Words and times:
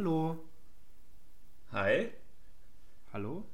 Hallo. 0.00 0.38
Hi, 1.72 2.10
Hallo? 3.12 3.44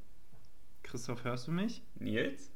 Christoph, 0.82 1.24
hörst 1.24 1.48
du 1.48 1.52
mich? 1.52 1.82
Nils? 1.94 2.50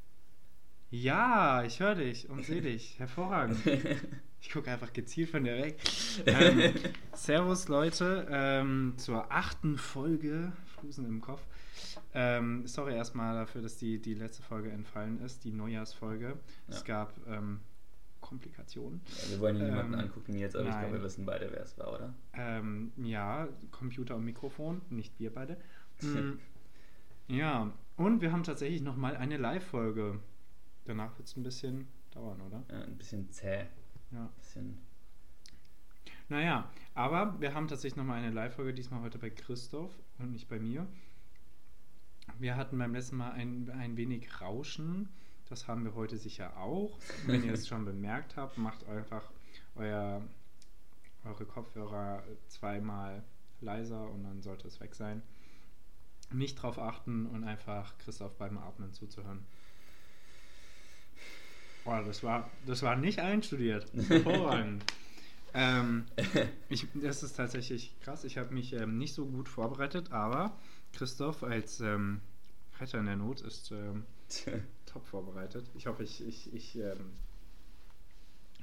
Ja, 0.91 1.63
ich 1.63 1.79
höre 1.79 1.95
dich 1.95 2.29
und 2.29 2.45
sehe 2.45 2.61
dich. 2.61 2.99
Hervorragend. 2.99 3.57
Ich 4.41 4.51
gucke 4.51 4.69
einfach 4.71 4.93
gezielt 4.93 5.31
von 5.31 5.43
dir 5.43 5.57
weg. 5.57 5.79
Ähm, 6.27 6.71
servus, 7.13 7.67
Leute, 7.67 8.27
ähm, 8.29 8.93
zur 8.97 9.31
achten 9.31 9.75
Folge 9.79 10.53
Flusen 10.77 11.05
im 11.07 11.19
Kopf. 11.19 11.41
Ähm, 12.13 12.67
sorry 12.67 12.93
erstmal 12.95 13.33
dafür, 13.33 13.63
dass 13.63 13.77
die, 13.77 13.99
die 13.99 14.13
letzte 14.13 14.43
Folge 14.43 14.69
entfallen 14.69 15.19
ist, 15.21 15.43
die 15.45 15.51
Neujahrsfolge. 15.51 16.37
Es 16.67 16.81
Ja. 16.81 16.85
gab 16.85 17.13
ähm, 17.27 17.59
Komplikationen. 18.29 19.01
Ja, 19.07 19.31
wir 19.31 19.39
wollen 19.39 19.55
hier 19.55 19.65
niemanden 19.65 19.95
Ähm, 19.95 19.99
angucken, 20.01 20.33
Nils, 20.33 20.55
aber 20.55 20.65
ich 20.65 20.71
glaube, 20.71 20.85
nein. 20.85 20.93
wir 20.93 21.03
wissen 21.03 21.25
beide, 21.25 21.51
wer 21.51 21.63
es 21.63 21.77
war, 21.79 21.93
oder? 21.93 22.13
Ähm, 22.33 22.91
ja, 22.97 23.47
Computer 23.71 24.15
und 24.15 24.23
Mikrofon, 24.23 24.81
nicht 24.91 25.19
wir 25.19 25.33
beide. 25.33 25.57
Mm, 26.01 26.33
ja, 27.27 27.73
und 27.97 28.21
wir 28.21 28.31
haben 28.31 28.43
tatsächlich 28.43 28.81
nochmal 28.81 29.17
eine 29.17 29.37
Live-Folge. 29.37 30.19
Danach 30.85 31.17
wird 31.17 31.27
es 31.27 31.35
ein 31.35 31.43
bisschen 31.43 31.87
dauern, 32.11 32.39
oder? 32.41 32.63
Ja, 32.69 32.83
ein 32.83 32.97
bisschen 32.97 33.31
zäh. 33.31 33.65
Ja. 34.11 34.25
Ein 34.25 34.29
bisschen. 34.37 34.77
Naja, 36.29 36.69
aber 36.93 37.41
wir 37.41 37.55
haben 37.55 37.67
tatsächlich 37.67 37.97
nochmal 37.97 38.19
eine 38.19 38.29
Live-Folge, 38.29 38.75
diesmal 38.75 39.01
heute 39.01 39.17
bei 39.17 39.31
Christoph 39.31 39.91
und 40.19 40.31
nicht 40.31 40.47
bei 40.47 40.59
mir. 40.59 40.85
Wir 42.37 42.55
hatten 42.55 42.77
beim 42.77 42.93
letzten 42.93 43.17
Mal 43.17 43.31
ein, 43.31 43.71
ein 43.71 43.97
wenig 43.97 44.39
Rauschen. 44.39 45.09
Das 45.49 45.67
haben 45.67 45.83
wir 45.83 45.95
heute 45.95 46.17
sicher 46.17 46.55
auch. 46.57 46.99
Wenn 47.25 47.43
ihr 47.43 47.53
es 47.53 47.67
schon 47.67 47.83
bemerkt 47.83 48.37
habt, 48.37 48.59
macht 48.59 48.87
einfach 48.87 49.23
euer, 49.75 50.21
eure 51.25 51.45
Kopfhörer 51.45 52.23
zweimal 52.47 53.23
leiser 53.59 54.09
und 54.11 54.23
dann 54.23 54.41
sollte 54.43 54.67
es 54.67 54.79
weg 54.79 54.93
sein. 54.93 55.23
Nicht 56.31 56.61
drauf 56.61 56.77
achten 56.77 57.25
und 57.25 57.43
einfach 57.43 57.97
Christoph 57.97 58.37
beim 58.37 58.59
Atmen 58.59 58.93
zuzuhören. 58.93 59.43
Boah, 61.83 62.03
das 62.03 62.21
war, 62.21 62.51
das 62.67 62.83
war 62.83 62.95
nicht 62.95 63.17
einstudiert. 63.17 63.91
Hervorragend. 64.07 64.83
ähm, 65.55 66.05
ich, 66.69 66.85
das 66.93 67.23
ist 67.23 67.33
tatsächlich 67.33 67.99
krass. 68.01 68.23
Ich 68.23 68.37
habe 68.37 68.53
mich 68.53 68.73
ähm, 68.73 68.99
nicht 68.99 69.15
so 69.15 69.25
gut 69.25 69.49
vorbereitet, 69.49 70.11
aber 70.11 70.55
Christoph 70.93 71.41
als 71.41 71.79
ähm, 71.79 72.21
Retter 72.79 72.99
in 72.99 73.07
der 73.07 73.15
Not 73.15 73.41
ist 73.41 73.71
ähm, 73.71 74.05
top 74.85 75.05
vorbereitet. 75.05 75.69
Ich 75.75 75.87
hoffe, 75.87 76.03
ich, 76.03 76.25
ich, 76.27 76.53
ich 76.53 76.75
ähm, 76.77 77.11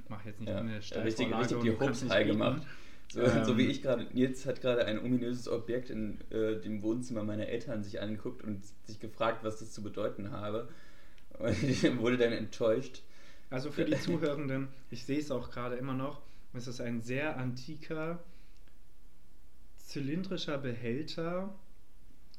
mache 0.08 0.28
jetzt 0.28 0.40
nicht 0.40 0.48
Ja, 0.48 0.58
eine 0.58 0.76
richtig, 0.76 0.86
Steilvorlage 0.86 1.38
richtig 1.40 1.56
und 1.56 1.64
die 1.64 1.78
Hopsei 1.78 2.24
bieten. 2.24 2.38
gemacht. 2.38 2.62
So, 3.12 3.20
Ähm. 3.20 3.44
so 3.44 3.56
wie 3.56 3.66
ich 3.66 3.82
gerade, 3.82 4.04
Nils 4.12 4.46
hat 4.46 4.60
gerade 4.60 4.84
ein 4.84 4.98
ominöses 4.98 5.48
Objekt 5.48 5.90
in 5.90 6.20
äh, 6.30 6.60
dem 6.60 6.82
Wohnzimmer 6.82 7.22
meiner 7.22 7.46
Eltern 7.46 7.82
sich 7.84 8.00
angeguckt 8.00 8.42
und 8.42 8.64
sich 8.84 8.98
gefragt, 8.98 9.44
was 9.44 9.58
das 9.60 9.72
zu 9.72 9.82
bedeuten 9.82 10.32
habe. 10.32 10.68
Und 11.38 11.52
wurde 12.00 12.16
dann 12.18 12.32
enttäuscht. 12.32 13.02
Also 13.50 13.70
für 13.70 13.84
die 13.84 13.98
Zuhörenden, 13.98 14.68
ich 14.90 15.04
sehe 15.04 15.20
es 15.20 15.30
auch 15.30 15.50
gerade 15.50 15.76
immer 15.76 15.94
noch, 15.94 16.20
es 16.52 16.66
ist 16.66 16.80
ein 16.80 17.00
sehr 17.00 17.36
antiker, 17.36 18.18
zylindrischer 19.78 20.58
Behälter, 20.58 21.54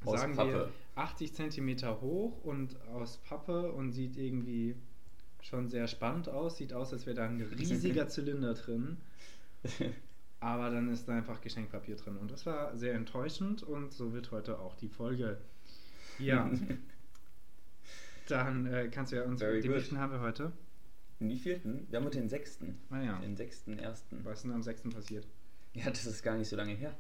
Aus 0.06 0.20
sagen 0.20 0.36
Pappe. 0.36 0.52
wir 0.52 0.70
80 0.98 1.34
Zentimeter 1.34 2.02
hoch 2.02 2.44
und 2.44 2.80
aus 2.88 3.18
Pappe 3.18 3.72
und 3.72 3.92
sieht 3.92 4.18
irgendwie 4.18 4.76
schon 5.42 5.70
sehr 5.70 5.88
spannend 5.88 6.30
aus. 6.30 6.58
Sieht 6.58 6.74
aus, 6.74 6.94
als 6.94 7.06
wäre 7.06 7.16
da 7.16 7.26
ein 7.26 7.42
riesiger 7.58 8.08
Zylinder 8.08 8.54
drin, 8.54 8.98
aber 10.40 10.70
dann 10.70 10.90
ist 10.90 11.08
da 11.08 11.16
einfach 11.16 11.42
Geschenkpapier 11.42 11.96
drin. 11.96 12.18
Und 12.18 12.32
das 12.32 12.46
war 12.46 12.76
sehr 12.76 12.94
enttäuschend 12.94 13.64
und 13.64 13.94
so 13.94 14.14
wird 14.14 14.32
heute 14.32 14.60
auch 14.60 14.76
die 14.76 14.90
Folge. 14.90 15.38
Ja, 16.20 16.50
dann 18.28 18.66
äh, 18.66 18.90
kannst 18.90 19.12
du 19.12 19.18
ja 19.18 19.24
uns, 19.24 19.40
Very 19.40 19.62
den 19.62 19.72
wievielten 19.72 20.00
haben 20.00 20.12
wir 20.12 20.22
heute? 20.22 20.52
Den 21.20 21.30
wievielten? 21.30 21.88
Wir 21.90 21.98
haben 21.98 22.06
heute 22.06 22.20
den 22.20 22.30
sechsten. 22.30 22.78
Ah 22.90 23.02
ja. 23.02 23.20
Den 23.20 23.36
sechsten 23.36 23.80
ersten. 23.80 24.24
Was 24.24 24.40
ist 24.40 24.44
denn 24.44 24.52
am 24.52 24.64
6. 24.64 24.84
passiert? 24.90 25.28
Ja, 25.74 25.90
das 25.90 26.06
ist 26.06 26.24
gar 26.24 26.38
nicht 26.38 26.48
so 26.48 26.56
lange 26.56 26.74
her. 26.74 26.96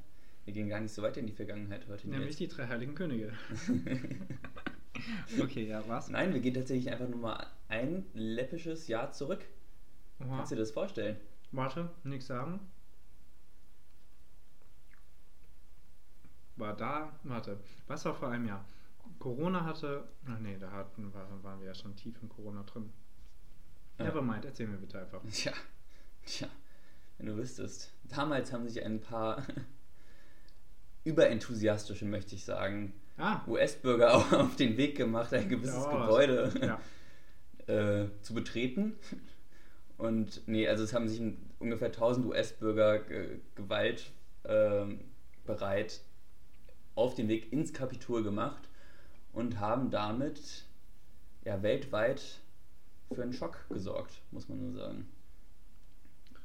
Wir 0.47 0.53
gehen 0.53 0.69
gar 0.69 0.79
nicht 0.79 0.93
so 0.93 1.01
weit 1.01 1.17
in 1.17 1.27
die 1.27 1.33
Vergangenheit 1.33 1.85
heute. 1.89 2.07
Nämlich 2.07 2.25
Nils. 2.27 2.37
die 2.37 2.47
drei 2.47 2.67
heiligen 2.67 2.95
Könige. 2.95 3.33
Okay, 5.39 5.67
ja, 5.67 5.87
was? 5.87 6.09
Nein, 6.09 6.33
wir 6.33 6.39
gehen 6.39 6.55
tatsächlich 6.55 6.91
einfach 6.91 7.07
nur 7.07 7.19
mal 7.19 7.45
ein 7.67 8.05
läppisches 8.13 8.87
Jahr 8.87 9.11
zurück. 9.11 9.45
Oha. 10.19 10.37
Kannst 10.37 10.51
du 10.51 10.55
dir 10.55 10.61
das 10.61 10.71
vorstellen? 10.71 11.17
Warte, 11.51 11.91
nichts 12.03 12.27
sagen. 12.27 12.59
War 16.55 16.75
da, 16.75 17.13
warte, 17.23 17.59
was 17.85 18.03
war 18.05 18.15
vor 18.15 18.29
einem 18.29 18.47
Jahr? 18.47 18.65
Corona 19.19 19.63
hatte, 19.65 20.07
ach 20.25 20.39
nee, 20.39 20.57
da 20.57 20.71
hatten, 20.71 21.13
war, 21.13 21.43
waren 21.43 21.59
wir 21.59 21.67
ja 21.67 21.75
schon 21.75 21.95
tief 21.95 22.19
in 22.21 22.29
Corona 22.29 22.63
drin. 22.63 22.91
Ja. 23.99 24.05
Nevermind, 24.05 24.45
erzähl 24.45 24.67
mir 24.67 24.77
bitte 24.77 24.99
einfach. 24.99 25.21
Tja, 25.31 25.53
tja, 26.25 26.47
wenn 27.17 27.27
du 27.27 27.37
wüsstest. 27.37 27.93
Damals 28.05 28.51
haben 28.51 28.67
sich 28.67 28.83
ein 28.83 28.99
paar 28.99 29.45
überenthusiastische, 31.07 32.05
möchte 32.05 32.35
ich 32.35 32.43
sagen, 32.45 32.93
Ah, 33.17 33.41
US-Bürger 33.47 34.13
auch 34.15 34.31
auf 34.33 34.55
den 34.57 34.77
Weg 34.77 34.95
gemacht, 34.95 35.33
ein 35.33 35.49
gewisses 35.49 35.85
Ja, 35.85 36.01
Gebäude 36.05 36.79
ja. 37.67 37.73
äh, 37.73 38.09
zu 38.21 38.33
betreten. 38.35 38.95
Und 39.97 40.47
nee, 40.47 40.67
also 40.67 40.83
es 40.83 40.93
haben 40.93 41.07
sich 41.09 41.19
ungefähr 41.57 41.87
1000 41.87 42.27
US-Bürger 42.27 42.99
ge 42.99 43.39
gewaltbereit 43.55 44.11
ähm, 44.45 44.99
bereit 45.45 46.01
auf 46.93 47.15
den 47.15 47.27
Weg 47.27 47.51
ins 47.51 47.73
Kapitol 47.73 48.21
gemacht 48.23 48.69
und 49.33 49.59
haben 49.59 49.89
damit 49.89 50.65
ja 51.43 51.63
weltweit 51.63 52.21
für 53.11 53.23
einen 53.23 53.33
Schock 53.33 53.65
gesorgt, 53.69 54.21
muss 54.31 54.47
man 54.49 54.59
nur 54.59 54.73
sagen. 54.79 55.07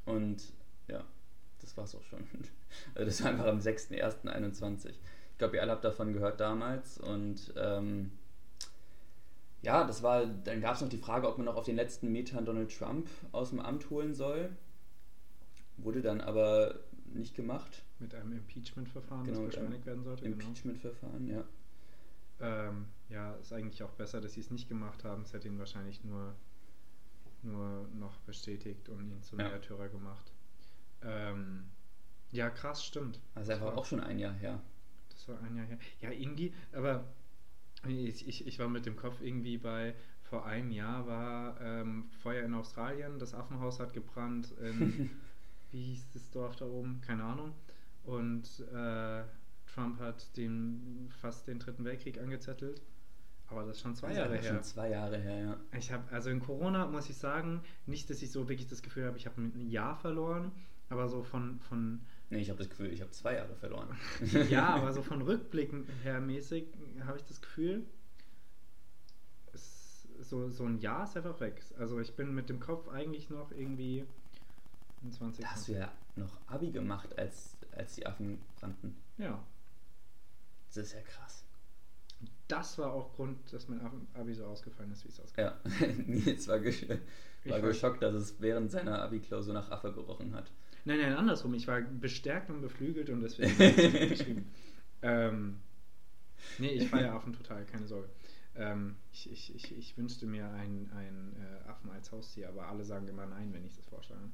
Und 0.07 0.43
ja, 0.89 1.05
das 1.61 1.77
war's 1.77 1.95
auch 1.95 2.05
schon. 2.05 2.27
Also 2.95 3.07
das 3.07 3.23
war 3.23 3.31
einfach 3.31 3.47
am 3.47 3.59
6.1.21. 3.59 4.89
Ich 4.91 5.39
glaube, 5.39 5.57
ihr 5.57 5.63
alle 5.63 5.73
habt 5.73 5.85
davon 5.85 6.13
gehört 6.13 6.41
damals 6.41 6.99
und 6.99 7.53
ähm, 7.57 8.13
ja, 9.63 9.85
das 9.85 10.03
war, 10.03 10.27
dann 10.27 10.61
gab 10.61 10.75
es 10.75 10.81
noch 10.81 10.89
die 10.89 10.99
Frage, 10.99 11.29
ob 11.29 11.39
man 11.39 11.47
noch 11.47 11.57
auf 11.57 11.65
den 11.65 11.77
letzten 11.77 12.11
Metern 12.11 12.45
Donald 12.45 12.77
Trump 12.77 13.09
aus 13.31 13.51
dem 13.51 13.61
Amt 13.61 13.91
holen 13.91 14.15
soll. 14.15 14.51
Wurde 15.77 16.03
dann 16.03 16.21
aber 16.21 16.81
nicht 17.15 17.35
gemacht. 17.35 17.83
mit 17.99 18.15
einem 18.15 18.33
Impeachment-Verfahren, 18.33 19.25
Genau, 19.25 19.41
das 19.47 19.55
beschleunigt 19.55 19.87
werden 19.87 20.03
sollte. 20.03 20.25
Genau. 20.25 20.35
Impeachment-Verfahren, 20.37 21.29
ja. 21.29 21.45
Ähm, 22.41 22.87
ja, 23.09 23.35
ist 23.37 23.53
eigentlich 23.53 23.83
auch 23.85 23.91
besser, 23.93 24.21
dass 24.21 24.33
sie 24.35 24.41
es 24.41 24.51
nicht 24.51 24.69
gemacht 24.69 25.05
haben. 25.05 25.23
Es 25.23 25.33
hätte 25.33 25.47
ihn 25.49 25.59
wahrscheinlich 25.59 26.03
nur, 26.03 26.35
nur 27.43 27.87
noch 27.99 28.17
bestätigt 28.21 28.89
und 28.89 29.11
ihn 29.11 29.23
zum 29.23 29.39
Ja. 29.39 29.49
Märtyrer 29.49 29.89
gemacht. 29.89 30.33
Ähm, 31.03 31.65
ja, 32.33 32.51
krass, 32.51 32.85
stimmt. 32.85 33.21
Also 33.35 33.53
einfach 33.53 33.67
war- 33.67 33.79
auch 33.79 33.85
schon 33.85 34.01
ein 34.01 34.19
Jahr 34.19 34.33
her. 34.35 34.61
Das 35.11 35.29
war 35.29 35.41
ein 35.43 35.57
Jahr 35.57 35.67
her. 35.67 35.79
Ja, 36.01 36.11
irgendwie, 36.11 36.53
aber 36.73 37.05
ich, 37.87 38.27
ich, 38.27 38.47
ich 38.47 38.59
war 38.59 38.69
mit 38.69 38.87
dem 38.87 38.97
Kopf 38.97 39.21
irgendwie 39.21 39.59
bei, 39.59 39.95
vor 40.23 40.47
einem 40.47 40.71
Jahr 40.71 41.07
war 41.07 41.61
ähm, 41.61 42.11
Feuer 42.23 42.45
in 42.45 42.55
Australien, 42.55 43.19
das 43.19 43.35
Affenhaus 43.35 43.81
hat 43.81 43.93
gebrannt 43.93 44.53
in, 44.61 45.11
wie 45.71 45.83
hieß 45.83 46.07
das 46.15 46.31
Dorf 46.31 46.57
da 46.57 46.65
oben? 46.65 47.01
Keine 47.07 47.25
Ahnung. 47.25 47.53
Und 48.05 48.49
äh, 48.75 49.23
Trump 49.73 50.01
hat 50.01 50.37
den, 50.37 51.09
fast 51.21 51.47
den 51.49 51.59
Dritten 51.59 51.85
Weltkrieg 51.85 52.19
angezettelt. 52.21 52.83
Aber 53.49 53.65
das 53.65 53.77
ist 53.77 53.83
schon 53.83 53.95
zwei 53.95 54.09
Also 54.09 54.21
Jahre 54.21 54.35
her. 54.39 54.43
Schon 54.43 54.63
zwei 54.63 54.89
Jahre 54.89 55.19
her, 55.19 55.39
ja. 55.41 55.79
Ich 55.79 55.93
habe, 55.93 56.11
also 56.11 56.31
in 56.31 56.41
Corona 56.41 56.87
muss 56.87 57.11
ich 57.11 57.17
sagen, 57.17 57.63
nicht, 57.87 58.09
dass 58.11 58.23
ich 58.23 58.33
so 58.33 58.49
wirklich 58.49 58.67
das 58.69 58.83
Gefühl 58.83 59.07
habe, 59.07 59.19
ich 59.19 59.27
habe 59.27 59.41
ein 59.43 59.69
Jahr 59.71 59.97
verloren, 59.97 60.53
aber 60.89 61.09
so 61.09 61.23
von, 61.23 61.61
von 61.61 62.01
Nee, 62.33 62.41
ich 62.41 62.49
habe 62.49 62.59
das 62.59 62.71
Gefühl, 62.71 62.93
ich 62.93 63.01
habe 63.03 63.11
zwei 63.11 63.35
Jahre 63.35 63.55
verloren. 63.57 63.95
ja, 64.51 64.67
aber 64.71 64.93
so 64.93 65.03
von 65.11 65.21
Rückblicken 65.23 65.87
her 66.03 66.19
mäßig 66.21 66.67
habe 67.07 67.19
ich 67.19 67.25
das 67.25 67.41
Gefühl, 67.43 67.85
so, 70.21 70.49
so 70.49 70.65
ein 70.65 70.79
Jahr 70.79 71.05
ist 71.05 71.17
einfach 71.17 71.39
weg. 71.41 71.63
Also 71.79 72.01
ich 72.01 72.15
bin 72.15 72.35
mit 72.35 72.49
dem 72.49 72.61
Kopf 72.61 72.89
eigentlich 72.89 73.29
noch 73.29 73.51
irgendwie 73.51 74.07
in 75.03 75.11
20. 75.13 75.45
Da 75.45 75.51
hast 75.51 75.69
du 75.69 75.73
ja 75.73 75.93
noch 76.17 76.39
Abi 76.47 76.71
gemacht, 76.71 77.19
als, 77.19 77.57
als 77.73 77.97
die 77.97 78.07
Affen 78.07 78.39
brannten. 78.59 78.97
ja. 79.19 79.43
Das 80.69 80.85
ist 80.87 80.95
ja 80.95 81.03
krass. 81.03 81.45
Das 82.49 82.79
war 82.79 82.93
auch 82.95 83.13
Grund, 83.13 83.37
dass 83.53 83.69
mein 83.69 83.83
Ab- 83.83 83.93
Abi 84.15 84.33
so 84.33 84.47
ausgefallen 84.47 84.91
ist, 84.93 85.05
wie 85.05 85.09
es 85.11 85.21
ausgefallen 85.21 85.53
Ja, 85.81 85.87
Nils 86.07 86.49
war, 86.49 86.61
gesch 86.61 86.87
war- 87.45 87.61
geschockt, 87.61 88.01
dass 88.03 88.15
es 88.15 88.41
während 88.41 88.71
seiner 88.71 89.03
Abi-Klausur 89.03 89.53
nach 89.53 89.71
Affe 89.71 89.93
gerochen 89.93 90.35
hat. 90.35 90.51
Nein, 90.85 90.99
nein, 90.99 91.15
andersrum. 91.15 91.55
Ich 91.55 91.67
war 91.69 91.81
bestärkt 91.81 92.51
und 92.51 92.61
beflügelt 92.61 93.11
und 93.11 93.21
deswegen 93.21 93.53
habe 93.53 93.65
ich 93.65 93.79
es 93.79 94.09
geschrieben. 94.11 94.51
Ähm, 95.05 95.57
nee, 96.59 96.69
ich 96.69 96.89
feiere 96.89 97.13
Affen 97.13 97.33
total, 97.33 97.65
keine 97.65 97.89
Sorge. 97.89 98.09
Ähm, 98.55 98.95
ich, 99.11 99.29
ich, 99.33 99.53
ich, 99.53 99.77
ich 99.77 99.99
wünschte 99.99 100.27
mir 100.27 100.49
einen, 100.51 100.89
einen 100.93 101.35
äh, 101.41 101.69
Affen 101.69 101.91
als 101.91 102.13
Haustier, 102.13 102.49
aber 102.49 102.69
alle 102.69 102.85
sagen 102.85 103.09
immer 103.09 103.27
nein, 103.27 103.53
wenn 103.53 103.65
ich 103.65 103.75
das 103.75 103.85
vorschlage. 103.87 104.31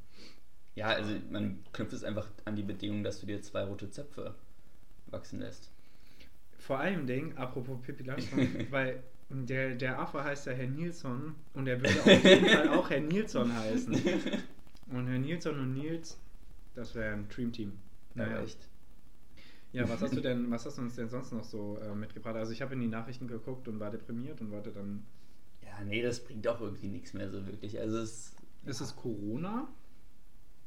Ja, 0.75 0.89
also 0.89 1.15
man 1.31 1.65
knüpft 1.73 1.95
es 1.95 2.05
einfach 2.05 2.29
an 2.45 2.55
die 2.55 2.63
Bedingung, 2.63 3.03
dass 3.03 3.19
du 3.21 3.27
dir 3.27 3.41
zwei 3.41 3.65
rote 3.65 3.91
Zöpfe 3.91 4.35
wachsen 5.07 5.41
lässt. 5.41 5.71
Vor 6.59 6.79
allem 6.79 7.07
Ding, 7.07 7.37
apropos 7.39 7.81
Pippi 7.81 8.03
Langstrumpf, 8.03 8.51
weil 8.71 9.03
der, 9.31 9.75
der 9.75 9.99
Affe 9.99 10.23
heißt 10.23 10.47
ja 10.47 10.53
Herr 10.53 10.69
Nilsson 10.69 11.35
und 11.55 11.67
er 11.67 11.81
würde 11.81 12.01
auf 12.01 12.25
jeden 12.25 12.47
Fall 12.47 12.69
auch 12.69 12.91
Herr 12.91 13.01
Nilsson 13.01 13.53
heißen. 13.55 13.95
Und 14.91 15.07
Herr 15.07 15.19
Nilsson 15.19 15.59
und 15.59 15.75
Nils, 15.75 16.19
das 16.79 16.95
wäre 16.95 17.13
ein 17.15 17.29
Dreamteam. 17.29 17.73
Naja. 18.15 18.31
Naja. 18.31 18.45
echt. 18.45 18.69
Ja, 19.73 19.89
was 19.89 20.01
hast 20.01 20.17
du 20.17 20.21
denn, 20.29 20.51
was 20.51 20.65
hast 20.65 20.79
du 20.79 20.83
uns 20.83 20.95
denn 20.95 21.09
sonst 21.09 21.33
noch 21.33 21.45
so 21.45 21.79
äh, 21.79 21.95
mitgebracht? 21.95 22.37
Also 22.37 22.53
ich 22.53 22.63
habe 22.63 22.75
in 22.75 22.81
die 22.81 22.89
Nachrichten 22.89 23.27
geguckt 23.27 23.69
und 23.69 23.81
war 23.81 23.91
deprimiert 23.91 24.41
und 24.41 24.51
wollte 24.51 24.71
dann. 24.71 25.05
Ja, 25.63 25.85
nee, 25.85 26.03
das 26.03 26.25
bringt 26.25 26.47
auch 26.49 26.61
irgendwie 26.61 26.89
nichts 26.89 27.13
mehr 27.13 27.31
so 27.31 27.47
wirklich. 27.47 27.79
Also 27.79 27.99
es 27.99 28.35
Es 28.65 28.81
ist 28.81 28.97
Corona, 28.97 29.69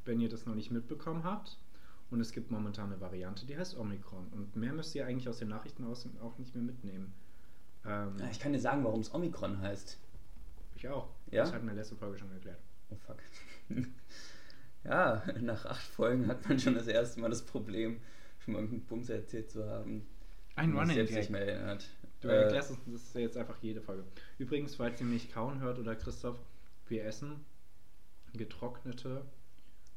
wenn 0.04 0.20
ihr 0.20 0.28
das 0.28 0.46
noch 0.46 0.54
nicht 0.54 0.70
mitbekommen 0.70 1.24
habt. 1.24 1.58
Und 2.10 2.20
es 2.20 2.32
gibt 2.32 2.50
momentan 2.50 2.92
eine 2.92 3.00
Variante, 3.00 3.46
die 3.46 3.56
heißt 3.56 3.74
Omikron. 3.78 4.28
Und 4.32 4.54
mehr 4.54 4.74
müsst 4.74 4.94
ihr 4.94 5.06
eigentlich 5.06 5.30
aus 5.30 5.38
den 5.38 5.48
Nachrichten 5.48 5.84
aus 5.84 6.06
auch 6.20 6.36
nicht 6.36 6.54
mehr 6.54 6.62
mitnehmen. 6.62 7.14
Ähm, 7.86 8.18
Ja, 8.18 8.28
ich 8.30 8.38
kann 8.38 8.52
dir 8.52 8.60
sagen, 8.60 8.84
warum 8.84 9.00
es 9.00 9.14
Omikron 9.14 9.58
heißt. 9.58 9.98
ich 10.76 10.88
auch. 10.88 11.08
Ja? 11.30 11.44
Das 11.44 11.54
hat 11.54 11.64
mir 11.64 11.72
letzte 11.72 11.96
Folge 11.96 12.18
schon 12.18 12.30
erklärt. 12.32 12.58
Oh 12.90 12.96
fuck. 12.96 13.16
ja, 14.84 15.22
nach 15.40 15.64
acht 15.66 15.82
Folgen 15.82 16.26
hat 16.28 16.48
man 16.48 16.58
schon 16.58 16.74
das 16.74 16.86
erste 16.86 17.20
Mal 17.20 17.30
das 17.30 17.44
Problem, 17.44 18.00
schon 18.38 18.54
mal 18.54 18.60
irgendeinen 18.60 18.86
Bums 18.86 19.08
erzählt 19.08 19.50
zu 19.50 19.68
haben. 19.68 20.06
Ein 20.56 20.76
Running 20.76 20.94
selbst 20.96 21.10
Gag. 21.10 21.18
nicht 21.20 21.30
mehr 21.30 21.46
erinnert. 21.46 21.88
Du 22.20 22.28
Äh, 22.28 22.42
erklärst 22.42 22.70
uns 22.70 22.80
das 22.86 23.02
ist 23.02 23.14
jetzt 23.14 23.36
einfach 23.36 23.56
jede 23.62 23.80
Folge. 23.80 24.04
Übrigens, 24.38 24.76
falls 24.76 25.00
ihr 25.00 25.06
mich 25.06 25.30
kauen 25.32 25.60
hört 25.60 25.78
oder 25.78 25.96
Christoph, 25.96 26.38
wir 26.88 27.04
essen 27.04 27.44
getrocknete 28.34 29.24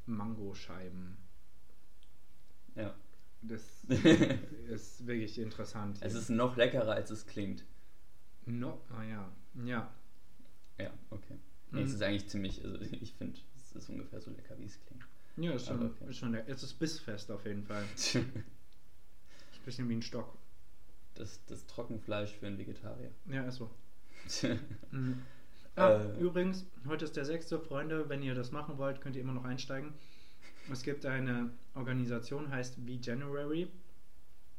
Mangoscheiben. 0.06 1.16
ja. 2.74 2.94
Das 3.42 3.84
ist 4.68 5.06
wirklich 5.06 5.38
interessant. 5.38 5.98
Es 6.00 6.12
hier. 6.12 6.20
ist 6.22 6.30
noch 6.30 6.56
leckerer, 6.56 6.92
als 6.92 7.10
es 7.10 7.26
klingt. 7.26 7.64
No, 8.46 8.80
ah 8.90 9.04
ja. 9.04 9.32
Ja. 9.64 9.94
Ja, 10.78 10.90
okay. 11.10 11.38
Nee, 11.70 11.80
Mhm. 11.80 11.86
es 11.86 11.92
ist 11.94 12.02
eigentlich 12.02 12.28
ziemlich, 12.28 12.64
also 12.64 12.80
ich 12.80 13.12
finde, 13.12 13.38
es 13.54 13.55
ist 13.76 13.88
ungefähr 13.88 14.20
so 14.20 14.30
lecker, 14.30 14.58
wie 14.58 14.64
es 14.66 14.78
klingt. 14.86 15.04
Ja, 15.36 15.52
ist 15.52 15.66
schon, 15.66 15.84
okay. 15.86 16.10
ist 16.10 16.16
schon 16.18 16.32
der, 16.32 16.48
es 16.48 16.62
ist 16.62 16.74
bissfest 16.78 17.30
auf 17.30 17.44
jeden 17.44 17.64
Fall. 17.64 17.84
Ist 17.96 18.16
ein 18.16 18.44
bisschen 19.64 19.88
wie 19.88 19.96
ein 19.96 20.02
Stock. 20.02 20.36
Das, 21.14 21.40
das 21.46 21.66
Trockenfleisch 21.66 22.32
für 22.32 22.46
einen 22.46 22.56
Vegetarier. 22.58 23.10
Ja, 23.26 23.44
ist 23.44 23.56
so. 23.56 23.70
Mhm. 24.92 25.22
Ah, 25.78 26.00
Äh. 26.00 26.18
übrigens, 26.20 26.64
heute 26.86 27.04
ist 27.04 27.16
der 27.16 27.26
sechste. 27.26 27.60
Freunde, 27.60 28.08
wenn 28.08 28.22
ihr 28.22 28.34
das 28.34 28.50
machen 28.50 28.78
wollt, 28.78 29.02
könnt 29.02 29.14
ihr 29.14 29.20
immer 29.20 29.34
noch 29.34 29.44
einsteigen. 29.44 29.92
Es 30.72 30.82
gibt 30.82 31.04
eine 31.04 31.50
Organisation, 31.74 32.50
heißt 32.50 32.86
Be 32.86 32.92
January. 32.94 33.68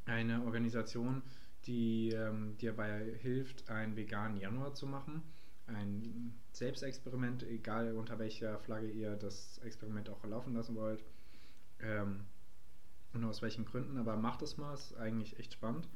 Eine 0.05 0.43
Organisation, 0.43 1.23
die 1.65 2.09
ähm, 2.11 2.55
dir 2.59 2.71
dabei 2.71 3.15
hilft, 3.19 3.67
einen 3.67 3.95
veganen 3.95 4.37
Januar 4.37 4.75
zu 4.75 4.85
machen. 4.85 5.23
Ein 5.67 6.33
Selbstexperiment, 6.53 7.43
egal 7.43 7.93
unter 7.93 8.19
welcher 8.19 8.57
Flagge 8.59 8.89
ihr 8.89 9.15
das 9.15 9.59
Experiment 9.59 10.09
auch 10.09 10.23
laufen 10.25 10.53
lassen 10.53 10.75
wollt. 10.75 11.03
Ähm, 11.79 12.21
und 13.13 13.23
aus 13.23 13.41
welchen 13.41 13.65
Gründen, 13.65 13.97
aber 13.97 14.15
macht 14.15 14.41
es 14.41 14.57
mal, 14.57 14.73
ist 14.73 14.95
eigentlich 14.97 15.39
echt 15.39 15.53
spannend. 15.53 15.87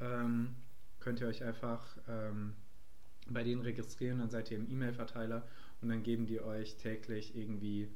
Ähm, 0.00 0.56
könnt 1.00 1.20
ihr 1.20 1.26
euch 1.26 1.42
einfach 1.44 1.96
ähm, 2.08 2.54
bei 3.28 3.44
denen 3.44 3.62
registrieren, 3.62 4.18
dann 4.18 4.30
seid 4.30 4.50
ihr 4.50 4.58
im 4.58 4.70
E-Mail-Verteiler 4.70 5.46
und 5.80 5.88
dann 5.88 6.02
geben 6.02 6.26
die 6.26 6.40
euch 6.40 6.76
täglich 6.76 7.36
irgendwie, 7.36 7.88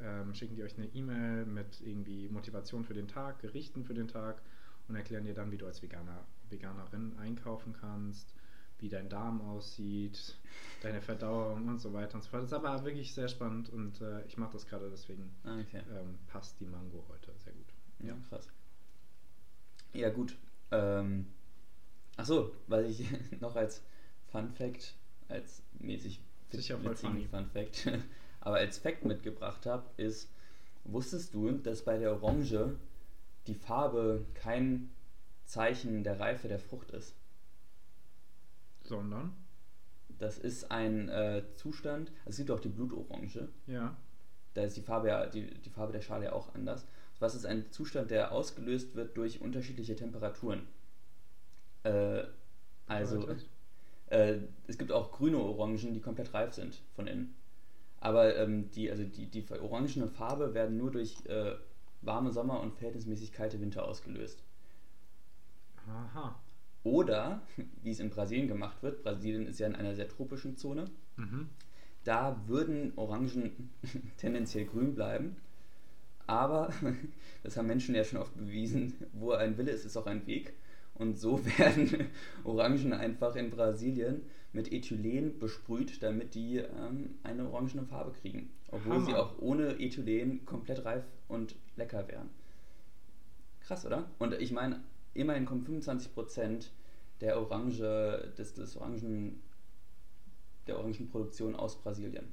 ähm, 0.00 0.34
schicken 0.34 0.54
die 0.54 0.62
euch 0.62 0.76
eine 0.76 0.86
E-Mail 0.86 1.46
mit 1.46 1.80
irgendwie 1.80 2.28
Motivation 2.28 2.84
für 2.84 2.94
den 2.94 3.08
Tag, 3.08 3.40
Gerichten 3.40 3.84
für 3.84 3.94
den 3.94 4.08
Tag 4.08 4.42
und 4.88 4.96
erklären 4.96 5.24
dir 5.24 5.34
dann, 5.34 5.50
wie 5.50 5.58
du 5.58 5.66
als 5.66 5.82
Veganer, 5.82 6.26
Veganerin 6.50 7.16
einkaufen 7.18 7.72
kannst, 7.72 8.34
wie 8.78 8.88
dein 8.88 9.08
Darm 9.08 9.40
aussieht, 9.40 10.36
deine 10.82 11.00
Verdauung 11.00 11.68
und 11.68 11.78
so 11.78 11.92
weiter 11.92 12.16
und 12.16 12.22
so 12.22 12.30
fort. 12.30 12.42
Das 12.42 12.50
ist 12.50 12.56
aber 12.56 12.84
wirklich 12.84 13.14
sehr 13.14 13.28
spannend 13.28 13.70
und 13.70 14.00
äh, 14.00 14.24
ich 14.26 14.36
mache 14.36 14.52
das 14.52 14.66
gerade, 14.66 14.90
deswegen 14.90 15.34
okay. 15.44 15.82
ähm, 15.90 16.18
passt 16.26 16.60
die 16.60 16.66
Mango 16.66 17.04
heute 17.08 17.32
sehr 17.38 17.52
gut. 17.52 17.66
Ja, 18.00 18.16
krass. 18.28 18.48
Ja, 19.92 20.10
gut. 20.10 20.36
Ähm, 20.70 21.26
Achso, 22.16 22.52
was 22.66 22.84
ich 22.84 23.06
noch 23.40 23.56
als 23.56 23.82
Fun 24.30 24.50
Fact, 24.50 24.94
als 25.28 25.62
mäßig 25.78 26.20
Sicher 26.50 26.82
witzigen. 26.84 27.26
Fun 27.28 27.46
Fact, 27.46 27.88
aber 28.40 28.56
als 28.56 28.78
Fact 28.78 29.04
mitgebracht 29.04 29.66
habe, 29.66 29.84
ist, 29.96 30.30
wusstest 30.84 31.34
du, 31.34 31.50
dass 31.52 31.84
bei 31.84 31.98
der 31.98 32.12
Orange 32.12 32.76
die 33.46 33.54
Farbe 33.54 34.24
kein 34.34 34.90
Zeichen 35.44 36.04
der 36.04 36.20
Reife 36.20 36.48
der 36.48 36.60
Frucht 36.60 36.92
ist? 36.92 37.14
Sondern, 38.84 39.32
Das 40.18 40.38
ist 40.38 40.70
ein 40.70 41.08
äh, 41.08 41.42
Zustand, 41.56 42.10
also 42.20 42.30
es 42.30 42.36
gibt 42.36 42.50
auch 42.50 42.60
die 42.60 42.68
Blutorange, 42.68 43.48
ja, 43.66 43.96
da 44.54 44.62
ist 44.62 44.76
die 44.76 44.82
Farbe 44.82 45.08
ja, 45.08 45.26
die, 45.26 45.52
die 45.60 45.70
Farbe 45.70 45.92
der 45.92 46.00
Schale 46.00 46.26
ja 46.26 46.32
auch 46.32 46.54
anders. 46.54 46.86
Was 47.18 47.34
ist 47.34 47.46
ein 47.46 47.70
Zustand, 47.70 48.10
der 48.10 48.32
ausgelöst 48.32 48.94
wird 48.94 49.16
durch 49.16 49.40
unterschiedliche 49.40 49.96
Temperaturen? 49.96 50.66
Äh, 51.82 52.24
also, 52.86 53.26
äh, 54.08 54.38
es 54.66 54.78
gibt 54.78 54.92
auch 54.92 55.10
grüne 55.12 55.38
Orangen, 55.38 55.94
die 55.94 56.00
komplett 56.00 56.34
reif 56.34 56.54
sind 56.54 56.82
von 56.94 57.06
innen. 57.06 57.34
Aber 57.98 58.36
ähm, 58.36 58.70
die, 58.70 58.90
also 58.90 59.02
die, 59.04 59.26
die 59.26 59.44
orangene 59.50 60.08
Farbe 60.08 60.54
werden 60.54 60.76
nur 60.76 60.90
durch 60.90 61.24
äh, 61.26 61.56
warme 62.02 62.32
Sommer 62.32 62.60
und 62.60 62.74
verhältnismäßig 62.74 63.32
kalte 63.32 63.60
Winter 63.60 63.86
ausgelöst. 63.86 64.44
aha. 65.86 66.43
Oder, 66.84 67.42
wie 67.82 67.90
es 67.90 67.98
in 68.00 68.10
Brasilien 68.10 68.46
gemacht 68.48 68.82
wird, 68.82 69.02
Brasilien 69.02 69.46
ist 69.46 69.58
ja 69.58 69.66
in 69.66 69.74
einer 69.74 69.94
sehr 69.94 70.08
tropischen 70.08 70.56
Zone, 70.56 70.84
Mhm. 71.16 71.48
da 72.04 72.40
würden 72.46 72.92
Orangen 72.96 73.70
tendenziell 74.16 74.64
grün 74.66 74.94
bleiben. 74.94 75.36
Aber, 76.26 76.72
das 77.42 77.56
haben 77.56 77.66
Menschen 77.68 77.94
ja 77.94 78.02
schon 78.04 78.18
oft 78.20 78.34
bewiesen, 78.36 78.94
wo 79.12 79.32
ein 79.32 79.56
Wille 79.58 79.70
ist, 79.72 79.84
ist 79.84 79.96
auch 79.96 80.06
ein 80.06 80.26
Weg. 80.26 80.54
Und 80.94 81.18
so 81.18 81.44
werden 81.58 82.06
Orangen 82.44 82.92
einfach 82.92 83.34
in 83.36 83.50
Brasilien 83.50 84.22
mit 84.52 84.70
Ethylen 84.72 85.38
besprüht, 85.40 86.02
damit 86.02 86.34
die 86.36 86.58
ähm, 86.58 87.14
eine 87.24 87.48
orangene 87.50 87.84
Farbe 87.84 88.12
kriegen. 88.12 88.50
Obwohl 88.68 88.94
Hammer. 88.94 89.06
sie 89.06 89.14
auch 89.14 89.38
ohne 89.40 89.80
Ethylen 89.80 90.44
komplett 90.46 90.84
reif 90.84 91.04
und 91.28 91.56
lecker 91.76 92.06
wären. 92.08 92.30
Krass, 93.60 93.84
oder? 93.86 94.08
Und 94.18 94.34
ich 94.34 94.52
meine, 94.52 94.80
immerhin 95.14 95.46
kommen 95.46 95.64
25% 95.66 96.68
der 97.20 97.40
Orange, 97.40 98.32
des, 98.36 98.54
des 98.54 98.76
Orangen, 98.76 99.42
der 100.66 100.78
Orangenproduktion 100.78 101.54
aus 101.54 101.80
Brasilien. 101.80 102.32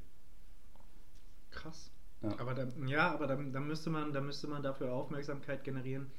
Krass. 1.51 1.91
Ja. 2.21 2.37
Aber 2.39 2.53
da, 2.53 2.67
ja, 2.85 3.11
aber 3.11 3.27
da, 3.27 3.35
da 3.35 3.59
müsste 3.59 3.89
man, 3.89 4.13
da 4.13 4.21
müsste 4.21 4.47
man 4.47 4.61
dafür 4.61 4.93
Aufmerksamkeit 4.93 5.63
generieren, 5.63 6.11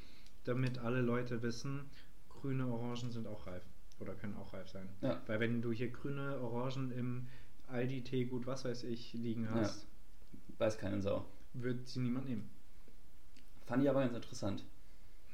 damit 0.45 0.78
alle 0.78 1.00
Leute 1.00 1.42
wissen, 1.42 1.90
grüne 2.28 2.66
Orangen 2.66 3.11
sind 3.11 3.26
auch 3.26 3.47
reif 3.47 3.62
oder 4.00 4.14
können 4.14 4.37
auch 4.37 4.52
reif 4.52 4.69
sein. 4.69 4.88
Ja. 5.00 5.23
Weil 5.26 5.40
wenn 5.40 5.62
du 5.62 5.71
hier 5.71 5.90
grüne 5.90 6.40
Orangen 6.40 6.90
im 6.90 7.28
Aldi 7.69 8.02
Teegut, 8.02 8.47
was 8.47 8.64
weiß 8.64 8.85
ich, 8.85 9.14
liegen 9.14 9.49
hast, 9.50 9.87
Weiß 10.59 10.78
keine 10.78 11.00
Sau. 11.00 11.26
wird 11.54 11.88
sie 11.88 12.00
niemand 12.00 12.28
nehmen. 12.28 12.50
Fand 13.66 13.83
ich 13.83 13.90
aber 13.90 14.00
ganz 14.00 14.14
interessant. 14.14 14.64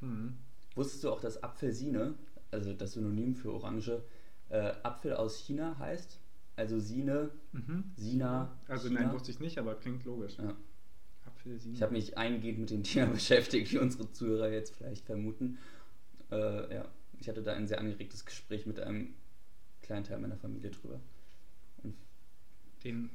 Hm. 0.01 0.37
Wusstest 0.75 1.05
du 1.05 1.11
auch, 1.11 1.21
dass 1.21 1.43
Apfelsine, 1.43 2.15
also 2.51 2.73
das 2.73 2.93
Synonym 2.93 3.35
für 3.35 3.53
Orange, 3.53 4.03
äh, 4.49 4.73
Apfel 4.83 5.15
aus 5.15 5.39
China 5.39 5.77
heißt? 5.79 6.19
Also 6.57 6.79
Sine, 6.81 7.31
Mhm. 7.53 7.85
Sina. 7.97 8.59
Also 8.67 8.89
China. 8.89 9.01
nein, 9.03 9.13
wusste 9.13 9.31
ich 9.31 9.39
nicht, 9.41 9.59
aber 9.59 9.75
klingt 9.77 10.05
logisch. 10.05 10.37
Ja. 10.39 10.57
Apfelsine. 11.27 11.75
Ich 11.75 11.83
habe 11.83 11.93
mich 11.93 12.17
eingehend 12.19 12.59
mit 12.59 12.71
dem 12.71 12.83
Thema 12.83 13.07
beschäftigt, 13.13 13.73
wie 13.73 13.79
unsere 13.79 14.11
Zuhörer 14.13 14.51
jetzt 14.51 14.75
vielleicht 14.77 15.05
vermuten. 15.05 15.59
Äh, 16.31 16.75
ja, 16.75 16.89
ich 17.21 17.29
hatte 17.29 17.43
da 17.43 17.53
ein 17.53 17.67
sehr 17.69 17.79
angeregtes 17.81 18.25
Gespräch 18.25 18.67
mit 18.67 18.81
einem 18.81 19.15
kleinen 19.83 20.05
Teil 20.05 20.19
meiner 20.19 20.37
Familie 20.37 20.71
drüber. 20.71 21.01
Und 21.85 21.95
Den 22.85 23.11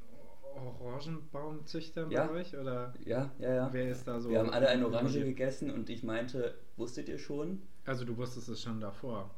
Orangenbaumzüchtern 0.55 2.11
Ja. 2.11 2.27
bei 2.27 2.33
euch? 2.33 2.55
Oder 2.57 2.93
ja, 3.05 3.31
ja, 3.39 3.53
ja. 3.55 3.73
wer 3.73 3.89
ist 3.89 4.07
da 4.07 4.19
so? 4.19 4.29
Wir 4.29 4.39
haben 4.39 4.49
alle 4.51 4.67
eine 4.69 4.85
Orange 4.87 5.19
gegessen 5.23 5.69
und 5.71 5.89
ich 5.89 6.03
meinte, 6.03 6.55
wusstet 6.77 7.09
ihr 7.09 7.17
schon? 7.17 7.61
Also 7.85 8.05
du 8.05 8.15
wusstest 8.17 8.49
es 8.49 8.61
schon 8.61 8.79
davor. 8.79 9.29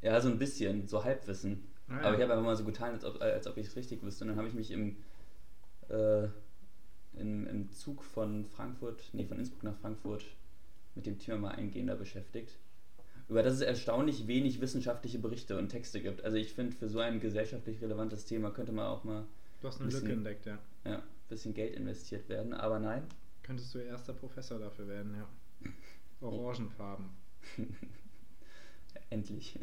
Ja, 0.00 0.20
so 0.20 0.28
ein 0.28 0.38
bisschen, 0.38 0.88
so 0.88 1.04
Halbwissen. 1.04 1.64
Ah, 1.88 1.98
Aber 1.98 2.08
ja. 2.08 2.14
ich 2.16 2.20
habe 2.22 2.32
einfach 2.32 2.44
mal 2.44 2.56
so 2.56 2.64
getan, 2.64 2.92
als 2.94 3.04
ob, 3.04 3.20
äh, 3.20 3.24
als 3.24 3.46
ob 3.46 3.56
ich 3.56 3.66
es 3.68 3.76
richtig 3.76 4.02
wüsste. 4.02 4.24
Und 4.24 4.28
dann 4.28 4.36
habe 4.38 4.48
ich 4.48 4.54
mich 4.54 4.70
im, 4.70 4.96
äh, 5.88 6.24
im, 7.14 7.46
im 7.46 7.70
Zug 7.70 8.02
von 8.02 8.44
Frankfurt, 8.46 9.10
nee, 9.12 9.24
von 9.24 9.38
Innsbruck 9.38 9.62
nach 9.64 9.76
Frankfurt 9.76 10.24
mit 10.94 11.06
dem 11.06 11.18
Thema 11.18 11.38
mal 11.38 11.50
eingehender 11.52 11.94
beschäftigt. 11.94 12.58
Über 13.28 13.42
das 13.42 13.54
es 13.54 13.60
erstaunlich 13.60 14.26
wenig 14.26 14.60
wissenschaftliche 14.60 15.18
Berichte 15.18 15.56
und 15.56 15.68
Texte 15.68 16.02
gibt. 16.02 16.24
Also 16.24 16.36
ich 16.36 16.52
finde, 16.54 16.74
für 16.76 16.88
so 16.88 16.98
ein 16.98 17.20
gesellschaftlich 17.20 17.80
relevantes 17.80 18.24
Thema 18.24 18.50
könnte 18.50 18.72
man 18.72 18.86
auch 18.86 19.04
mal 19.04 19.24
Du 19.60 19.68
hast 19.68 19.76
eine 19.80 19.86
bisschen- 19.86 20.02
Lücke 20.02 20.12
entdeckt, 20.14 20.46
ja. 20.46 20.58
ja, 20.84 20.96
ein 20.96 21.02
bisschen 21.28 21.54
Geld 21.54 21.76
investiert 21.76 22.28
werden. 22.28 22.52
Aber 22.52 22.78
nein, 22.80 23.04
Könntest 23.44 23.74
du 23.74 23.78
erster 23.78 24.12
Professor 24.12 24.58
dafür 24.58 24.86
werden, 24.88 25.14
ja. 25.16 25.70
Orangenfarben. 26.20 27.06
Endlich. 29.10 29.58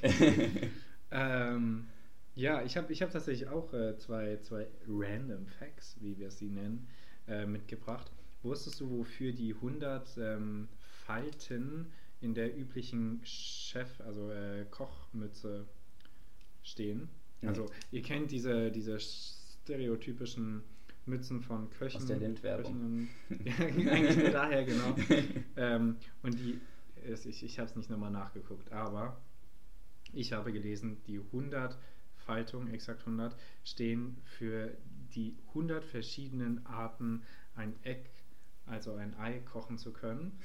ähm, 1.10 1.86
ja, 2.34 2.62
ich 2.62 2.76
habe 2.76 2.92
ich 2.92 3.02
hab 3.02 3.10
tatsächlich 3.10 3.48
auch 3.48 3.72
äh, 3.72 3.96
zwei, 3.96 4.36
zwei 4.38 4.66
Random 4.88 5.46
Facts, 5.46 5.96
wie 6.00 6.18
wir 6.18 6.30
sie 6.30 6.50
nennen, 6.50 6.88
äh, 7.28 7.46
mitgebracht. 7.46 8.10
Wusstest 8.42 8.80
du, 8.80 8.90
wofür 8.90 9.32
die 9.32 9.54
100 9.54 10.18
ähm, 10.18 10.68
Falten 11.06 11.92
in 12.20 12.34
der 12.34 12.56
üblichen 12.56 13.20
Chef, 13.24 14.00
also 14.00 14.30
äh, 14.30 14.66
Kochmütze 14.70 15.66
stehen? 16.62 17.08
Nee. 17.40 17.48
Also 17.48 17.70
ihr 17.90 18.02
kennt 18.02 18.30
diese, 18.30 18.70
diese 18.70 18.98
stereotypischen 19.00 20.62
Mützen 21.06 21.40
von 21.40 21.70
Köchen. 21.70 21.98
Aus 21.98 22.06
der 22.06 22.16
Lindwerbung. 22.16 23.08
Köchinnen. 23.28 23.46
ja, 23.86 23.92
eigentlich 23.92 24.16
nur 24.16 24.30
daher, 24.30 24.64
genau. 24.64 24.96
ähm, 25.56 25.96
und 26.22 26.38
die, 26.38 26.60
es- 27.04 27.26
ich, 27.26 27.42
ich 27.44 27.58
habe 27.58 27.68
es 27.70 27.76
nicht 27.76 27.90
nochmal 27.90 28.10
nachgeguckt, 28.10 28.72
aber 28.72 29.20
ich 30.12 30.32
habe 30.32 30.52
gelesen, 30.52 31.02
die 31.06 31.20
100 31.20 31.78
Faltungen, 32.16 32.72
exakt 32.72 33.04
100, 33.06 33.36
stehen 33.64 34.18
für 34.24 34.76
die 35.14 35.36
100 35.54 35.84
verschiedenen 35.84 36.64
Arten, 36.66 37.22
ein 37.54 37.74
Egg, 37.84 38.10
also 38.66 38.94
ein 38.94 39.16
Ei 39.18 39.40
kochen 39.40 39.78
zu 39.78 39.92
können. 39.92 40.38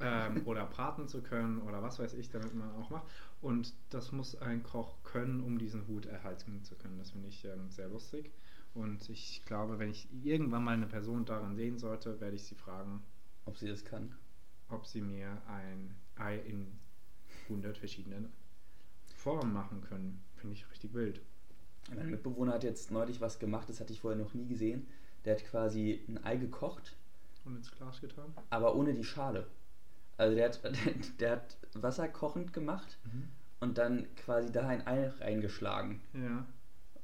Ähm, 0.00 0.42
oder 0.46 0.66
braten 0.66 1.08
zu 1.08 1.22
können 1.22 1.60
oder 1.62 1.82
was 1.82 1.98
weiß 1.98 2.14
ich, 2.14 2.30
damit 2.30 2.54
man 2.54 2.70
auch 2.72 2.90
macht. 2.90 3.06
Und 3.40 3.74
das 3.90 4.12
muss 4.12 4.36
ein 4.36 4.62
Koch 4.62 5.02
können, 5.04 5.40
um 5.40 5.58
diesen 5.58 5.86
Hut 5.86 6.06
erhalten 6.06 6.62
zu 6.64 6.74
können. 6.76 6.98
Das 6.98 7.10
finde 7.12 7.28
ich 7.28 7.44
ähm, 7.44 7.70
sehr 7.70 7.88
lustig. 7.88 8.30
Und 8.74 9.08
ich 9.08 9.42
glaube, 9.46 9.78
wenn 9.78 9.90
ich 9.90 10.08
irgendwann 10.22 10.64
mal 10.64 10.74
eine 10.74 10.86
Person 10.86 11.24
daran 11.24 11.56
sehen 11.56 11.78
sollte, 11.78 12.20
werde 12.20 12.36
ich 12.36 12.44
sie 12.44 12.54
fragen, 12.56 13.02
Ob 13.46 13.56
sie 13.58 13.68
das 13.68 13.84
kann. 13.84 14.14
Ob 14.68 14.86
sie 14.86 15.00
mir 15.00 15.40
ein 15.48 15.94
Ei 16.16 16.38
in 16.38 16.78
100 17.44 17.76
verschiedenen 17.78 18.32
Formen 19.14 19.52
machen 19.52 19.80
können. 19.82 20.22
Finde 20.36 20.54
ich 20.54 20.68
richtig 20.70 20.94
wild. 20.94 21.20
Mein 21.94 22.10
Mitbewohner 22.10 22.54
hat 22.54 22.64
jetzt 22.64 22.90
neulich 22.90 23.20
was 23.20 23.38
gemacht, 23.38 23.68
das 23.68 23.80
hatte 23.80 23.92
ich 23.92 24.00
vorher 24.00 24.18
noch 24.20 24.34
nie 24.34 24.46
gesehen. 24.46 24.86
Der 25.24 25.34
hat 25.36 25.44
quasi 25.44 26.04
ein 26.08 26.22
Ei 26.24 26.36
gekocht, 26.36 26.96
Und 27.44 27.56
ins 27.56 27.70
Glas 27.70 28.00
getan. 28.00 28.32
aber 28.50 28.74
ohne 28.74 28.92
die 28.94 29.04
Schale. 29.04 29.46
Also 30.16 30.34
der 30.34 30.46
hat, 30.48 30.60
der 31.20 31.30
hat 31.32 31.56
Wasser 31.74 32.08
kochend 32.08 32.52
gemacht 32.52 32.98
und 33.60 33.78
dann 33.78 34.06
quasi 34.16 34.50
da 34.50 34.66
ein 34.66 34.86
Ei 34.86 35.08
reingeschlagen. 35.20 36.00
Ja. 36.14 36.44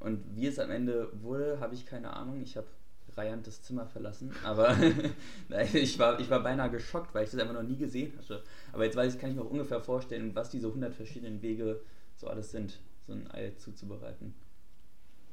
Und 0.01 0.35
wie 0.35 0.47
es 0.49 0.59
am 0.59 0.71
Ende 0.71 1.11
wurde, 1.23 1.61
habe 1.61 1.75
ich 1.75 1.87
keine 1.87 2.15
Ahnung. 2.17 2.41
Ich 2.43 2.57
habe 2.57 2.67
Das 3.15 3.63
Zimmer 3.63 3.87
verlassen. 3.87 4.33
Aber 4.45 4.75
ich, 5.75 5.99
war, 5.99 6.19
ich 6.19 6.31
war 6.31 6.43
beinahe 6.43 6.71
geschockt, 6.71 7.15
weil 7.15 7.25
ich 7.25 7.31
das 7.31 7.41
einfach 7.41 7.55
noch 7.55 7.63
nie 7.63 7.77
gesehen 7.77 8.17
hatte. 8.17 8.43
Aber 8.73 8.85
jetzt 8.85 8.97
weiß 8.97 9.15
ich, 9.15 9.21
kann 9.21 9.31
ich 9.31 9.37
mir 9.37 9.43
auch 9.43 9.51
ungefähr 9.51 9.81
vorstellen, 9.81 10.35
was 10.35 10.51
diese 10.51 10.69
100 10.69 10.95
verschiedenen 10.95 11.43
Wege 11.43 11.81
so 12.17 12.29
alles 12.29 12.51
sind, 12.53 12.81
so 13.07 13.13
ein 13.13 13.31
Ei 13.31 13.51
zuzubereiten. 13.59 14.35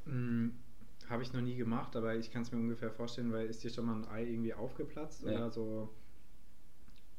Hm, 0.05 0.53
Habe 1.09 1.23
ich 1.23 1.31
noch 1.33 1.41
nie 1.41 1.55
gemacht, 1.55 1.95
aber 1.95 2.15
ich 2.15 2.31
kann 2.31 2.41
es 2.41 2.51
mir 2.51 2.59
ungefähr 2.59 2.91
vorstellen, 2.91 3.31
weil 3.31 3.47
ist 3.47 3.63
dir 3.63 3.69
schon 3.69 3.85
mal 3.85 3.95
ein 3.95 4.07
Ei 4.07 4.23
irgendwie 4.25 4.53
aufgeplatzt 4.53 5.23
Ja. 5.23 5.31
oder 5.31 5.49
so? 5.49 5.89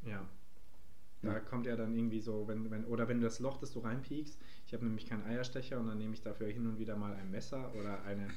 Ja. 0.04 0.26
Da 1.22 1.34
Ja. 1.34 1.40
kommt 1.40 1.66
ja 1.66 1.76
dann 1.76 1.94
irgendwie 1.94 2.20
so, 2.20 2.48
wenn, 2.48 2.70
wenn, 2.70 2.84
oder 2.86 3.08
wenn 3.08 3.18
du 3.18 3.24
das 3.24 3.40
Loch, 3.40 3.58
das 3.58 3.72
du 3.72 3.80
reinpiekst, 3.80 4.38
ich 4.66 4.72
habe 4.74 4.84
nämlich 4.84 5.06
keinen 5.06 5.24
Eierstecher 5.24 5.78
und 5.78 5.86
dann 5.86 5.98
nehme 5.98 6.14
ich 6.14 6.22
dafür 6.22 6.48
hin 6.48 6.66
und 6.66 6.78
wieder 6.78 6.96
mal 6.96 7.14
ein 7.14 7.30
Messer 7.30 7.74
oder 7.74 8.02
eine, 8.04 8.28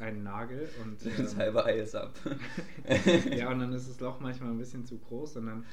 einen 0.00 0.22
Nagel 0.22 0.68
und 0.82 1.04
Das 1.18 1.32
ähm, 1.32 1.38
halbe 1.38 1.64
Ei 1.64 1.80
ist 1.80 1.94
ab. 1.94 2.12
ja, 3.30 3.50
und 3.50 3.60
dann 3.60 3.72
ist 3.72 3.88
das 3.88 4.00
Loch 4.00 4.20
manchmal 4.20 4.50
ein 4.50 4.58
bisschen 4.58 4.84
zu 4.84 4.98
groß 4.98 5.36
und 5.36 5.46
dann, 5.46 5.64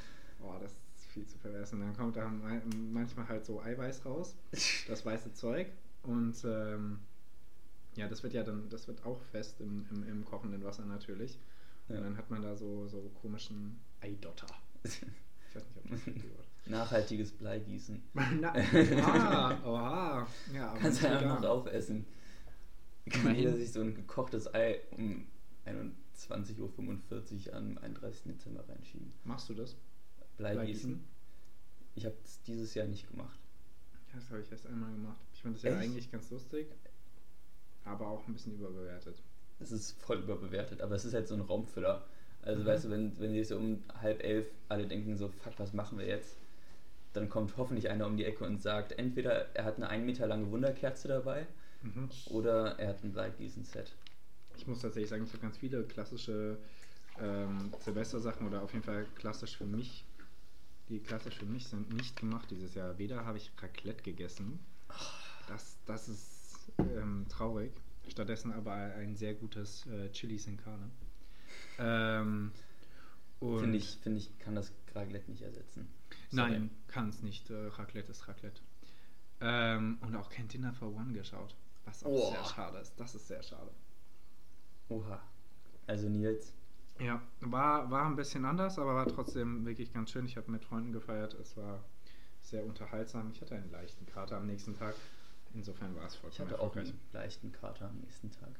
oh, 0.42 0.54
das 0.62 0.72
ist 0.96 1.06
viel 1.12 1.26
zu 1.26 1.38
pervers. 1.38 1.74
Und 1.74 1.80
dann 1.82 1.96
kommt 1.96 2.16
da 2.16 2.28
ma- 2.28 2.62
manchmal 2.92 3.28
halt 3.28 3.46
so 3.46 3.62
Eiweiß 3.62 4.06
raus, 4.06 4.36
das 4.88 5.06
weiße 5.06 5.34
Zeug. 5.34 5.68
Und 6.04 6.36
ähm, 6.46 7.00
ja, 7.96 8.08
das 8.08 8.22
wird 8.24 8.34
ja 8.34 8.44
dann, 8.44 8.70
das 8.70 8.88
wird 8.88 9.06
auch 9.06 9.20
fest 9.32 9.60
im, 9.60 9.86
im, 9.92 10.08
im 10.08 10.26
kochenden 10.26 10.64
Wasser 10.64 10.86
natürlich. 10.86 11.40
Ja. 11.90 11.98
Und 11.98 12.04
dann 12.04 12.18
hat 12.18 12.30
man 12.30 12.42
da 12.42 12.56
so, 12.56 12.88
so 12.88 13.10
komischen 13.22 13.80
Eidotter. 14.02 14.48
Ich 14.84 15.02
weiß 15.02 15.02
nicht, 15.02 15.78
ob 15.78 15.90
das 15.92 16.06
richtig 16.08 16.24
Wort 16.36 16.48
Nachhaltiges 16.68 17.32
Bleigießen. 17.32 18.04
Na, 18.42 18.54
oha, 18.54 19.58
oha. 19.66 20.28
Ja, 20.54 20.74
Kannst 20.80 21.02
du 21.02 21.10
einfach 21.10 21.40
noch 21.42 21.50
aufessen. 21.50 22.06
Kann 23.10 23.22
Immerhin. 23.22 23.40
jeder 23.44 23.56
sich 23.58 23.72
so 23.72 23.82
ein 23.82 23.96
gekochtes 23.96 24.54
Ei 24.54 24.80
um 24.92 25.26
21.45 25.66 27.48
Uhr 27.50 27.54
am 27.56 27.78
31. 27.78 28.24
Dezember 28.26 28.68
reinschieben. 28.68 29.14
Machst 29.24 29.50
du 29.50 29.54
das? 29.54 29.76
Bleigießen? 30.38 31.04
Ich 31.96 32.06
habe 32.06 32.16
es 32.24 32.42
dieses 32.44 32.74
Jahr 32.76 32.88
nicht 32.88 33.10
gemacht. 33.10 33.40
Ja, 34.14 34.20
das 34.20 34.30
habe 34.30 34.42
ich 34.42 34.52
erst 34.52 34.68
einmal 34.68 34.92
gemacht. 34.92 35.18
Ich 35.34 35.42
fand 35.42 35.56
das 35.56 35.64
ja 35.64 35.72
Echt? 35.72 35.82
eigentlich 35.84 36.12
ganz 36.12 36.30
lustig, 36.30 36.68
aber 37.86 38.08
auch 38.08 38.28
ein 38.28 38.34
bisschen 38.34 38.54
überbewertet. 38.54 39.22
Das 39.60 39.72
ist 39.72 40.00
voll 40.02 40.18
überbewertet, 40.20 40.82
aber 40.82 40.96
es 40.96 41.06
ist 41.06 41.14
halt 41.14 41.28
so 41.28 41.34
ein 41.34 41.42
Raumfüller. 41.42 42.06
Also 42.44 42.62
Mhm. 42.62 42.66
weißt 42.68 42.86
du, 42.86 42.90
wenn, 42.92 43.20
wenn 43.20 43.34
die 43.34 43.44
so 43.44 43.58
um 43.58 43.84
halb 44.02 44.24
elf 44.24 44.48
alle 44.70 44.86
denken 44.88 45.18
so, 45.18 45.28
fuck, 45.30 45.54
was 45.58 45.74
machen 45.74 45.98
wir 45.98 46.06
jetzt? 46.06 46.38
Dann 47.14 47.30
kommt 47.30 47.58
hoffentlich 47.58 47.90
einer 47.90 48.06
um 48.06 48.16
die 48.16 48.26
Ecke 48.26 48.46
und 48.46 48.62
sagt, 48.62 48.92
entweder 48.94 49.56
er 49.56 49.66
hat 49.66 49.78
eine 49.78 49.90
ein 49.90 50.06
Meter 50.06 50.28
lange 50.28 50.52
Wunderkerze 50.52 51.08
dabei 51.08 51.48
Mhm. 51.84 52.10
oder 52.28 52.80
er 52.80 52.90
hat 52.90 53.04
ein 53.04 53.12
Bleigießen-Set. 53.12 53.96
Ich 54.58 54.68
muss 54.68 54.82
tatsächlich 54.82 55.10
sagen, 55.10 55.24
ich 55.24 55.30
habe 55.30 55.42
ganz 55.42 55.58
viele 55.58 55.84
klassische 55.84 56.58
ähm, 57.20 57.72
Silvestersachen 57.80 58.48
oder 58.48 58.64
auf 58.64 58.74
jeden 58.74 58.84
Fall 58.84 59.06
klassisch 59.16 59.58
für 59.58 59.66
mich, 59.66 60.06
die 60.90 61.00
klassisch 61.00 61.36
für 61.36 61.46
mich 61.46 61.68
sind, 61.68 61.94
nicht 61.94 62.20
gemacht 62.20 62.50
dieses 62.50 62.74
Jahr. 62.74 62.98
Weder 62.98 63.26
habe 63.26 63.38
ich 63.38 63.52
Raclette 63.62 64.04
gegessen, 64.04 64.60
das, 65.48 65.78
das 65.86 66.10
ist 66.10 66.72
ähm, 66.80 67.26
traurig. 67.30 67.72
Stattdessen 68.10 68.54
aber 68.54 68.74
ein 68.74 69.16
sehr 69.16 69.34
gutes 69.34 69.86
äh, 69.88 70.10
Chili 70.12 70.38
Sin 70.38 70.58
Carne. 70.58 70.90
Ähm, 71.78 72.52
Finde 73.40 73.78
ich, 73.78 73.98
finde 74.02 74.20
ich, 74.20 74.38
kann 74.40 74.56
das 74.56 74.72
Raclette 74.96 75.30
nicht 75.30 75.44
ersetzen. 75.44 75.88
Nein, 76.32 76.72
kann 76.88 77.10
es 77.10 77.22
nicht. 77.22 77.50
Äh, 77.50 77.68
Raclette 77.68 78.12
ist 78.12 78.28
Raclette. 78.28 78.62
Ähm, 79.42 79.98
und 80.02 80.16
auch 80.16 80.30
kein 80.30 80.48
Dinner 80.48 80.74
for 80.74 80.94
One 80.94 81.14
geschaut. 81.14 81.56
Was 81.88 82.04
auch 82.04 82.10
Oh. 82.10 82.32
sehr 82.32 82.44
schade 82.46 82.78
ist. 82.80 82.94
Das 83.00 83.16
ist 83.16 83.28
sehr 83.28 83.42
schade. 83.42 83.72
Oha. 84.90 85.20
Also 85.88 86.10
Nils, 86.10 86.54
Ja, 87.00 87.22
war, 87.42 87.90
war 87.92 88.06
ein 88.06 88.16
bisschen 88.16 88.44
anders, 88.46 88.78
aber 88.80 88.96
war 88.96 89.08
trotzdem 89.08 89.66
wirklich 89.66 89.94
ganz 89.94 90.12
schön. 90.12 90.26
Ich 90.26 90.36
habe 90.38 90.52
mit 90.52 90.64
Freunden 90.66 90.92
gefeiert. 90.92 91.34
Es 91.36 91.56
war 91.58 91.84
sehr 92.42 92.64
unterhaltsam. 92.66 93.32
Ich 93.32 93.42
hatte 93.42 93.56
einen 93.56 93.72
leichten 93.72 94.06
Kater 94.06 94.38
am 94.38 94.48
nächsten 94.48 94.74
Tag. 94.78 94.96
Insofern 95.54 95.96
war 95.96 96.06
es 96.06 96.16
ich 96.16 96.20
vollkommen 96.20 96.50
hatte 96.52 96.60
auch 96.62 96.76
einen 96.76 97.00
leichten 97.14 97.52
Kater 97.52 97.90
am 97.90 97.98
nächsten 98.00 98.32
Tag. 98.32 98.52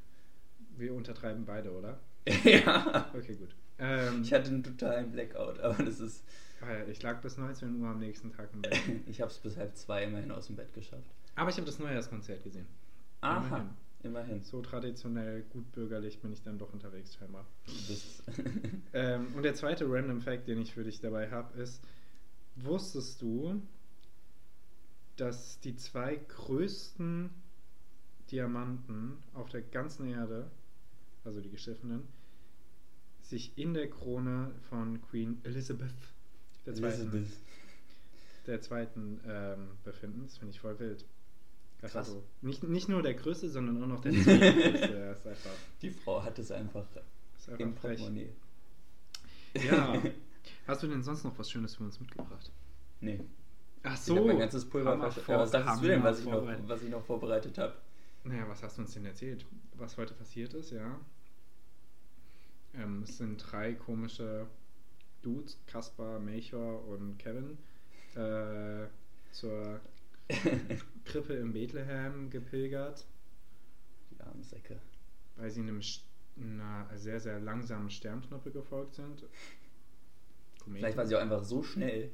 Wir 0.76 0.94
untertreiben 0.94 1.44
beide, 1.44 1.72
oder? 1.72 1.98
ja. 2.44 3.10
Okay, 3.14 3.34
gut. 3.34 3.54
Ähm, 3.78 4.22
Ich 4.22 4.32
hatte 4.32 4.48
einen 4.48 4.62
totalen 4.62 5.10
Blackout, 5.12 5.60
aber 5.60 5.82
das 5.82 6.00
ist. 6.00 6.24
weil 6.60 6.88
ich 6.88 7.02
lag 7.02 7.20
bis 7.20 7.36
19 7.36 7.80
Uhr 7.80 7.88
am 7.88 7.98
nächsten 7.98 8.30
Tag 8.32 8.50
im 8.52 8.62
Bett. 8.62 8.78
ich 9.06 9.20
habe 9.20 9.30
es 9.30 9.38
bis 9.38 9.56
halb 9.56 9.76
zwei 9.76 10.04
immerhin 10.04 10.30
aus 10.30 10.46
dem 10.46 10.56
Bett 10.56 10.72
geschafft. 10.74 11.10
Aber 11.36 11.50
ich 11.50 11.56
habe 11.56 11.66
das 11.66 11.78
Neujahrskonzert 11.78 12.42
gesehen. 12.42 12.66
Aha. 13.20 13.46
Immerhin. 13.46 13.70
Immerhin. 14.02 14.42
So 14.42 14.62
traditionell, 14.62 15.42
gut 15.42 15.72
bürgerlich 15.72 16.20
bin 16.20 16.32
ich 16.32 16.42
dann 16.42 16.58
doch 16.58 16.72
unterwegs 16.72 17.14
scheinbar. 17.14 17.46
Ähm, 18.94 19.34
und 19.36 19.42
der 19.42 19.54
zweite 19.54 19.84
Random 19.86 20.22
Fact, 20.22 20.48
den 20.48 20.62
ich 20.62 20.72
für 20.72 20.82
dich 20.82 20.98
dabei 21.00 21.30
habe, 21.30 21.60
ist, 21.60 21.84
wusstest 22.56 23.20
du, 23.20 23.60
dass 25.16 25.60
die 25.60 25.76
zwei 25.76 26.16
größten 26.16 27.28
Diamanten 28.30 29.18
auf 29.34 29.50
der 29.50 29.60
ganzen 29.60 30.08
Erde, 30.08 30.50
also 31.24 31.40
die 31.42 31.50
geschiffenen, 31.50 32.08
sich 33.20 33.58
in 33.58 33.74
der 33.74 33.90
Krone 33.90 34.52
von 34.70 35.02
Queen 35.02 35.38
Elizabeth 35.44 35.92
der 36.64 36.74
zweiten, 36.74 37.00
Elizabeth. 37.00 37.36
der 38.46 38.60
zweiten 38.62 39.20
ähm, 39.26 39.68
befinden? 39.84 40.22
Das 40.24 40.38
finde 40.38 40.54
ich 40.54 40.60
voll 40.60 40.78
wild. 40.78 41.04
Krass. 41.80 41.94
Also 41.96 42.22
nicht, 42.42 42.62
nicht 42.64 42.88
nur 42.88 43.02
der 43.02 43.14
größte, 43.14 43.48
sondern 43.48 43.82
auch 43.82 43.86
noch 43.86 44.00
der 44.00 44.12
einfach, 44.12 45.50
Die 45.80 45.90
Frau 45.90 46.22
hat 46.22 46.38
es 46.38 46.50
einfach 46.50 46.84
ist 47.36 47.48
im 47.48 47.54
einfach 47.68 47.80
frech. 47.80 47.98
Portemonnaie. 48.00 48.30
Ja. 49.54 50.02
Hast 50.66 50.82
du 50.82 50.86
denn 50.88 51.02
sonst 51.02 51.24
noch 51.24 51.38
was 51.38 51.50
Schönes 51.50 51.74
für 51.76 51.84
uns 51.84 52.00
mitgebracht? 52.00 52.50
Nee. 53.00 53.20
Ach 53.84 53.94
Ich 53.94 54.00
so. 54.00 54.16
habe 54.16 54.26
mein 54.26 54.38
ganzes 54.40 54.64
Pulver 54.64 54.90
Hammer 54.92 55.10
vor- 55.12 55.34
Ja, 55.34 55.40
was 55.40 55.50
dachtest 55.52 55.82
du 55.82 55.86
denn, 55.86 56.02
was 56.02 56.18
ich, 56.18 56.24
noch, 56.24 56.32
vorbereitet. 56.32 56.68
was 56.68 56.82
ich 56.82 56.90
noch 56.90 57.04
vorbereitet 57.04 57.58
habe? 57.58 57.74
Naja, 58.24 58.48
was 58.48 58.62
hast 58.62 58.76
du 58.76 58.82
uns 58.82 58.92
denn 58.94 59.04
erzählt? 59.04 59.46
Was 59.74 59.96
heute 59.96 60.14
passiert 60.14 60.54
ist, 60.54 60.72
ja? 60.72 60.98
Ähm, 62.74 63.02
es 63.04 63.18
sind 63.18 63.36
drei 63.38 63.74
komische 63.74 64.46
Dudes, 65.22 65.58
Kaspar, 65.66 66.18
Melchior 66.18 66.84
und 66.88 67.18
Kevin, 67.18 67.56
äh, 68.14 68.86
zur 69.32 69.80
Krippe 71.04 71.34
in 71.34 71.52
Bethlehem 71.52 72.30
gepilgert, 72.30 73.06
Die 74.10 74.20
armen 74.20 74.42
Säcke. 74.42 74.78
weil 75.36 75.50
sie 75.50 75.60
einem 75.60 75.80
einer 76.40 76.88
sehr, 76.96 77.18
sehr 77.18 77.40
langsamen 77.40 77.90
Sternknoppe 77.90 78.50
gefolgt 78.52 78.94
sind. 78.94 79.24
Kometen. 80.60 80.78
Vielleicht 80.80 80.96
war 80.96 81.06
sie 81.06 81.16
auch 81.16 81.20
einfach 81.20 81.42
so 81.42 81.62
schnell, 81.62 82.12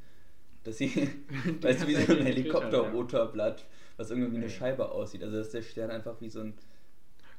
dass 0.63 0.79
sie, 0.79 0.89
weißt 1.61 1.83
du, 1.83 1.89
wie 1.89 1.95
so 1.95 2.13
ein 2.13 2.19
er 2.19 2.25
Helikopterrotorblatt, 2.25 3.67
was 3.97 4.11
irgendwie 4.11 4.33
wie 4.33 4.37
eine 4.37 4.47
Ja. 4.47 4.51
Scheibe 4.51 4.91
aussieht. 4.91 5.23
Also 5.23 5.37
dass 5.39 5.51
der 5.51 5.63
Stern 5.63 5.91
einfach 5.91 6.21
wie 6.21 6.31
so 6.31 6.41
ein, 6.41 6.55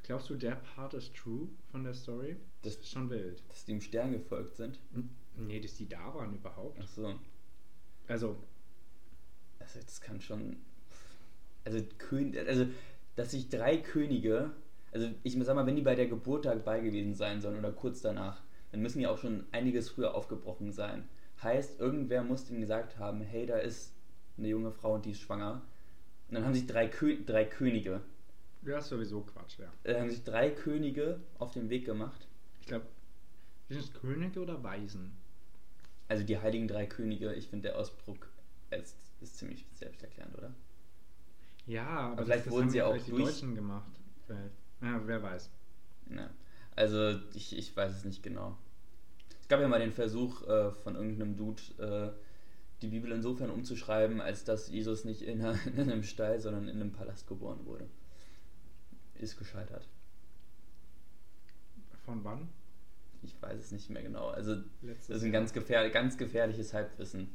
Glaubst 0.04 0.30
du, 0.30 0.36
der 0.36 0.56
Part 0.58 0.94
ist 0.94 1.16
true 1.16 1.48
von 1.72 1.84
der 1.84 1.96
Story? 1.96 2.36
Das- 2.62 2.76
ist 2.76 2.90
schon 2.92 3.10
wild. 3.10 3.42
dass 3.50 3.66
die 3.66 3.72
dem 3.72 3.82
Stern 3.82 4.12
gefolgt 4.12 4.56
sind. 4.56 4.80
Nee, 5.36 5.60
dass 5.60 5.74
die 5.76 5.88
da 5.90 6.14
waren 6.14 6.36
überhaupt. 6.36 6.78
Ach 6.80 6.88
so. 6.88 7.20
Also, 8.08 8.38
Also 9.60 9.80
das 9.80 10.02
kann 10.02 10.22
schon. 10.22 10.58
Also, 11.64 11.82
Kön 11.98 12.38
also 12.48 12.68
dass 13.16 13.32
sich 13.32 13.50
drei 13.50 13.78
Könige, 13.78 14.52
also 14.92 15.10
ich 15.24 15.38
sag 15.42 15.56
mal, 15.56 15.66
wenn 15.66 15.76
die 15.76 15.82
bei 15.82 15.96
der 15.96 16.08
Geburt 16.08 16.46
dabei 16.46 16.82
gewesen 16.82 17.16
sein 17.16 17.42
sollen 17.42 17.58
oder 17.58 17.72
kurz 17.72 18.02
danach, 18.02 18.42
dann 18.72 18.82
müssen 18.82 19.00
die 19.00 19.08
auch 19.08 19.18
schon 19.18 19.46
einiges 19.52 19.90
früher 19.90 20.14
aufgebrochen 20.14 20.72
sein. 20.72 21.08
Heißt, 21.42 21.80
irgendwer 21.80 22.24
muss 22.24 22.50
ihnen 22.50 22.62
gesagt 22.62 22.98
haben, 22.98 23.22
hey, 23.22 23.46
da 23.46 23.58
ist 23.58 23.94
eine 24.38 24.48
junge 24.48 24.72
Frau 24.72 24.96
und 24.96 25.06
die 25.06 25.12
ist 25.12 25.22
schwanger. 25.22 25.62
Und 26.28 26.36
dann 26.36 26.44
haben 26.44 26.54
sich 26.54 26.68
drei, 26.68 26.88
Kö 26.88 27.18
drei 27.26 27.46
Könige, 27.46 28.02
ja, 28.66 28.80
ist 28.80 28.88
sowieso 28.88 29.22
Quatsch, 29.22 29.60
ja. 29.60 29.72
äh, 29.84 30.00
haben 30.00 30.10
sich 30.10 30.24
drei 30.24 30.50
Könige 30.50 31.20
auf 31.38 31.52
den 31.52 31.70
Weg 31.70 31.86
gemacht. 31.86 32.28
Ich 32.62 32.68
glaube, 32.68 32.86
sind 33.70 33.80
es 33.80 33.94
Könige 33.94 34.42
oder 34.42 34.64
Weisen? 34.64 35.16
Also 36.08 36.24
die 36.24 36.38
heiligen 36.38 36.68
drei 36.68 36.86
Könige, 36.86 37.34
ich 37.34 37.48
finde 37.48 37.70
der 37.70 37.80
Ausdruck 37.80 38.28
ist, 38.72 38.98
ist 39.22 39.38
ziemlich 39.38 39.66
selbsterklärend, 39.74 40.38
oder? 40.38 40.54
Ja, 41.66 41.88
aber, 41.88 42.24
vielleicht 42.24 42.40
das, 42.40 42.46
das 42.46 42.54
wurden 42.54 42.64
haben 42.64 42.70
sie 42.72 42.82
auch 42.84 42.92
durch- 42.94 43.06
die 43.06 43.12
Deutschen 43.12 43.56
gemacht. 43.56 43.92
Vielleicht. 44.26 44.56
Ja, 44.82 45.02
wer 45.08 45.24
weiß. 45.24 45.50
Ja. 46.12 46.30
Also 46.76 47.20
ich, 47.34 47.58
ich 47.58 47.76
weiß 47.76 47.92
es 47.96 48.06
nicht 48.06 48.22
genau. 48.22 48.58
Es 49.42 49.48
gab 49.48 49.62
ja 49.62 49.68
mal 49.68 49.80
den 49.80 49.94
Versuch 49.94 50.48
äh, 50.48 50.72
von 50.72 50.96
irgendeinem 50.96 51.38
Dude, 51.38 51.62
äh, 51.78 52.12
die 52.82 52.88
Bibel 52.88 53.12
insofern 53.12 53.50
umzuschreiben, 53.50 54.20
als 54.20 54.44
dass 54.44 54.70
Jesus 54.70 55.06
nicht 55.06 55.22
in, 55.22 55.42
einer, 55.42 55.58
in 55.68 55.80
einem 55.80 56.04
Stall, 56.04 56.40
sondern 56.40 56.68
in 56.68 56.76
einem 56.82 56.92
Palast 56.92 57.28
geboren 57.28 57.66
wurde. 57.66 57.88
Ist 59.16 59.38
gescheitert. 59.38 59.88
Von 62.04 62.24
wann? 62.24 62.50
Ich 63.24 63.42
weiß 63.42 63.60
es 63.60 63.72
nicht 63.72 63.90
mehr 63.90 64.04
genau. 64.04 64.28
Also 64.28 64.56
Letztes 64.82 65.08
das 65.08 65.18
ist 65.18 65.24
ein 65.24 65.32
ganz, 65.32 65.54
gefähr 65.54 65.90
ganz 65.90 66.18
gefährliches 66.18 66.74
Halbwissen. 66.74 67.30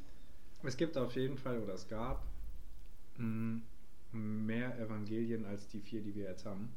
Es 0.62 0.76
gibt 0.76 0.96
auf 0.96 1.14
jeden 1.16 1.38
Fall, 1.38 1.58
oder 1.60 1.74
es 1.74 1.88
gab, 1.88 2.26
mh, 3.16 3.60
mehr 4.12 4.78
Evangelien 4.78 5.44
als 5.44 5.68
die 5.68 5.80
vier, 5.80 6.02
die 6.02 6.14
wir 6.14 6.24
jetzt 6.24 6.44
haben. 6.44 6.70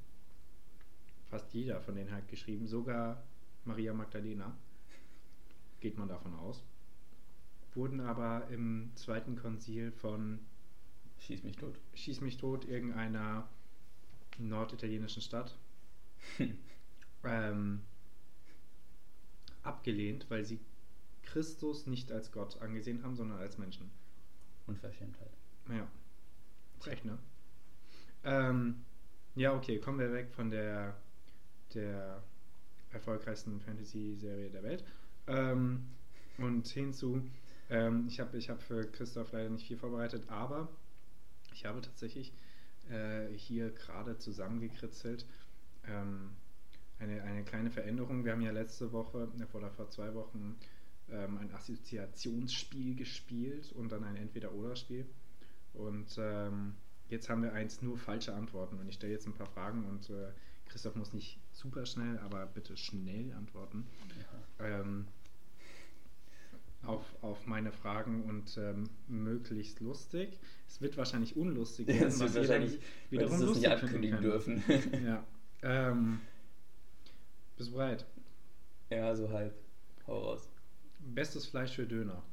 Fast 1.30 1.54
jeder 1.54 1.82
von 1.82 1.96
denen 1.96 2.12
hat 2.12 2.28
geschrieben, 2.28 2.68
sogar 2.68 3.24
Maria 3.66 3.94
Magdalena, 3.94 4.56
geht 5.80 5.98
man 5.98 6.08
davon 6.08 6.34
aus. 6.36 6.64
Wurden 7.74 8.00
aber 8.02 8.48
im 8.50 8.92
zweiten 8.96 9.36
Konzil 9.36 9.92
von 9.92 10.40
Schieß 11.20 11.44
mich 11.44 11.56
tot. 11.56 11.80
Schieß 11.94 12.22
mich 12.22 12.38
tot, 12.38 12.66
irgendeiner 12.66 13.48
norditalienischen 14.38 15.22
Stadt, 15.22 15.58
ähm, 17.24 17.82
abgelehnt, 19.62 20.26
weil 20.30 20.44
sie 20.44 20.60
Christus 21.34 21.88
nicht 21.88 22.12
als 22.12 22.32
Gott 22.32 22.62
angesehen 22.62 23.02
haben, 23.02 23.16
sondern 23.16 23.40
als 23.40 23.58
Menschen. 23.58 23.90
Unverschämtheit. 24.68 25.32
Ja. 25.68 25.88
Recht, 26.86 27.06
ne? 27.06 27.18
Ähm, 28.24 28.86
ja, 29.34 29.56
okay, 29.56 29.80
kommen 29.80 29.98
wir 29.98 30.14
weg 30.14 30.32
von 30.32 30.52
der, 30.52 30.96
der 31.74 32.22
erfolgreichsten 32.92 33.60
Fantasy-Serie 33.62 34.52
der 34.52 34.62
Welt. 34.62 34.84
Ähm, 35.26 35.88
und 36.38 36.68
hinzu, 36.68 37.24
ähm, 37.72 38.06
ich 38.08 38.20
habe 38.20 38.38
ich 38.38 38.52
hab 38.52 38.62
für 38.62 38.86
Christoph 38.92 39.32
leider 39.32 39.50
nicht 39.50 39.66
viel 39.68 39.78
vorbereitet, 39.78 40.30
aber 40.30 40.70
ich 41.52 41.66
habe 41.66 41.82
tatsächlich 41.82 42.32
äh, 42.92 43.28
hier 43.36 43.72
gerade 43.72 44.20
zusammengekritzelt 44.20 45.26
ähm, 45.88 46.30
eine, 47.00 47.24
eine 47.24 47.44
kleine 47.44 47.72
Veränderung. 47.72 48.24
Wir 48.24 48.34
haben 48.34 48.42
ja 48.42 48.52
letzte 48.52 48.92
Woche, 48.92 49.30
äh, 49.40 49.58
oder 49.58 49.72
vor 49.72 49.90
zwei 49.90 50.14
Wochen, 50.14 50.58
ähm, 51.10 51.38
ein 51.38 51.52
Assoziationsspiel 51.54 52.96
gespielt 52.96 53.72
und 53.74 53.92
dann 53.92 54.04
ein 54.04 54.16
Entweder-Oder-Spiel. 54.16 55.06
Und 55.74 56.16
ähm, 56.18 56.76
jetzt 57.10 57.30
haben 57.30 57.44
wir 57.44 57.54
eins 57.54 57.82
nur 57.82 57.98
falsche 57.98 58.34
Antworten. 58.34 58.78
Und 58.80 58.88
ich 58.88 58.96
stelle 58.96 59.14
jetzt 59.14 59.28
ein 59.28 59.34
paar 59.34 59.48
Fragen 59.48 59.86
und 59.86 60.10
äh, 60.10 60.32
Christoph 60.70 60.96
muss 60.96 61.14
nicht 61.14 61.40
super 61.52 61.86
schnell, 61.86 62.18
aber 62.20 62.46
bitte 62.48 62.76
schnell 62.78 63.32
antworten. 63.34 63.86
Ähm, 64.60 65.08
auf, 66.84 67.06
auf 67.22 67.46
meine 67.48 67.72
Fragen 67.72 68.24
und 68.24 68.58
ähm, 68.58 68.90
möglichst 69.08 69.80
lustig. 69.80 70.40
Es 70.68 70.82
wird 70.82 70.98
wahrscheinlich 70.98 71.36
unlustig 71.38 71.88
Ja, 71.88 71.94
werden, 71.96 72.06
das 72.06 72.20
was 72.20 72.36
wahrscheinlich, 72.36 72.80
wiederum 73.10 73.38
nicht 73.38 73.48
lustig 73.48 73.70
ankündigen 73.70 74.20
könnt. 74.20 74.34
dürfen. 74.34 74.64
Ja. 75.06 75.24
Ähm, 75.62 76.20
bist 77.56 77.70
du 77.70 77.74
bereit? 77.76 78.06
ja, 78.90 79.16
so 79.16 79.30
halb. 79.30 79.54
Hau 80.08 80.20
raus. 80.20 80.50
Bestes 81.06 81.46
Fleisch 81.46 81.76
für 81.76 81.86
Döner. 81.86 82.24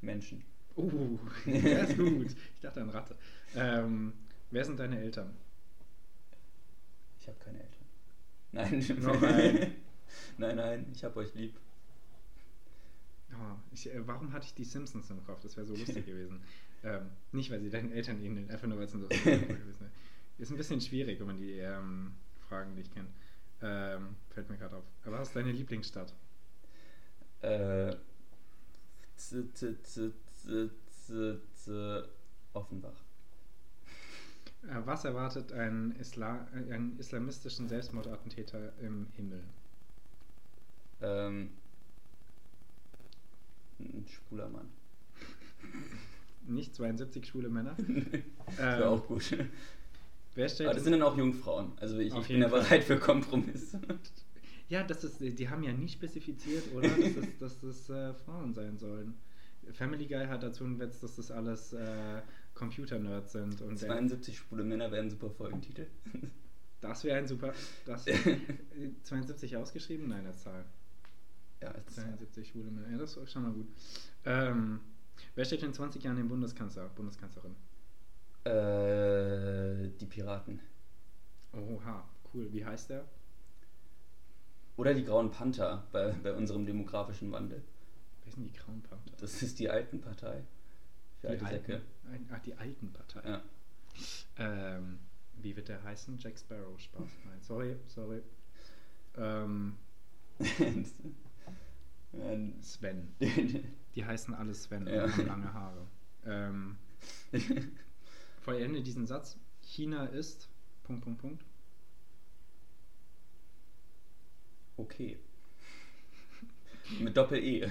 Menschen. 0.00 0.44
Uh, 0.76 1.18
der 1.46 1.88
ist 1.88 1.96
gut. 1.96 2.26
Ich 2.26 2.60
dachte 2.60 2.82
an 2.82 2.90
Ratte. 2.90 3.16
Ähm, 3.54 4.12
wer 4.50 4.64
sind 4.64 4.78
deine 4.78 4.98
Eltern? 4.98 5.34
Ich 7.20 7.28
habe 7.28 7.38
keine 7.38 7.60
Eltern. 7.62 7.84
Nein. 8.52 9.72
Nein, 10.38 10.56
nein, 10.56 10.86
ich 10.92 11.02
hab 11.02 11.16
euch 11.16 11.34
lieb. 11.34 11.56
Oh, 13.32 13.56
ich, 13.72 13.92
äh, 13.92 14.06
warum 14.06 14.32
hatte 14.32 14.46
ich 14.46 14.54
die 14.54 14.64
Simpsons 14.64 15.10
im 15.10 15.24
Kopf? 15.24 15.40
Das 15.40 15.56
wäre 15.56 15.66
so 15.66 15.74
lustig 15.74 16.06
gewesen. 16.06 16.40
Ähm, 16.84 17.10
nicht, 17.32 17.50
weil 17.50 17.60
sie 17.60 17.70
deinen 17.70 17.90
Eltern 17.90 18.22
ähneln, 18.22 18.50
einfach 18.50 18.68
nur, 18.68 18.78
weil 18.78 18.84
es 18.84 18.94
ein 18.94 19.00
lustig 19.00 19.24
gewesen 19.24 19.80
wäre. 19.80 19.90
Ist 20.38 20.50
ein 20.50 20.56
bisschen 20.56 20.80
schwierig, 20.80 21.18
wenn 21.18 21.26
man 21.26 21.38
die 21.38 21.58
ähm, 21.58 22.12
Fragen 22.48 22.74
nicht 22.74 22.92
kennt. 22.92 23.08
Ähm, 23.62 24.16
fällt 24.30 24.50
mir 24.50 24.58
gerade 24.58 24.76
auf. 24.76 24.84
Aber 25.04 25.18
was 25.18 25.28
ist 25.28 25.36
deine 25.36 25.52
Lieblingsstadt? 25.52 26.14
Äh, 27.44 27.96
z, 29.16 29.54
z, 29.54 30.12
z, 31.52 32.08
Offenbach. 32.54 33.04
Äh, 34.62 34.80
was 34.86 35.04
erwartet 35.04 35.52
einen, 35.52 35.94
Isla 36.00 36.48
äh, 36.54 36.72
einen 36.72 36.98
islamistischen 36.98 37.68
Selbstmordattentäter 37.68 38.72
im 38.80 39.08
Himmel? 39.16 39.42
Ähm, 41.02 41.50
ein 43.78 44.06
schwuler 44.08 44.48
Mann. 44.48 44.70
Nicht 46.46 46.74
72 46.74 47.26
schwule 47.26 47.50
Männer? 47.50 47.76
Das 47.76 48.58
Ähm, 48.58 48.78
wäre 48.78 48.88
auch 48.88 49.06
gut. 49.06 49.36
Wer 50.34 50.48
stellt 50.48 50.68
Aber 50.68 50.74
das 50.74 50.84
sind 50.84 50.92
dann 50.92 51.02
auch 51.02 51.16
Jungfrauen. 51.16 51.72
Also 51.76 51.98
ich, 51.98 52.14
ich 52.14 52.28
bin 52.28 52.40
ja 52.40 52.48
bereit 52.48 52.84
für 52.84 52.98
Kompromisse. 52.98 53.80
Ja, 54.74 54.82
das 54.82 55.04
ist, 55.04 55.20
die 55.20 55.48
haben 55.48 55.62
ja 55.62 55.72
nie 55.72 55.88
spezifiziert, 55.88 56.74
oder? 56.74 56.88
Dass 56.98 57.14
das, 57.14 57.60
dass 57.60 57.60
das 57.60 57.90
äh, 57.90 58.12
Frauen 58.12 58.52
sein 58.52 58.76
sollen. 58.76 59.14
Family 59.72 60.06
Guy 60.06 60.26
hat 60.26 60.42
dazu 60.42 60.64
einen 60.64 60.80
Witz, 60.80 60.98
dass 60.98 61.14
das 61.14 61.30
alles 61.30 61.72
äh, 61.72 62.20
Computer-Nerds 62.54 63.32
sind. 63.32 63.62
Und 63.62 63.80
der, 63.80 63.88
72 63.88 64.36
schwule 64.36 64.64
Männer 64.64 64.90
wären 64.90 65.08
super 65.08 65.30
Folgentitel. 65.30 65.86
das 66.80 67.04
wäre 67.04 67.18
ein 67.18 67.28
super. 67.28 67.54
Das, 67.86 68.04
72 69.04 69.56
ausgeschrieben? 69.56 70.08
Nein, 70.08 70.26
als 70.26 70.42
Zahl. 70.42 70.64
Ja, 71.62 71.68
als 71.68 71.94
72 71.94 72.48
schwule 72.48 72.72
Männer. 72.72 72.90
Ja, 72.90 72.98
das 72.98 73.16
ist 73.16 73.30
schon 73.30 73.42
mal 73.44 73.52
gut. 73.52 73.68
Ähm, 74.24 74.80
wer 75.36 75.44
steht 75.44 75.62
in 75.62 75.72
20 75.72 76.02
Jahren 76.02 76.18
im 76.18 76.28
Bundeskanzler, 76.28 76.88
Bundeskanzlerin? 76.88 77.54
äh, 78.44 79.88
die 80.00 80.06
Piraten. 80.06 80.58
Oha, 81.52 82.04
cool. 82.32 82.52
Wie 82.52 82.64
heißt 82.64 82.90
der? 82.90 83.04
Oder 84.76 84.94
die 84.94 85.04
Grauen 85.04 85.30
Panther 85.30 85.86
bei, 85.92 86.12
bei 86.22 86.32
unserem 86.34 86.66
demografischen 86.66 87.30
Wandel. 87.32 87.62
Wer 88.24 88.32
sind 88.32 88.44
die 88.44 88.52
Grauen 88.52 88.82
Panther? 88.82 89.12
Das 89.20 89.42
ist 89.42 89.58
die 89.58 89.70
alten 89.70 90.00
Partei. 90.00 90.42
Für 91.20 91.28
alte 91.30 91.44
die 91.44 91.50
Säcke. 91.50 91.82
alten, 92.10 92.28
ach, 92.32 92.38
die 92.40 92.54
alten 92.54 92.92
Partei. 92.92 93.28
Ja. 93.28 93.42
Ähm, 94.38 94.98
wie 95.36 95.54
wird 95.54 95.68
der 95.68 95.82
heißen? 95.84 96.18
Jack 96.18 96.38
Sparrow. 96.38 96.78
Spaß. 96.78 97.08
Nein, 97.26 97.40
sorry, 97.40 97.76
sorry. 97.86 98.20
Ähm, 99.16 99.76
Sven. 102.60 103.14
Die 103.94 104.04
heißen 104.04 104.34
alle 104.34 104.54
Sven 104.54 104.86
Ja. 104.86 105.08
haben 105.08 105.26
lange 105.26 105.52
Haare. 105.54 105.86
Ähm, 106.26 106.76
vollende 108.40 108.82
diesen 108.82 109.06
Satz. 109.06 109.38
China 109.62 110.06
ist. 110.06 110.48
Punkt, 110.84 111.04
Punkt, 111.04 111.20
Punkt. 111.20 111.44
Okay. 114.76 115.18
Mit 117.00 117.16
Doppel-E. 117.16 117.70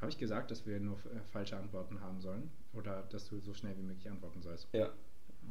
Habe 0.00 0.10
ich 0.10 0.18
gesagt, 0.18 0.50
dass 0.50 0.66
wir 0.66 0.78
nur 0.78 0.98
äh, 0.98 1.20
falsche 1.32 1.56
Antworten 1.56 2.00
haben 2.00 2.20
sollen? 2.20 2.50
Oder 2.74 3.02
dass 3.10 3.28
du 3.28 3.40
so 3.40 3.54
schnell 3.54 3.76
wie 3.78 3.82
möglich 3.82 4.08
antworten 4.10 4.42
sollst? 4.42 4.68
Ja. 4.72 4.90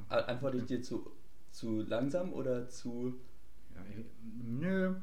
A- 0.09 0.19
Antworte 0.19 0.57
ich 0.57 0.65
dir 0.65 0.81
zu, 0.81 1.11
zu 1.51 1.81
langsam 1.81 2.31
oder 2.33 2.69
zu. 2.69 3.19
Ja, 3.73 3.81
äh, 3.81 4.03
nö. 4.43 4.95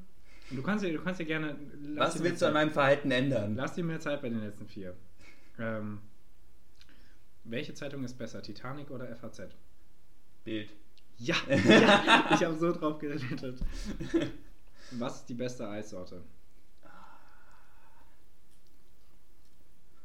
Du 0.50 0.62
kannst 0.62 0.84
du 0.84 0.98
kannst 1.02 1.18
ja 1.20 1.26
gerne. 1.26 1.56
Was 1.96 2.22
willst 2.22 2.42
du 2.42 2.46
an 2.46 2.52
meinem 2.52 2.70
Verhalten 2.70 3.10
ändern? 3.10 3.56
Lass 3.56 3.74
dir 3.74 3.84
mehr 3.84 4.00
Zeit 4.00 4.22
bei 4.22 4.28
den 4.28 4.40
letzten 4.40 4.66
vier. 4.68 4.94
Ähm, 5.58 6.00
welche 7.44 7.74
Zeitung 7.74 8.04
ist 8.04 8.14
besser, 8.18 8.42
Titanic 8.42 8.90
oder 8.90 9.14
FAZ? 9.16 9.42
Bild. 10.44 10.70
Ja, 11.18 11.36
ja 11.48 12.30
ich 12.34 12.44
habe 12.44 12.56
so 12.58 12.72
drauf 12.72 12.98
gerettet. 12.98 13.60
Was 14.92 15.16
ist 15.16 15.28
die 15.28 15.34
beste 15.34 15.68
Eissorte? 15.68 16.22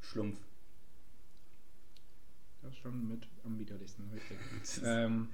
Schlumpf. 0.01 0.39
Das 2.61 2.71
ist 2.71 2.79
schon 2.79 3.07
mit 3.07 3.27
am 3.45 3.57
widerlichsten, 3.59 4.09
richtig. 4.13 4.37
Ähm, 4.83 5.29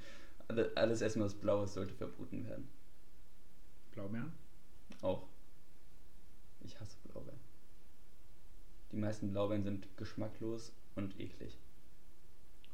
Alle- 0.47 0.71
Alles 0.75 1.01
Essen, 1.01 1.21
was 1.21 1.33
blau 1.35 1.63
ist, 1.63 1.73
sollte 1.73 1.93
verboten 1.93 2.45
werden. 2.47 2.67
Blaubeeren? 3.91 4.33
Auch. 5.01 5.27
Ich 6.61 6.79
hasse 6.79 6.97
Blaubeeren. 7.11 7.39
Die 8.91 8.97
meisten 8.97 9.31
Blaubeeren 9.31 9.63
sind 9.63 9.87
geschmacklos 9.97 10.71
und 10.95 11.19
eklig. 11.19 11.57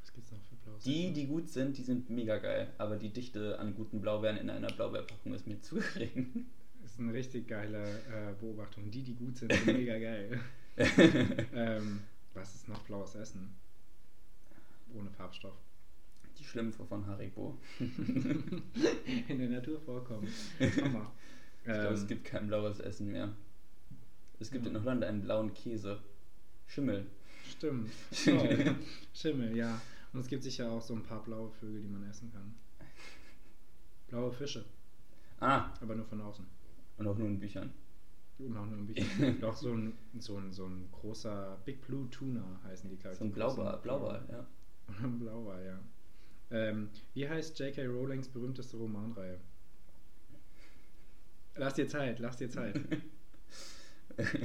Was 0.10 0.14
gibt's 0.14 0.32
noch 0.32 0.42
für 0.44 0.56
blaues 0.56 0.84
Die, 0.84 1.14
die 1.14 1.28
gut 1.28 1.50
sind, 1.50 1.78
die 1.78 1.84
sind 1.84 2.10
mega 2.10 2.38
geil. 2.38 2.74
Aber 2.78 2.96
die 2.98 3.10
Dichte 3.10 3.58
an 3.60 3.76
guten 3.76 4.02
Blaubeeren 4.02 4.38
in 4.38 4.50
einer 4.50 4.68
Blaubeerpackung 4.68 5.34
ist 5.34 5.46
mir 5.48 5.62
zu 5.62 5.76
gering. 5.76 6.46
Das 6.82 6.92
ist 6.92 7.00
eine 7.00 7.14
richtig 7.14 7.48
geile 7.48 7.84
äh, 7.84 8.34
Beobachtung. 8.40 8.90
Die, 8.90 9.04
die 9.04 9.16
gut 9.16 9.38
sind, 9.38 9.52
sind 9.54 9.66
mega 9.68 9.98
geil. 10.00 10.40
ähm, 11.54 12.02
was 12.34 12.56
ist 12.56 12.68
noch 12.70 12.80
blaues 12.84 13.16
Essen? 13.16 13.54
Ohne 14.96 15.10
Farbstoff. 15.12 15.58
Die 16.40 16.44
Schlümpfe 16.46 16.86
von 16.86 17.06
Haribo. 17.06 17.58
In 17.80 19.38
der 19.40 19.50
Natur 19.50 19.80
vorkommen. 19.82 20.28
Hammer. 20.60 21.12
Ich 21.60 21.66
glaube, 21.66 21.94
es 21.94 22.02
Ähm, 22.02 22.08
gibt 22.08 22.26
kein 22.26 22.48
blaues 22.48 22.80
Essen 22.80 23.12
mehr. 23.12 23.30
Es 24.40 24.50
gibt 24.50 24.66
Ja. 24.66 24.72
in 24.72 24.80
Holland 24.80 25.04
einen 25.04 25.22
blauen 25.22 25.54
Käse. 25.54 26.00
Schimmel. 26.66 27.06
Stimmt. 27.50 27.92
Toll. 28.24 28.76
Schimmel, 29.14 29.56
ja. 29.58 29.82
Und 30.14 30.20
es 30.22 30.28
gibt 30.28 30.44
sicher 30.44 30.72
auch 30.72 30.82
so 30.82 30.94
ein 30.96 31.04
paar 31.04 31.24
blaue 31.24 31.52
Vögel, 31.52 31.82
die 31.82 31.88
man 31.88 32.04
essen 32.10 32.32
kann. 32.32 32.56
Blaue 34.08 34.32
Fische, 34.32 34.66
Ah, 35.40 35.72
aber 35.82 35.96
nur 35.96 36.06
von 36.06 36.20
außen. 36.20 36.46
und 36.98 37.08
auch 37.08 37.18
nur 37.18 37.28
in 37.28 37.40
Büchern. 37.40 37.72
Und 38.40 38.58
auch 38.58 38.66
nur 38.66 38.78
ein 38.78 38.88
bisschen. 38.88 39.40
Doch 39.42 39.56
so 39.56 39.74
ein, 39.74 39.94
so, 40.20 40.38
ein, 40.38 40.52
so 40.52 40.66
ein 40.66 40.90
großer 40.92 41.60
Big 41.66 41.82
Blue 41.86 42.10
Tuna 42.10 42.60
heißen 42.64 42.90
die, 42.90 42.98
glaube 42.98 43.14
ich. 43.14 43.20
So 43.20 43.26
ein 43.26 43.32
Blauwal, 43.32 43.78
Blauwal, 43.80 44.26
ja. 44.32 44.48
Blauwal, 45.08 45.66
ja. 45.66 45.80
Ähm, 46.52 46.90
wie 47.14 47.30
heißt 47.30 47.60
J.K. 47.60 47.86
Rowlings 47.86 48.28
berühmteste 48.30 48.78
Romanreihe? 48.78 49.40
Lass 51.56 51.74
dir 51.76 51.88
Zeit, 51.88 52.20
lass 52.20 52.38
dir 52.38 52.50
Zeit. 52.50 52.80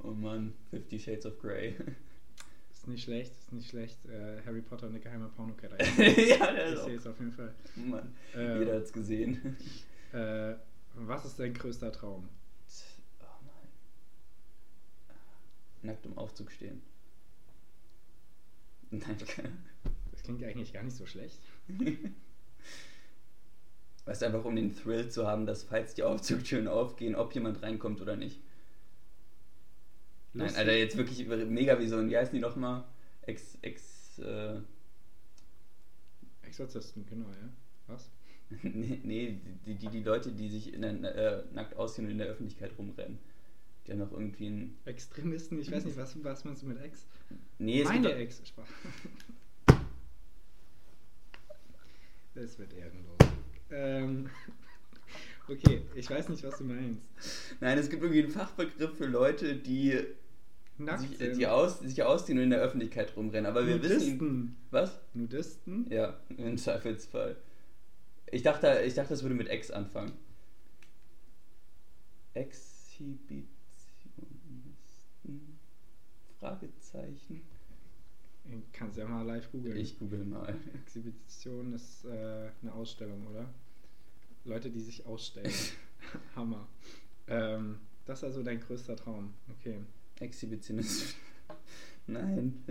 oh 0.00 0.12
Mann, 0.12 0.52
Fifty 0.70 0.98
Shades 0.98 1.24
of 1.26 1.38
Grey. 1.38 1.74
Nicht 2.90 3.04
schlecht, 3.04 3.32
ist 3.38 3.52
nicht 3.52 3.70
schlecht. 3.70 4.04
Äh, 4.06 4.42
Harry 4.44 4.62
Potter 4.62 4.86
und 4.86 4.92
der 4.94 5.00
geheime 5.00 5.28
Pornokeller. 5.28 5.80
ja, 5.98 6.52
der 6.52 6.68
Ich 6.68 6.74
ist 6.74 6.84
sehe 6.84 6.96
es 6.96 7.06
auf 7.06 7.18
jeden 7.20 7.32
Fall. 7.32 7.54
Mann, 7.76 8.14
Äh, 8.34 8.58
jeder 8.58 8.76
hat's 8.76 8.92
gesehen. 8.92 9.56
Äh, 10.12 10.54
was 10.94 11.24
ist 11.24 11.38
dein 11.38 11.54
größter 11.54 11.92
Traum? 11.92 12.28
Oh 13.20 13.24
nein. 13.42 13.68
Nackt 15.82 16.04
im 16.04 16.18
Aufzug 16.18 16.50
stehen. 16.50 16.82
Nein, 18.90 19.16
Das 20.10 20.22
klingt 20.24 20.42
eigentlich 20.42 20.72
gar 20.72 20.82
nicht 20.82 20.96
so 20.96 21.06
schlecht. 21.06 21.38
Weißt 24.04 24.22
du, 24.22 24.26
einfach 24.26 24.44
um 24.44 24.56
den 24.56 24.74
Thrill 24.74 25.08
zu 25.08 25.28
haben, 25.28 25.46
dass 25.46 25.62
falls 25.62 25.94
die 25.94 26.02
Aufzugtüren 26.02 26.66
aufgehen, 26.66 27.14
ob 27.14 27.32
jemand 27.34 27.62
reinkommt 27.62 28.00
oder 28.00 28.16
nicht. 28.16 28.40
Nein. 30.32 30.54
Alter, 30.54 30.76
jetzt 30.76 30.96
wirklich 30.96 31.26
mega 31.26 31.78
wie 31.80 31.88
so 31.88 31.96
ein, 31.96 32.08
wie 32.08 32.16
heißen 32.16 32.34
die 32.34 32.40
nochmal? 32.40 32.84
Ex, 33.22 33.58
ex, 33.62 34.18
äh, 34.20 34.60
Exorzisten, 36.42 37.04
genau, 37.06 37.28
ja. 37.30 37.48
Was? 37.88 38.10
nee, 38.62 39.00
nee 39.02 39.40
die, 39.66 39.74
die, 39.74 39.88
die 39.88 40.02
Leute, 40.02 40.32
die 40.32 40.48
sich 40.48 40.72
in 40.72 40.82
der, 40.82 41.14
äh, 41.14 41.44
nackt 41.52 41.76
ausziehen 41.76 42.06
und 42.06 42.12
in 42.12 42.18
der 42.18 42.28
Öffentlichkeit 42.28 42.72
rumrennen. 42.78 43.18
Die 43.86 43.92
haben 43.92 43.98
noch 43.98 44.12
irgendwie 44.12 44.48
ein, 44.48 44.78
Extremisten, 44.84 45.60
ich 45.60 45.70
weiß 45.70 45.84
nicht, 45.84 45.96
was, 45.96 46.22
was 46.22 46.44
meinst 46.44 46.62
du 46.62 46.66
mit 46.66 46.80
Ex? 46.80 47.06
nee, 47.58 47.80
es 47.82 47.88
Meine 47.88 48.00
gibt 48.00 48.14
doch- 48.14 48.18
Ex. 48.18 48.48
Spaß. 48.48 48.68
Das 52.32 52.58
wird 52.60 52.72
ehrenlos. 52.72 53.18
Ähm, 53.70 54.30
okay, 55.50 55.82
ich 55.94 56.08
weiß 56.08 56.28
nicht, 56.28 56.44
was 56.44 56.58
du 56.58 56.64
meinst. 56.64 57.02
Nein, 57.60 57.78
es 57.78 57.90
gibt 57.90 58.02
irgendwie 58.02 58.22
einen 58.22 58.32
Fachbegriff 58.32 58.96
für 58.96 59.06
Leute, 59.06 59.56
die 59.56 59.98
Nackt 60.78 61.18
sich, 61.18 61.36
die 61.36 61.46
aus, 61.46 61.80
sich 61.80 62.02
ausziehen 62.02 62.38
und 62.38 62.44
in 62.44 62.50
der 62.50 62.60
Öffentlichkeit 62.60 63.14
rumrennen. 63.16 63.46
Aber 63.46 63.66
wir 63.66 63.82
wissen. 63.82 64.18
Nudisten. 64.18 64.56
Was? 64.70 64.98
Nudisten? 65.12 65.86
Ja, 65.90 66.18
im 66.36 66.56
Zweifelsfall. 66.56 67.36
Ich 68.30 68.42
dachte, 68.42 68.82
ich 68.86 68.94
dachte, 68.94 69.10
das 69.10 69.22
würde 69.22 69.34
mit 69.34 69.48
Ex 69.48 69.70
anfangen. 69.70 70.12
Exhibitionisten? 72.32 73.50
Fragezeichen. 76.38 77.42
Kannst 78.72 78.96
ja 78.96 79.06
mal 79.06 79.22
live 79.22 79.50
googeln. 79.52 79.76
Ich 79.76 79.98
google 79.98 80.24
mal. 80.24 80.56
Exhibition 80.74 81.74
ist 81.74 82.04
äh, 82.06 82.50
eine 82.62 82.72
Ausstellung, 82.72 83.26
oder? 83.26 83.52
Leute, 84.44 84.70
die 84.70 84.80
sich 84.80 85.06
ausstellen. 85.06 85.52
Hammer. 86.36 86.66
Ähm, 87.28 87.78
das 88.06 88.18
ist 88.18 88.24
also 88.24 88.42
dein 88.42 88.60
größter 88.60 88.96
Traum. 88.96 89.34
Okay. 89.58 89.78
Exhibitionist. 90.18 91.16
Nein. 92.06 92.62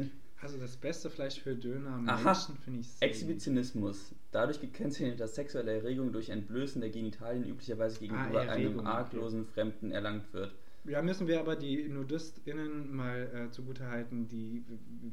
Also 0.41 0.57
das 0.57 0.77
beste 0.77 1.09
Fleisch 1.09 1.39
für 1.39 1.55
Döner 1.55 2.01
Aha. 2.07 2.23
Menschen 2.23 2.57
finde 2.57 2.79
ich 2.81 2.87
sehr 2.87 3.07
Exhibitionismus. 3.07 4.13
Dadurch 4.31 4.61
gekennzeichnet, 4.61 5.19
dass 5.19 5.35
sexuelle 5.35 5.73
Erregung 5.73 6.11
durch 6.11 6.29
Entblößen 6.29 6.79
der 6.81 6.89
Genitalien 6.89 7.45
üblicherweise 7.45 7.99
gegenüber 7.99 8.41
Ah, 8.41 8.45
Erregung, 8.45 8.79
einem 8.79 8.87
arglosen 8.87 9.45
Fremden 9.45 9.91
erlangt 9.91 10.31
wird. 10.33 10.53
Ja, 10.85 11.01
müssen 11.01 11.27
wir 11.27 11.41
aber 11.41 11.55
die 11.57 11.89
NudistInnen 11.89 12.95
mal 12.95 13.29
äh, 13.33 13.51
zugute 13.51 13.87
halten, 13.87 14.27
die 14.29 14.63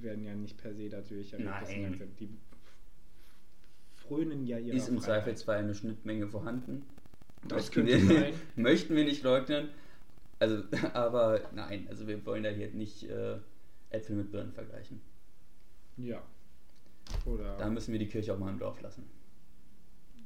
werden 0.00 0.24
ja 0.24 0.34
nicht 0.34 0.56
per 0.58 0.72
se 0.74 0.88
dadurch 0.88 1.32
erregt, 1.32 1.48
Nein. 1.48 2.00
Die 2.20 2.28
frönen 4.06 4.46
ja 4.46 4.58
ihrer 4.58 4.76
Ist 4.76 4.88
im 4.88 5.00
Freiheit. 5.00 5.22
Zweifelsfall 5.22 5.56
eine 5.58 5.74
Schnittmenge 5.74 6.28
vorhanden. 6.28 6.84
Das 7.48 7.58
möchten, 7.58 7.86
könnte 7.86 8.08
wir, 8.08 8.20
sein. 8.20 8.34
möchten 8.56 8.96
wir 8.96 9.04
nicht 9.04 9.22
leugnen. 9.22 9.68
Also, 10.38 10.62
aber 10.92 11.40
nein, 11.54 11.86
also 11.88 12.06
wir 12.06 12.24
wollen 12.26 12.42
da 12.42 12.50
hier 12.50 12.70
nicht 12.70 13.04
äh, 13.04 13.38
Äpfel 13.90 14.16
mit 14.16 14.32
Birnen 14.32 14.52
vergleichen. 14.52 15.00
Ja. 15.96 16.22
Oder 17.24 17.56
Da 17.56 17.70
müssen 17.70 17.92
wir 17.92 17.98
die 17.98 18.08
Kirche 18.08 18.34
auch 18.34 18.38
mal 18.38 18.50
im 18.50 18.58
Dorf 18.58 18.80
lassen. 18.80 19.08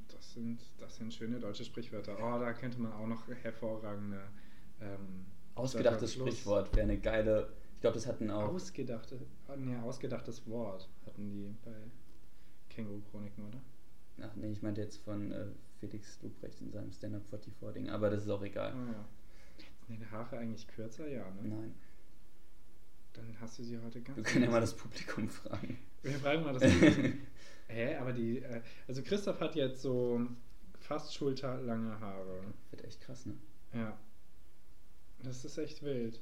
das 0.09 0.33
sind, 0.33 0.61
das 0.79 0.97
sind 0.97 1.13
schöne 1.13 1.39
deutsche 1.39 1.65
Sprichwörter. 1.65 2.17
Oh, 2.19 2.39
da 2.39 2.53
könnte 2.53 2.81
man 2.81 2.93
auch 2.93 3.07
noch 3.07 3.29
hervorragende 3.29 4.21
ähm, 4.81 5.27
Ausgedachtes 5.55 6.15
Sprichwort 6.15 6.75
wäre 6.75 6.85
eine 6.85 6.99
geile. 6.99 7.53
Ich 7.75 7.81
glaube, 7.81 7.95
das 7.95 8.07
hatten 8.07 8.31
auch. 8.31 8.49
Ausgedachte, 8.49 9.21
nee, 9.57 9.77
ausgedachtes 9.77 10.47
Wort 10.49 10.89
hatten 11.07 11.31
die 11.31 11.55
bei 11.65 11.75
Känguru-Chroniken, 12.71 13.45
oder? 13.47 13.61
Ach 14.23 14.35
nee, 14.37 14.51
ich 14.51 14.63
meinte 14.63 14.81
jetzt 14.81 14.99
von 14.99 15.33
äh, 15.33 15.47
Felix 15.79 16.21
Lobrecht 16.23 16.61
in 16.61 16.71
seinem 16.71 16.93
Stand-Up 16.93 17.23
44-Ding, 17.33 17.89
aber 17.91 18.11
das 18.11 18.23
ist 18.23 18.31
auch 18.31 18.43
egal. 18.43 18.73
Ah, 18.73 18.93
ja. 18.93 19.09
Sind 19.87 20.01
deine 20.01 20.11
Haare 20.11 20.39
eigentlich 20.39 20.67
kürzer? 20.69 21.09
Ja, 21.09 21.31
ne? 21.31 21.49
Nein. 21.49 21.75
Dann 23.15 23.41
hast 23.41 23.59
du 23.59 23.65
sie 23.65 23.79
heute 23.79 24.01
ganz. 24.03 24.17
Wir 24.17 24.25
können 24.25 24.45
ja 24.45 24.51
mal 24.51 24.61
das 24.61 24.77
Publikum 24.77 25.29
fragen. 25.29 25.79
Wir 26.03 26.13
fragen 26.13 26.45
mal 26.45 26.53
das. 26.53 26.63
Hä, 27.69 27.97
aber 27.97 28.13
die. 28.13 28.39
Äh, 28.39 28.63
also 28.87 29.03
Christoph 29.03 29.41
hat 29.41 29.57
jetzt 29.57 29.83
so 29.83 30.21
fast 30.79 31.15
schulterlange 31.15 31.99
Haare. 32.01 32.43
Wird 32.71 32.85
echt 32.85 33.01
krass, 33.01 33.27
ne? 33.27 33.35
Ja. 33.73 33.99
Das 35.23 35.45
ist 35.45 35.59
echt 35.59 35.83
wild. 35.83 36.21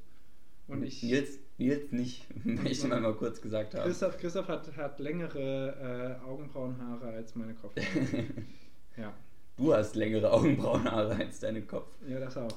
Und 0.68 0.82
ich. 0.82 1.02
Nils, 1.02 1.38
Nils 1.56 1.90
nicht, 1.92 2.26
möchte 2.44 2.88
man 2.88 3.02
mal 3.02 3.14
kurz 3.14 3.40
gesagt 3.40 3.74
haben. 3.74 3.84
Christoph, 3.84 4.18
Christoph 4.18 4.48
hat, 4.48 4.76
hat 4.76 4.98
längere 4.98 6.18
äh, 6.22 6.24
Augenbrauenhaare 6.24 7.08
als 7.08 7.34
meine 7.34 7.54
Kopfhaare. 7.54 7.86
ja. 8.96 9.14
Du 9.56 9.74
hast 9.74 9.96
längere 9.96 10.30
Augenbrauenhaare 10.30 11.16
als 11.16 11.40
deine 11.40 11.62
Kopfhaare. 11.62 12.10
Ja, 12.12 12.20
das 12.20 12.36
auch. 12.36 12.56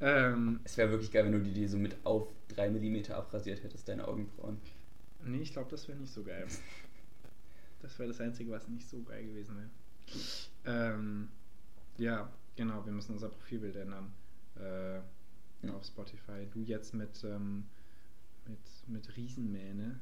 Ähm, 0.00 0.60
Es 0.64 0.76
wäre 0.76 0.90
wirklich 0.90 1.10
geil, 1.10 1.24
wenn 1.24 1.32
du 1.32 1.40
die, 1.40 1.52
die 1.54 1.66
so 1.66 1.78
mit 1.78 1.96
auf 2.04 2.28
3 2.48 2.70
mm 2.70 3.12
abrasiert 3.12 3.62
hättest, 3.62 3.88
deine 3.88 4.06
Augenbrauen. 4.06 4.58
nee, 5.24 5.38
ich 5.38 5.52
glaube, 5.52 5.70
das 5.70 5.88
wäre 5.88 5.98
nicht 5.98 6.12
so 6.12 6.22
geil. 6.22 6.46
Das 7.80 7.98
wäre 7.98 8.08
das 8.08 8.20
Einzige, 8.20 8.50
was 8.50 8.68
nicht 8.68 8.88
so 8.88 9.02
geil 9.02 9.24
gewesen 9.24 9.56
wäre. 9.56 10.94
Ähm, 10.94 11.28
ja, 11.96 12.30
genau, 12.56 12.84
wir 12.84 12.92
müssen 12.92 13.12
unser 13.12 13.28
Profilbild 13.28 13.76
ändern. 13.76 14.12
Äh, 14.56 15.00
Ja. 15.68 15.74
Auf 15.74 15.84
Spotify. 15.84 16.46
Du 16.52 16.60
jetzt 16.62 16.94
mit, 16.94 17.22
ähm, 17.24 17.64
mit, 18.46 18.58
mit 18.88 19.16
Riesenmähne. 19.16 20.00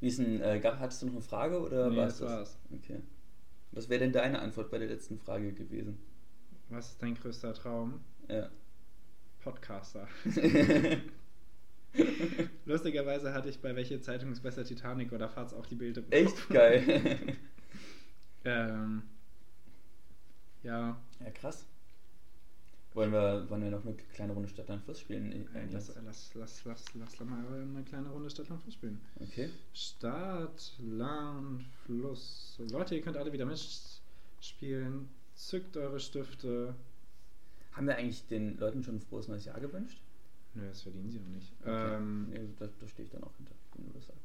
Wie 0.00 0.08
ist 0.08 0.18
denn, 0.18 0.40
äh, 0.40 0.58
gab- 0.60 0.78
hattest 0.78 1.02
du 1.02 1.06
noch 1.06 1.12
eine 1.14 1.22
Frage 1.22 1.60
oder 1.60 1.90
Nee, 1.90 1.96
war's 1.96 2.18
das 2.18 2.28
war's. 2.30 2.58
Okay. 2.72 3.00
Was 3.72 3.88
wäre 3.88 4.00
denn 4.00 4.12
deine 4.12 4.40
Antwort 4.40 4.70
bei 4.70 4.78
der 4.78 4.88
letzten 4.88 5.18
Frage 5.18 5.52
gewesen? 5.52 5.98
Was 6.70 6.90
ist 6.92 7.02
dein 7.02 7.14
größter 7.14 7.52
Traum? 7.54 8.00
Ja. 8.28 8.48
Podcaster. 9.40 10.08
Lustigerweise 12.64 13.34
hatte 13.34 13.48
ich 13.48 13.60
bei 13.60 13.74
welcher 13.74 14.00
Zeitung 14.00 14.32
ist 14.32 14.40
besser 14.42 14.64
Titanic 14.64 15.12
oder 15.12 15.28
Fahrt's 15.28 15.52
auch 15.54 15.66
die 15.66 15.74
Bilder. 15.74 16.02
Echt 16.10 16.48
geil. 16.50 17.36
Ähm, 18.42 19.02
ja, 20.62 20.96
ja, 21.22 21.30
krass. 21.30 21.66
Wollen 22.92 23.12
wir, 23.12 23.48
wollen 23.48 23.62
wir 23.62 23.70
noch 23.70 23.84
eine 23.84 23.94
kleine 23.94 24.32
Runde 24.32 24.48
Stadtland 24.48 24.82
Fluss 24.82 25.00
spielen? 25.00 25.30
äh, 25.30 25.58
Äh, 25.58 25.66
lass, 25.70 25.92
lass, 26.04 26.34
lass, 26.34 26.64
lass, 26.64 26.84
lass 26.94 27.20
mal 27.20 27.44
eine 27.46 27.84
kleine 27.84 28.08
Runde 28.10 28.30
Stadt, 28.30 28.48
Land, 28.48 28.62
Fluss 28.62 28.74
spielen. 28.74 29.00
Okay. 29.20 29.48
Stadt, 29.72 30.74
Land, 30.80 31.64
Fluss. 31.84 32.58
Leute, 32.70 32.96
ihr 32.96 33.02
könnt 33.02 33.16
alle 33.16 33.32
wieder 33.32 33.46
mitspielen. 33.46 35.08
Zückt 35.34 35.76
eure 35.76 36.00
Stifte. 36.00 36.74
Haben 37.72 37.86
wir 37.86 37.96
eigentlich 37.96 38.26
den 38.26 38.58
Leuten 38.58 38.82
schon 38.82 38.96
ein 38.96 39.00
frohes 39.00 39.28
neues 39.28 39.44
Jahr 39.44 39.60
gewünscht? 39.60 40.00
Nö, 40.54 40.66
das 40.66 40.82
verdienen 40.82 41.10
sie 41.10 41.20
noch 41.20 41.28
nicht. 41.28 41.52
Okay. 41.60 41.94
Ähm, 41.94 42.28
nee, 42.30 42.48
da, 42.58 42.66
da 42.80 42.88
stehe 42.88 43.04
ich 43.04 43.10
dann 43.12 43.22
auch 43.22 43.36
hinter, 43.36 43.54
wenn 43.74 43.86
du 43.86 43.92
das 43.92 44.06
sagst. 44.06 44.19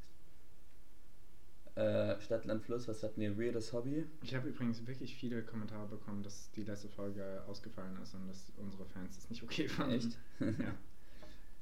Äh, 1.76 2.18
Stadt, 2.22 2.46
Land, 2.46 2.62
Fluss, 2.64 2.88
was 2.88 3.02
hatten 3.02 3.20
wir? 3.20 3.38
Weirdes 3.38 3.72
Hobby? 3.74 4.06
ich 4.22 4.34
habe 4.34 4.48
übrigens 4.48 4.86
wirklich 4.86 5.14
viele 5.14 5.42
Kommentare 5.42 5.86
bekommen, 5.86 6.22
dass 6.22 6.50
die 6.52 6.62
letzte 6.64 6.88
Folge 6.88 7.42
ausgefallen 7.46 7.96
ist 8.02 8.14
und 8.14 8.26
dass 8.26 8.50
unsere 8.56 8.86
Fans 8.86 9.14
das 9.16 9.28
nicht 9.28 9.42
okay 9.42 9.68
fanden. 9.68 9.94
Echt? 9.94 10.18
Ja. 10.40 10.74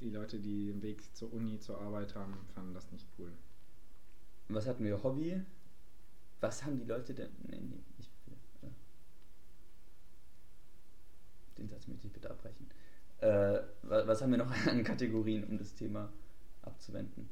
Die 0.00 0.10
Leute, 0.10 0.38
die 0.40 0.66
den 0.66 0.82
Weg 0.82 1.02
zur 1.14 1.32
Uni, 1.32 1.58
zur 1.60 1.80
Arbeit 1.80 2.14
haben, 2.16 2.36
fanden 2.52 2.74
das 2.74 2.90
nicht 2.92 3.06
cool. 3.18 3.32
Was 4.48 4.66
hatten 4.66 4.84
wir? 4.84 5.02
Hobby? 5.02 5.40
Was 6.40 6.64
haben 6.64 6.76
die 6.76 6.84
Leute 6.84 7.14
denn? 7.14 7.30
Nee, 7.44 7.60
nee, 7.60 7.80
nicht 7.96 8.10
viel. 8.24 8.34
Äh, 8.62 8.72
Den 11.58 11.68
Satz 11.68 11.86
möchte 11.86 12.06
ich 12.08 12.12
bitte 12.12 12.28
abbrechen. 12.30 12.68
Äh, 13.18 13.60
wa- 13.82 14.06
was 14.06 14.20
haben 14.20 14.32
wir 14.32 14.38
noch 14.38 14.50
an 14.66 14.82
Kategorien, 14.84 15.44
um 15.44 15.56
das 15.58 15.74
Thema 15.74 16.12
abzuwenden? 16.62 17.30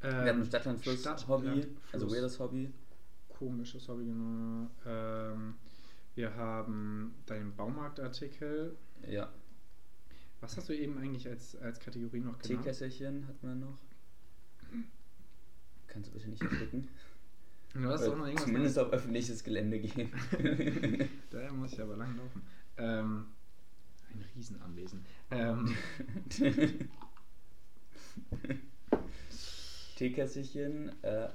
Wir 0.00 0.10
hatten 0.10 0.44
Stadtland 0.44 0.80
Fluss, 0.80 0.94
Ähm, 0.96 1.00
Stadt, 1.00 1.28
Hobby, 1.28 1.46
Land, 1.46 1.66
also 1.92 2.10
weirdes 2.10 2.38
Hobby. 2.38 2.72
Komisches 3.28 3.88
Hobby, 3.88 4.04
genau. 4.04 4.70
Ähm, 4.86 5.54
wir 6.14 6.34
haben 6.36 7.14
deinen 7.26 7.54
Baumarktartikel. 7.54 8.76
Ja. 9.08 9.32
Was 10.40 10.56
hast 10.56 10.68
du 10.68 10.72
eben 10.76 10.98
eigentlich 10.98 11.28
als, 11.28 11.56
als 11.56 11.80
Kategorie 11.80 12.20
noch 12.20 12.38
genannt? 12.38 12.62
Teekesselchen 12.64 13.26
hatten 13.26 13.46
wir 13.46 13.54
noch. 13.54 13.78
Kannst 15.88 16.10
du 16.10 16.14
bitte 16.14 16.28
nicht 16.28 16.42
ersticken? 16.42 16.88
Du 17.74 17.88
hast 17.88 18.02
Oder 18.02 18.12
auch 18.12 18.16
noch 18.18 18.26
irgendwas 18.26 18.46
Zumindest 18.46 18.78
auf 18.78 18.92
öffentliches 18.92 19.42
Gelände 19.44 19.78
gehen. 19.78 20.10
Da 21.30 21.52
muss 21.52 21.72
ich 21.72 21.80
aber 21.80 21.96
lang 21.96 22.16
laufen. 22.16 22.42
Ähm, 22.78 23.26
ein 24.10 24.24
Riesenanwesen. 24.34 25.04
Ähm, 25.30 25.76
Teekesselchen, 29.98 30.90
äh, 31.02 31.28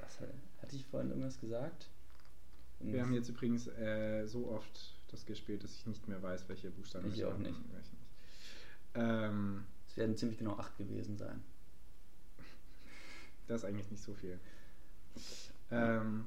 was 0.00 0.18
hat- 0.20 0.32
hatte 0.62 0.76
ich 0.76 0.86
vorhin 0.86 1.10
irgendwas 1.10 1.38
gesagt? 1.38 1.90
wir 2.80 3.02
haben 3.02 3.12
jetzt 3.14 3.28
übrigens 3.30 3.66
äh, 3.68 4.26
so 4.26 4.48
oft 4.50 4.94
das 5.10 5.24
gespielt, 5.26 5.62
dass 5.64 5.74
ich 5.74 5.86
nicht 5.86 6.08
mehr 6.08 6.22
weiß, 6.22 6.46
welche 6.48 6.70
Buchstaben 6.70 7.10
Ich 7.12 7.24
auch 7.24 7.36
nicht. 7.38 7.56
und 7.58 7.72
welche 7.72 7.90
nicht. 7.96 8.06
Ähm, 8.94 9.64
Es 9.88 9.96
werden 9.96 10.16
ziemlich 10.16 10.38
genau 10.38 10.56
acht 10.56 10.76
gewesen 10.78 11.16
sein. 11.18 11.42
das 13.46 13.62
ist 13.62 13.64
eigentlich 13.68 13.90
nicht 13.90 14.02
so 14.02 14.14
viel. 14.14 14.38
Ähm, 15.70 16.26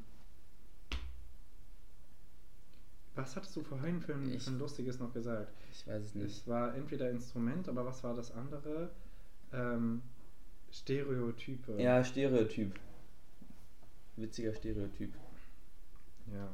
was 3.15 3.35
hattest 3.35 3.55
du 3.55 3.63
vorhin 3.63 4.01
für 4.01 4.13
ein, 4.13 4.31
Ich- 4.33 4.43
für 4.43 4.51
ein 4.51 4.59
lustiges 4.59 4.99
noch 4.99 5.13
gesagt? 5.13 5.53
Ich 5.71 5.85
weiß 5.87 6.03
es 6.03 6.15
nicht. 6.15 6.37
Es 6.41 6.47
war 6.47 6.73
entweder 6.75 7.09
Instrument, 7.09 7.67
aber 7.69 7.85
was 7.85 8.03
war 8.03 8.15
das 8.15 8.31
andere? 8.31 8.91
Ähm, 9.51 10.01
Stereotype. 10.71 11.81
Ja, 11.81 12.03
Stereotyp. 12.03 12.79
Witziger 14.15 14.53
Stereotyp. 14.53 15.13
ja. 16.33 16.49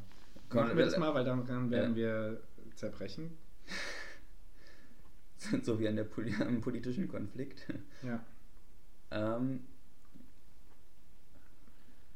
Komm, 0.50 0.62
Machen 0.66 0.78
wir 0.78 0.84
äh, 0.84 0.90
das 0.90 0.98
mal, 0.98 1.14
weil 1.14 1.26
dann 1.26 1.48
werden 1.48 1.72
Ja. 1.72 1.96
wir 1.96 2.42
zerbrechen. 2.76 3.36
so 5.64 5.80
wie 5.80 5.88
an 5.88 5.96
der 5.96 6.04
Poli 6.04 6.34
am 6.40 6.62
politischen 6.62 7.08
Konflikt. 7.08 7.66
Ja. 8.04 8.24
ähm, 9.12 9.62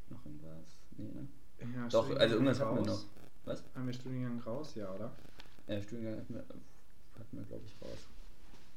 noch 0.09 0.25
irgendwas? 0.25 0.77
Nee, 0.97 1.12
ne? 1.12 1.27
ja 1.75 1.88
Doch, 1.88 2.15
also 2.15 2.35
irgendwas 2.35 2.59
hatten 2.59 2.75
wir 2.75 2.85
noch. 2.85 3.05
Was? 3.45 3.63
Haben 3.73 3.88
wir 3.88 3.93
Studiengang 3.93 4.39
raus, 4.41 4.75
ja, 4.75 4.93
oder? 4.93 5.15
Äh, 5.67 5.81
Studiengang 5.81 6.17
hatten 6.19 6.33
wir, 6.35 6.41
hatten 6.41 7.38
wir 7.38 7.43
glaube 7.45 7.63
ich, 7.65 7.75
raus. 7.81 8.07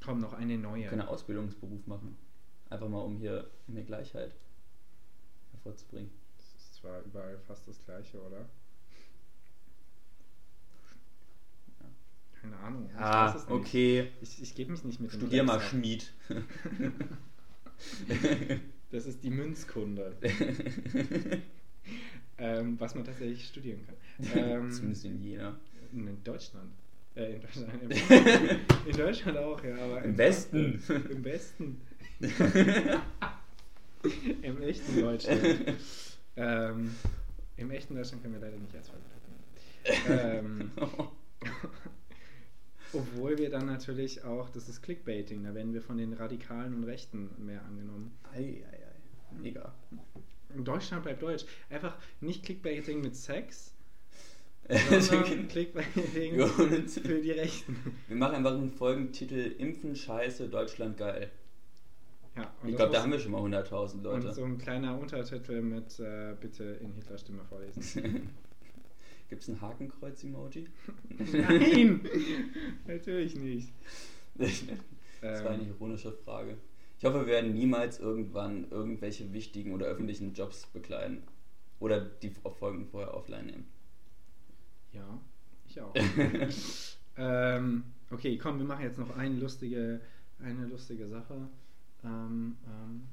Komm, 0.05 0.21
noch 0.21 0.33
eine 0.33 0.57
neue. 0.59 0.87
Können 0.89 1.03
einen 1.03 1.11
Ausbildungsberuf 1.11 1.87
machen. 1.87 2.17
Einfach 2.73 2.89
mal, 2.89 3.01
um 3.01 3.19
hier 3.19 3.51
mehr 3.67 3.83
Gleichheit 3.83 4.35
hervorzubringen. 5.53 6.11
Das 6.39 6.47
ist 6.55 6.75
zwar 6.77 7.03
überall 7.03 7.39
fast 7.47 7.69
das 7.69 7.85
gleiche, 7.85 8.19
oder? 8.19 8.49
Ja. 11.81 11.87
Keine 12.41 12.57
Ahnung. 12.57 12.89
ich 12.91 12.97
Ah, 12.97 13.45
okay. 13.51 14.09
Ich, 14.23 14.41
ich 14.41 14.55
gebe 14.55 14.73
mich 14.73 14.85
nicht 14.85 15.01
mit 15.01 15.13
Studier 15.13 15.45
mal. 15.45 15.61
Schmied. 15.61 16.13
Das 18.93 19.07
ist 19.07 19.25
die 19.25 19.31
Münzkunde. 19.31 20.15
ähm, 22.39 22.79
was 22.79 22.95
man 22.95 23.05
tatsächlich 23.05 23.47
studieren 23.49 23.81
kann. 23.87 23.97
Ähm, 24.37 24.71
Zumindest 24.71 25.05
in 25.07 25.21
Jena. 25.21 25.59
in 25.93 26.23
Deutschland. 26.23 26.71
Äh, 27.17 27.35
in 27.35 27.41
Deutschland. 27.41 27.73
in 28.87 28.97
Deutschland 28.97 29.39
auch, 29.39 29.65
ja. 29.65 29.77
Aber 29.77 30.03
Im 30.03 30.17
Westen. 30.17 30.81
Im 31.11 31.25
Westen. 31.25 31.81
Im 34.43 34.63
echten 34.63 35.01
Deutschland. 35.01 35.43
ähm, 36.37 36.95
Im 37.57 37.71
echten 37.71 37.97
Deutschland 37.97 38.23
können 38.23 38.35
wir 38.35 38.41
leider 38.41 38.59
nicht 38.59 38.77
als 38.77 38.91
ähm, 40.09 40.71
Obwohl 42.93 43.39
wir 43.39 43.51
dann 43.51 43.67
natürlich 43.67 44.23
auch, 44.23 44.49
das 44.51 44.69
ist 44.69 44.83
Clickbaiting, 44.83 45.43
da 45.45 45.55
werden 45.55 45.73
wir 45.73 45.81
von 45.81 45.97
den 45.97 46.13
Radikalen 46.13 46.75
und 46.75 46.85
Rechten 46.85 47.31
mehr 47.39 47.65
angenommen. 47.65 48.13
Ei, 48.33 48.63
ei, 48.71 48.77
ei. 48.77 49.41
Mega. 49.41 49.75
Deutschland 50.55 51.03
bleibt 51.03 51.23
deutsch. 51.23 51.47
Einfach 51.71 51.97
nicht 52.21 52.45
Clickbaiting 52.45 53.01
mit 53.01 53.17
Sex, 53.17 53.75
wir 54.69 54.79
sondern 55.03 55.49
Clickbaiting 55.49 56.47
für 56.87 57.21
die 57.21 57.33
Rechten. 57.33 57.77
machen 58.11 58.37
einfach 58.37 58.53
einen 58.53 58.71
Folgentitel 58.71 59.57
Impfen, 59.59 59.97
Scheiße, 59.97 60.49
Deutschland 60.49 60.99
geil. 60.99 61.33
Ja, 62.37 62.51
Ich 62.67 62.77
glaube, 62.77 62.93
da 62.93 63.03
haben 63.03 63.13
wir 63.13 63.19
schon 63.19 63.33
mal 63.33 63.43
100.000 63.43 64.03
Leute. 64.03 64.29
Und 64.29 64.35
so 64.35 64.45
ein 64.45 64.59
kleiner 64.59 64.99
Untertitel 64.99 65.61
mit 65.61 65.99
äh, 66.01 66.35
bitte 66.41 66.65
in 66.65 66.93
Hitlerstimme 66.93 67.45
vorlesen. 67.45 68.31
Gibt 69.29 69.43
es 69.43 69.49
ein 69.49 69.61
Hakenkreuz-Emoji? 69.61 70.69
Nein! 71.33 72.07
Natürlich 72.87 73.35
nicht. 73.37 73.73
das 74.35 74.65
war 75.45 75.51
eine 75.53 75.63
Ähm, 75.63 75.69
ironische 75.71 76.13
Frage. 76.13 76.57
Ich 76.99 77.05
hoffe, 77.05 77.21
wir 77.21 77.27
werden 77.27 77.53
niemals 77.53 77.99
irgendwann 77.99 78.71
irgendwelche 78.71 79.33
wichtigen 79.33 79.73
oder 79.73 79.87
öffentlichen 79.87 80.35
Jobs 80.35 80.67
bekleiden. 80.67 81.23
Oder 81.81 82.01
die 82.01 82.31
Folgen 82.31 82.87
vorher 82.87 83.15
offline 83.15 83.47
nehmen. 83.47 83.67
ja, 84.93 85.21
ich 85.67 85.81
auch. 85.81 85.95
ähm, 87.17 87.85
okay, 88.11 88.39
komm, 88.39 88.59
wir 88.59 88.67
machen 88.67 88.85
jetzt 88.85 88.99
noch 88.99 89.17
eine 89.17 89.35
lustige, 89.37 90.01
eine 90.39 90.67
lustige 90.67 91.09
Sache. 91.09 91.49
Ähm, 92.05 92.57
ähm, 92.67 93.09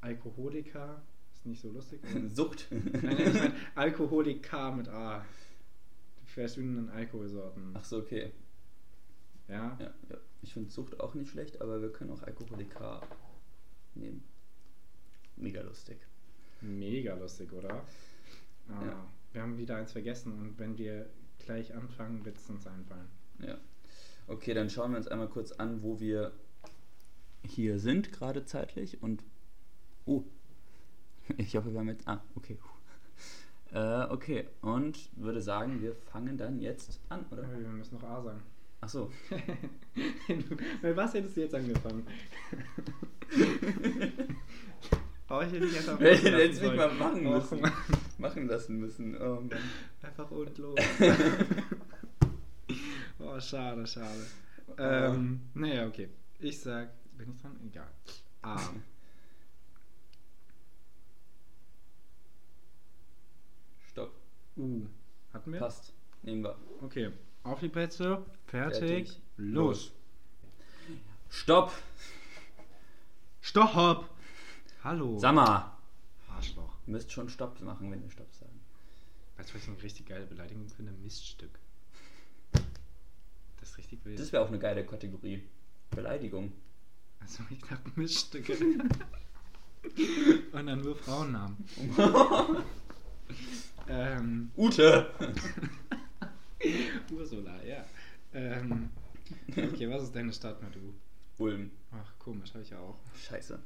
Alkoholiker 0.00 1.02
ist 1.32 1.46
nicht 1.46 1.60
so 1.62 1.70
lustig. 1.70 2.00
Sucht. 2.28 2.66
Nein, 2.70 3.00
nein, 3.02 3.18
ich 3.18 3.34
meine 3.34 3.54
Alkoholiker 3.74 4.72
mit 4.72 4.88
A. 4.88 5.24
Die 6.22 6.26
verschwindenden 6.26 6.90
Alkoholsorten. 6.90 7.70
Ach 7.74 7.84
so, 7.84 7.98
okay. 7.98 8.32
Ja? 9.48 9.76
Ja, 9.80 9.94
ja. 10.10 10.16
Ich 10.42 10.52
finde 10.52 10.70
Sucht 10.70 11.00
auch 11.00 11.14
nicht 11.14 11.30
schlecht, 11.30 11.60
aber 11.60 11.80
wir 11.80 11.90
können 11.92 12.10
auch 12.10 12.22
Alkoholiker 12.22 13.00
nehmen. 13.94 14.22
Mega 15.36 15.62
lustig. 15.62 15.98
Mega 16.60 17.14
lustig, 17.16 17.52
oder? 17.52 17.84
Ah, 18.68 18.84
Ja. 18.84 19.06
Wir 19.32 19.42
haben 19.42 19.58
wieder 19.58 19.76
eins 19.76 19.90
vergessen 19.90 20.32
und 20.32 20.58
wenn 20.60 20.78
wir 20.78 21.10
gleich 21.40 21.74
anfangen, 21.74 22.24
wird 22.24 22.36
es 22.38 22.48
uns 22.48 22.66
einfallen. 22.68 23.08
Ja. 23.40 23.58
Okay, 24.28 24.54
dann 24.54 24.70
schauen 24.70 24.92
wir 24.92 24.98
uns 24.98 25.08
einmal 25.08 25.28
kurz 25.28 25.50
an, 25.50 25.82
wo 25.82 25.98
wir 25.98 26.30
hier 27.46 27.78
sind, 27.78 28.12
gerade 28.12 28.44
zeitlich. 28.44 29.02
Und. 29.02 29.22
Oh. 30.06 30.24
Ich 31.36 31.56
hoffe, 31.56 31.72
wir 31.72 31.80
haben 31.80 31.88
jetzt. 31.88 32.06
Ah, 32.06 32.22
okay. 32.34 32.58
Äh, 33.72 34.04
okay, 34.04 34.46
und 34.60 35.10
würde 35.16 35.40
sagen, 35.40 35.82
wir 35.82 35.96
fangen 35.96 36.38
dann 36.38 36.60
jetzt 36.60 37.00
an, 37.08 37.24
oder? 37.32 37.42
Wir 37.42 37.68
müssen 37.68 37.96
noch 37.96 38.04
A 38.04 38.22
sagen. 38.22 38.40
Ach 38.80 38.88
so. 38.88 39.10
Bei 40.82 40.94
was 40.94 41.14
hättest 41.14 41.36
du 41.36 41.40
jetzt 41.40 41.54
angefangen? 41.56 42.06
oh, 45.28 45.40
ich 45.40 45.52
hätte 45.52 45.66
dich 45.66 45.78
einfach 45.78 45.98
machen 45.98 46.22
lassen 46.22 46.62
nicht 46.62 46.76
mal 46.76 46.94
machen 46.94 47.22
müssen. 47.24 47.60
Machen 48.18 48.46
lassen 48.46 48.78
müssen. 48.78 49.20
Oh. 49.20 49.42
Einfach 50.02 50.30
und 50.30 50.56
los. 50.58 50.78
oh, 53.18 53.40
schade, 53.40 53.86
schade. 53.86 54.26
Ähm, 54.78 55.40
naja, 55.54 55.88
okay. 55.88 56.10
Ich 56.38 56.60
sag, 56.60 56.92
bin 57.16 57.30
ich 57.30 57.40
dran? 57.40 57.58
Egal. 57.64 57.90
A. 58.42 58.58
Stopp. 63.88 64.12
U. 64.56 64.86
Hatten 65.32 65.52
wir? 65.52 65.60
Passt. 65.60 65.92
Nehmen 66.22 66.44
wir. 66.44 66.56
Okay. 66.82 67.12
Auf 67.42 67.60
die 67.60 67.68
Plätze. 67.68 68.24
Fertig. 68.46 68.78
Fertig. 68.78 69.20
Los. 69.36 69.92
Stopp. 71.28 71.72
Stopp. 73.40 74.08
Hallo. 74.82 75.18
Sag 75.18 75.34
mal. 75.34 75.76
Arschloch. 76.28 76.76
Ihr 76.86 76.92
müsst 76.92 77.12
schon 77.12 77.28
Stopp 77.28 77.60
machen, 77.60 77.90
wenn 77.90 78.02
wir 78.02 78.10
Stopp 78.10 78.32
sagen. 78.32 78.60
Weißt 79.36 79.50
du, 79.50 79.54
was 79.54 79.62
ich 79.62 79.68
eine 79.68 79.82
richtig 79.82 80.06
geile 80.06 80.26
Beleidigung 80.26 80.68
finde? 80.68 80.92
Miststück. 80.92 81.58
Das 82.52 83.70
ist 83.70 83.78
richtig 83.78 84.04
wild. 84.04 84.18
Das 84.18 84.32
wäre 84.32 84.42
auch 84.42 84.48
eine 84.48 84.58
geile 84.58 84.84
Kategorie. 84.86 85.42
Beleidigung. 85.90 86.52
Also 87.24 87.42
ich 87.50 87.60
dachte 87.62 87.90
Miststücke. 87.96 88.54
Und 90.52 90.66
dann 90.66 90.80
nur 90.82 90.96
Frauennamen. 90.96 91.56
ähm, 93.88 94.50
Ute. 94.56 95.10
Ursula, 97.10 97.62
ja. 97.64 97.84
Ähm, 98.32 98.90
okay, 99.50 99.90
was 99.90 100.04
ist 100.04 100.14
deine 100.14 100.32
Stadt 100.32 100.62
mit 100.62 100.76
U? 100.76 100.92
Ulm. 101.42 101.70
Ach, 101.92 102.18
komisch, 102.18 102.50
habe 102.50 102.62
ich 102.62 102.70
ja 102.70 102.78
auch. 102.78 102.98
Scheiße. 103.16 103.58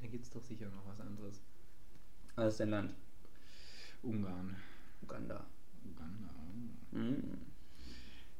Da 0.00 0.06
gibt 0.06 0.24
es 0.24 0.30
doch 0.30 0.42
sicher 0.42 0.68
noch 0.70 0.86
was 0.86 1.00
anderes. 1.00 1.40
Was 2.34 2.54
ist 2.54 2.60
dein 2.60 2.70
Land? 2.70 2.94
Ungarn. 4.02 4.56
Uganda. 5.02 5.46
Uganda. 5.84 6.30
Hm. 6.92 7.38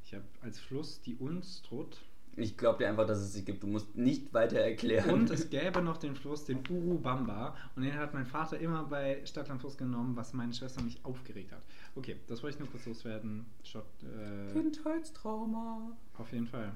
Ich 0.04 0.14
habe 0.14 0.24
als 0.42 0.58
Fluss 0.58 1.00
die 1.00 1.16
Unstrut. 1.16 1.98
Ich 2.36 2.56
glaube 2.56 2.78
dir 2.78 2.88
einfach, 2.88 3.06
dass 3.06 3.18
es 3.18 3.32
sie 3.32 3.44
gibt. 3.44 3.62
Du 3.62 3.66
musst 3.66 3.96
nicht 3.96 4.32
weiter 4.32 4.60
erklären. 4.60 5.10
Und 5.10 5.30
es 5.30 5.50
gäbe 5.50 5.82
noch 5.82 5.96
den 5.96 6.14
Fluss, 6.14 6.44
den 6.44 6.60
Urubamba. 6.68 7.56
Und 7.74 7.82
den 7.82 7.94
hat 7.94 8.14
mein 8.14 8.26
Vater 8.26 8.58
immer 8.58 8.84
bei 8.84 9.20
Stadtland 9.26 9.60
Fluss 9.60 9.76
genommen, 9.76 10.16
was 10.16 10.32
meine 10.32 10.52
Schwester 10.54 10.82
mich 10.82 11.04
aufgeregt 11.04 11.52
hat. 11.52 11.62
Okay, 11.96 12.16
das 12.28 12.42
wollte 12.42 12.54
ich 12.56 12.60
nur 12.60 12.70
kurz 12.70 12.86
loswerden. 12.86 13.46
Shot, 13.64 13.84
äh, 14.02 14.52
Kindheitstrauma. 14.52 15.96
auf 16.16 16.32
jeden 16.32 16.46
Fall. 16.46 16.72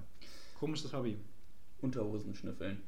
Komisches 0.58 0.92
Hobby. 0.92 1.16
Unterhosen 1.80 2.34
schnüffeln. 2.34 2.82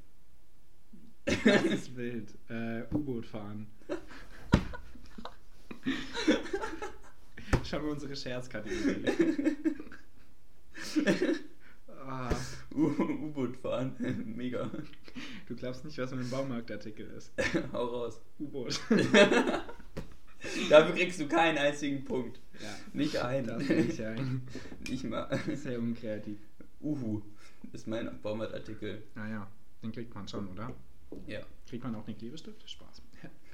Das 1.24 1.64
ist 1.64 1.96
wild. 1.96 2.34
Äh, 2.48 2.82
U-Boot 2.92 3.26
fahren. 3.26 3.66
Schauen 7.64 7.84
wir 7.84 7.92
unsere 7.92 8.14
Scherzkategorie. 8.14 9.56
ah, 12.06 12.30
U-Boot 12.74 13.56
fahren. 13.56 13.94
Mega. 14.36 14.70
du 15.48 15.56
glaubst 15.56 15.84
nicht, 15.84 15.98
was 15.98 16.12
ein 16.12 16.28
Baumarktartikel 16.30 17.06
ist. 17.08 17.32
Hau 17.72 17.84
raus. 17.86 18.20
U-Boot. 18.38 18.80
Dafür 20.70 20.94
kriegst 20.94 21.20
du 21.20 21.26
keinen 21.26 21.58
einzigen 21.58 22.04
Punkt. 22.04 22.40
ja. 22.62 22.68
Nicht 22.92 23.16
einen. 23.16 23.46
Das 23.46 23.62
ist 23.62 23.98
ja 23.98 24.10
ein 24.10 24.42
Nicht 24.88 25.04
mal. 25.04 25.28
sehr 25.54 25.78
unkreativ. 25.78 26.38
Uhu. 26.80 27.22
Ist 27.72 27.86
mein 27.88 28.20
Baumarktartikel. 28.22 29.02
Naja, 29.14 29.48
den 29.82 29.92
kriegt 29.92 30.14
man 30.14 30.28
schon, 30.28 30.48
oder? 30.48 30.72
Ja. 31.26 31.40
Kriegt 31.68 31.82
man 31.84 31.94
auch 31.96 32.04
den 32.04 32.16
Klebestift? 32.16 32.68
Spaß. 32.68 33.02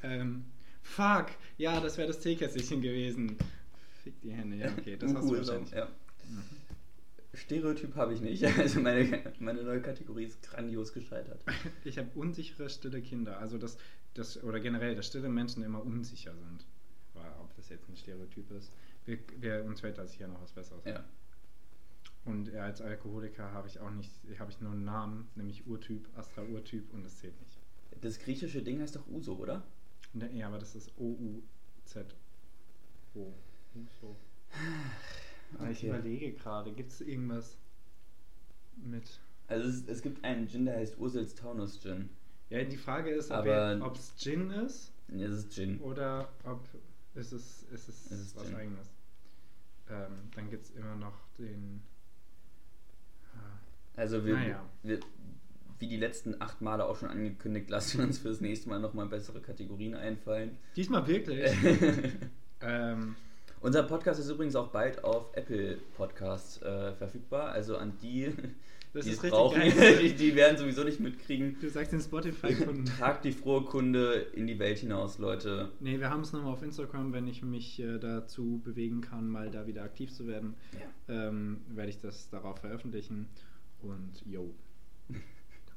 ähm, 0.03 0.45
fuck! 0.83 1.27
Ja, 1.57 1.81
das 1.81 1.97
wäre 1.97 2.09
das 2.09 2.19
Teekästchen 2.21 2.83
gewesen. 2.83 3.37
Fick 4.03 4.21
die 4.21 4.33
Hände, 4.33 4.57
ja, 4.57 4.71
okay. 4.77 4.97
Das 4.99 5.15
hast 5.15 5.25
du 5.25 5.29
Uhu 5.29 5.35
ist 5.37 5.49
auch, 5.49 5.55
wahrscheinlich. 5.61 5.73
ja. 5.73 5.89
Stereotyp 7.35 7.95
habe 7.97 8.13
ich 8.15 8.21
nicht. 8.21 8.43
Also 8.59 8.81
meine, 8.81 9.33
meine 9.39 9.63
neue 9.63 9.81
Kategorie 9.81 10.25
ist 10.25 10.43
grandios 10.43 10.93
gescheitert. 10.93 11.43
Ich 11.85 11.99
habe 11.99 12.11
unsichere, 12.15 12.69
stille 12.69 13.01
Kinder. 13.03 13.39
Also 13.39 13.59
das, 13.59 13.79
das, 14.15 14.43
oder 14.43 14.61
generell, 14.61 14.95
dass 14.95 15.07
stille 15.07 15.29
Menschen 15.29 15.63
immer 15.63 15.85
unsicher 15.85 16.35
sind. 16.37 16.67
Aber 17.15 17.41
ob 17.41 17.55
das 17.57 17.69
jetzt 17.69 17.89
ein 17.89 17.97
Stereotyp 17.97 18.51
ist. 18.53 18.73
Wir, 19.05 19.19
wir, 19.39 19.65
uns 19.65 19.81
fällt 19.81 19.99
da 19.99 20.07
sicher 20.07 20.29
noch 20.29 20.41
was 20.43 20.53
Besseres. 20.53 20.85
Ja. 20.85 21.05
Und 22.25 22.55
als 22.55 22.81
Alkoholiker 22.81 23.51
habe 23.53 23.67
ich 23.67 23.81
auch 23.81 23.91
nicht, 23.91 24.13
habe 24.39 24.51
ich 24.51 24.61
nur 24.61 24.73
einen 24.73 24.85
Namen, 24.85 25.29
nämlich 25.35 25.67
Urtyp, 25.67 26.07
Astra 26.17 26.43
Urtyp 26.43 26.93
und 26.93 27.03
das 27.03 27.19
zählt 27.19 27.39
nicht. 27.41 27.59
Das 28.01 28.19
griechische 28.19 28.63
Ding 28.63 28.81
heißt 28.81 28.95
doch 28.95 29.07
Uso, 29.09 29.35
oder? 29.35 29.65
Ne, 30.13 30.31
Ja, 30.33 30.47
aber 30.47 30.59
das 30.59 30.77
ist 30.77 30.93
O-U-Z. 30.99 32.15
O. 33.15 33.33
Uso. 33.75 34.17
Ich 35.71 35.79
Okay. 35.79 35.89
überlege 35.89 36.33
gerade, 36.33 36.73
gibt 36.73 36.93
es 36.93 37.01
irgendwas 37.01 37.57
mit. 38.77 39.21
Also 39.49 39.69
es, 39.69 39.87
es 39.87 40.03
gibt 40.03 40.25
einen 40.25 40.49
Gin, 40.49 40.65
der 40.65 40.77
heißt 40.77 40.99
Ursels 40.99 41.35
Taunus 41.35 41.81
Gin. 41.81 42.09
Ja, 42.51 42.63
die 42.65 42.77
Frage 42.77 43.11
ist, 43.11 43.31
ob 43.31 43.97
es 43.97 44.15
Gin 44.17 44.51
ist 44.51 44.93
Nee, 45.09 45.27
das 45.27 45.39
ist 45.39 45.53
Gin. 45.53 45.79
oder 45.81 46.29
ob 46.45 46.67
ist 47.15 47.33
es, 47.33 47.65
ist 47.65 47.89
es, 47.89 48.11
Es 48.11 48.21
ist 48.21 48.37
was 48.37 48.47
Gin. 48.47 48.57
eigenes. 48.57 48.89
Ähm, 49.91 50.31
dann 50.35 50.49
gibt 50.51 50.65
es 50.65 50.71
immer 50.71 50.97
noch 50.97 51.15
den. 51.39 51.83
Ah, 53.35 53.59
Also 53.97 54.25
wir, 54.25 54.35
Naja. 54.35 54.65
wir, 54.83 55.01
wie 55.79 55.89
die 55.89 55.97
letzten 55.97 56.41
acht 56.41 56.61
Male 56.63 56.85
auch 56.87 56.97
schon 56.97 57.09
angekündigt, 57.11 57.69
lassen 57.69 57.99
wir 57.99 58.07
uns 58.07 58.19
fürs 58.19 58.41
nächste 58.41 58.69
Mal 58.71 58.81
nochmal 58.81 59.07
bessere 59.09 59.41
Kategorien 59.43 59.95
einfallen. 59.95 60.57
Diesmal 60.77 61.07
wirklich. 61.07 61.51
ähm, 62.61 63.17
Unser 63.63 63.85
Podcast 63.85 64.19
ist 64.21 64.29
übrigens 64.29 64.57
auch 64.57 64.69
bald 64.69 65.05
auf 65.05 65.31
Apple 65.35 65.79
Podcasts 65.97 66.61
äh, 66.63 66.93
verfügbar. 66.95 67.51
Also 67.53 67.77
an 67.77 67.93
die, 68.03 68.33
Das 68.93 69.05
die 69.05 69.13
es 69.13 69.19
brauchen, 69.21 69.61
die, 70.03 70.15
die 70.15 70.35
werden 70.35 70.59
sowieso 70.59 70.83
nicht 70.83 70.99
mitkriegen. 70.99 71.57
du 71.61 71.69
sagst 71.71 71.93
den 71.93 72.01
Spotify-Kunden. 72.01 72.85
Tragt 72.99 73.25
die 73.25 73.31
frohe 73.33 73.63
Kunde 73.65 74.15
in 74.35 74.47
die 74.49 74.59
Welt 74.59 74.79
hinaus, 74.79 75.19
Leute. 75.19 75.71
Nee, 75.81 76.01
wir 76.01 76.11
haben 76.11 76.23
es 76.23 76.33
nochmal 76.33 76.53
auf 76.53 76.63
Instagram, 76.63 77.13
wenn 77.13 77.29
ich 77.29 77.43
mich 77.43 77.79
äh, 77.81 77.99
dazu 77.99 78.61
bewegen 78.65 79.01
kann, 79.01 79.29
mal 79.29 79.51
da 79.51 79.67
wieder 79.67 79.85
aktiv 79.85 80.13
zu 80.13 80.27
werden, 80.27 80.55
Ja. 81.09 81.29
ähm, 81.29 81.61
werde 81.69 81.91
ich 81.91 81.99
das 81.99 82.31
darauf 82.31 82.59
veröffentlichen. 82.59 83.29
Und 83.81 84.23
yo. 84.27 84.53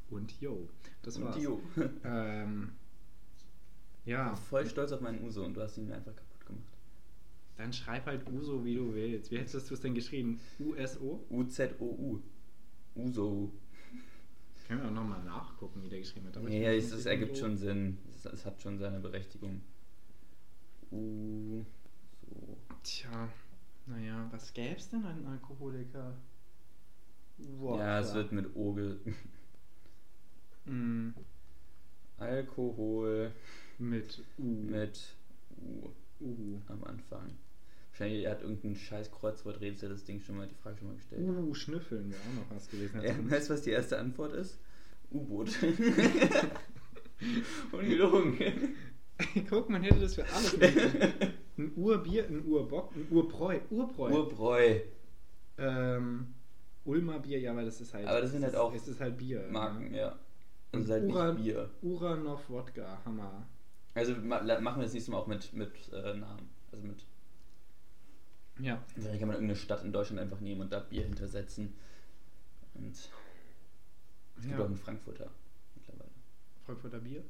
Und 0.10 0.40
yo. 0.42 0.68
Das 1.04 1.22
war's. 1.22 1.36
Und 1.36 1.42
Jo. 1.44 1.60
Ähm, 2.04 2.70
ja, 4.06 4.26
Ich 4.34 4.40
bin 4.40 4.44
voll 4.50 4.66
stolz 4.68 4.92
auf 4.92 5.02
meinen 5.02 5.24
Uso 5.24 5.44
und 5.44 5.56
du 5.56 5.62
hast 5.62 5.78
ihn 5.78 5.88
mir 5.88 5.96
einfach 5.96 6.16
kaputt 6.16 6.46
gemacht. 6.46 6.64
Dann 7.58 7.72
schreib 7.72 8.06
halt 8.06 8.28
Uso, 8.30 8.66
wie 8.66 8.76
du 8.76 8.94
willst. 8.94 9.32
Wie 9.32 9.38
hättest 9.38 9.70
du 9.70 9.74
es 9.74 9.80
denn 9.82 9.96
geschrieben? 9.96 10.40
USO? 10.60 11.26
U-Z-O-U. 11.30 12.20
Uso. 12.96 13.52
Können 14.68 14.82
wir 14.82 14.88
auch 14.88 14.94
nochmal 14.94 15.24
nachgucken, 15.24 15.84
wie 15.84 15.90
der 15.90 16.00
geschrieben 16.00 16.26
wird. 16.26 16.38
aber 16.38 16.48
finde, 16.48 16.76
es, 16.76 16.92
es 16.92 17.06
ergibt 17.06 17.38
schon 17.38 17.56
Sinn. 17.58 17.98
Es, 18.10 18.26
es 18.26 18.46
hat 18.46 18.62
schon 18.62 18.78
seine 18.80 19.00
Berechtigung. 19.00 19.62
U. 20.92 21.64
So. 22.22 22.58
Tja, 22.84 23.30
naja, 23.86 24.28
was 24.32 24.54
gäbe 24.54 24.76
es 24.76 24.90
denn 24.90 25.06
an 25.06 25.26
Alkoholiker? 25.26 26.16
Wodka. 27.38 27.84
Ja, 27.84 28.00
es 28.00 28.14
wird 28.14 28.32
mit 28.32 28.56
O 28.56 28.74
ge 28.74 28.96
Mm, 30.66 31.10
Alkohol 32.18 33.32
mit 33.78 34.24
U. 34.40 34.44
mit 34.44 35.16
U 35.58 35.90
U. 36.22 36.60
am 36.68 36.84
Anfang. 36.86 37.38
Wahrscheinlich 37.98 38.28
hat 38.28 38.42
irgendein 38.42 38.76
scheiß 38.76 39.10
Kreuzworträtsel 39.10 39.88
das 39.88 40.04
Ding 40.04 40.20
schon 40.20 40.36
mal 40.36 40.48
die 40.48 40.56
Frage 40.56 40.80
schon 40.80 40.90
mal 40.90 40.96
gestellt. 40.96 41.22
Uh, 41.22 41.54
Schnüffeln 41.54 42.12
wäre 42.12 42.20
auch 42.20 42.50
noch 42.50 42.54
was 42.54 42.70
gewesen. 42.70 43.02
Ja, 43.02 43.14
weißt 43.32 43.50
du, 43.50 43.54
was 43.54 43.62
die 43.62 43.70
erste 43.70 43.98
Antwort 43.98 44.34
ist? 44.34 44.60
U-Boot. 45.12 45.50
Ungelogen. 47.72 48.38
Guck, 49.50 49.70
man 49.70 49.82
hätte 49.82 50.02
das 50.02 50.16
für 50.16 50.26
alles. 50.26 50.58
Ein 51.58 51.72
Urbier, 51.78 52.28
ein 52.28 52.46
Urbock, 52.46 52.94
ein 52.98 53.08
Urbräu. 53.10 53.60
Urbräu. 53.70 54.12
Urbräu. 54.12 54.80
ähm, 55.58 56.34
Ulmer 56.84 57.20
Bier, 57.20 57.40
ja, 57.40 57.56
weil 57.56 57.64
das 57.64 57.80
ist 57.80 57.94
halt. 57.94 58.08
Aber 58.08 58.20
das 58.20 58.32
sind 58.32 58.44
halt 58.44 58.56
ist, 58.56 58.60
auch 58.60 58.74
Es 58.74 58.90
ist 58.90 59.00
halt 59.00 59.18
Bier. 59.18 59.48
Marken, 59.50 59.92
ne? 59.92 59.98
ja. 60.00 60.20
Das 60.74 60.84
ist 60.84 60.90
halt 60.90 61.06
Uran, 61.06 61.36
nicht 61.36 61.46
Bier. 61.46 61.70
Uranov 61.82 62.50
Wodka, 62.50 63.00
Hammer. 63.06 63.48
Also 63.94 64.16
ma 64.18 64.42
machen 64.60 64.82
wir 64.82 64.84
das 64.84 64.94
nächste 64.94 65.12
Mal 65.12 65.20
auch 65.20 65.28
mit, 65.28 65.54
mit 65.54 65.72
äh, 65.94 66.14
Namen. 66.18 66.50
Also 66.74 66.86
mit. 66.86 67.06
Ja. 68.60 68.82
Vielleicht 68.94 69.20
kann 69.20 69.28
man 69.28 69.36
irgendeine 69.36 69.60
Stadt 69.60 69.84
in 69.84 69.92
Deutschland 69.92 70.20
einfach 70.22 70.40
nehmen 70.40 70.62
und 70.62 70.72
da 70.72 70.80
Bier 70.80 71.04
hintersetzen. 71.04 71.74
Und 72.74 72.92
es 72.92 73.10
gibt 74.42 74.54
Ja. 74.54 74.60
auch 74.62 74.66
einen 74.66 74.78
Frankfurter 74.78 75.30
mittlerweile. 75.76 76.12
Frankfurter 76.66 77.00
Bier. 77.00 77.24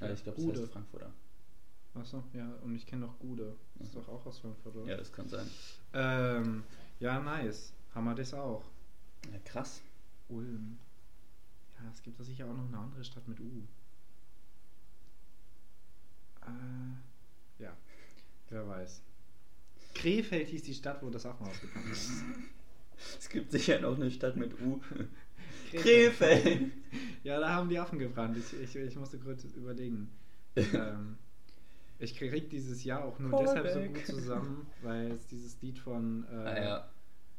Ja, 0.00 0.10
ich 0.10 0.22
glaube, 0.24 0.42
das 0.46 0.60
heißt 0.60 0.72
Frankfurter. 0.72 1.12
Achso, 1.94 2.22
ja, 2.34 2.52
und 2.62 2.74
ich 2.74 2.86
kenne 2.86 3.06
noch 3.06 3.18
Gude. 3.18 3.56
Das 3.76 3.88
ist 3.88 3.94
Mhm. 3.94 4.00
doch 4.00 4.08
auch 4.08 4.26
aus 4.26 4.38
Frankfurt, 4.38 4.76
oder? 4.76 4.90
Ja, 4.90 4.96
das 4.98 5.10
kann 5.12 5.28
sein. 5.28 5.48
Ähm, 5.94 6.64
ja, 7.00 7.20
nice. 7.20 7.72
Wir 7.94 8.14
das 8.14 8.34
auch. 8.34 8.62
Ja, 9.32 9.38
krass. 9.44 9.80
Ulm. 10.28 10.78
Ja, 11.78 11.90
es 11.90 12.02
gibt 12.02 12.20
da 12.20 12.24
sicher 12.24 12.46
auch 12.46 12.54
noch 12.54 12.66
eine 12.66 12.78
andere 12.78 13.02
Stadt 13.04 13.26
mit 13.26 13.40
U. 13.40 13.62
Äh, 16.42 17.62
ja, 17.62 17.76
wer 18.50 18.68
weiß. 18.68 19.02
Krefeld 19.96 20.48
hieß 20.48 20.62
die 20.62 20.74
Stadt, 20.74 21.02
wo 21.02 21.10
das 21.10 21.26
auch 21.26 21.38
mal 21.40 21.48
rausgekommen 21.48 21.90
ist. 21.92 22.10
Es 23.18 23.28
gibt 23.28 23.50
sicher 23.50 23.78
noch 23.80 23.94
eine 23.96 24.10
Stadt 24.10 24.36
mit 24.36 24.58
U. 24.60 24.80
Krefeld. 25.70 25.82
Krefeld. 26.14 26.72
Ja, 27.24 27.38
da 27.40 27.50
haben 27.50 27.68
die 27.68 27.78
Affen 27.78 27.98
gebrannt. 27.98 28.38
Ich, 28.38 28.58
ich, 28.58 28.74
ich 28.74 28.96
musste 28.96 29.18
kurz 29.18 29.44
überlegen. 29.44 30.10
ähm, 30.56 31.16
ich 31.98 32.16
krieg 32.16 32.48
dieses 32.48 32.84
Jahr 32.84 33.04
auch 33.04 33.18
nur 33.18 33.38
deshalb 33.38 33.68
so 33.68 33.80
gut 33.80 34.06
zusammen, 34.06 34.66
weil 34.82 35.10
es 35.12 35.26
dieses 35.26 35.60
Lied 35.60 35.78
von 35.78 36.24
äh, 36.32 36.34
Ah 36.36 36.62
ja, 36.64 36.88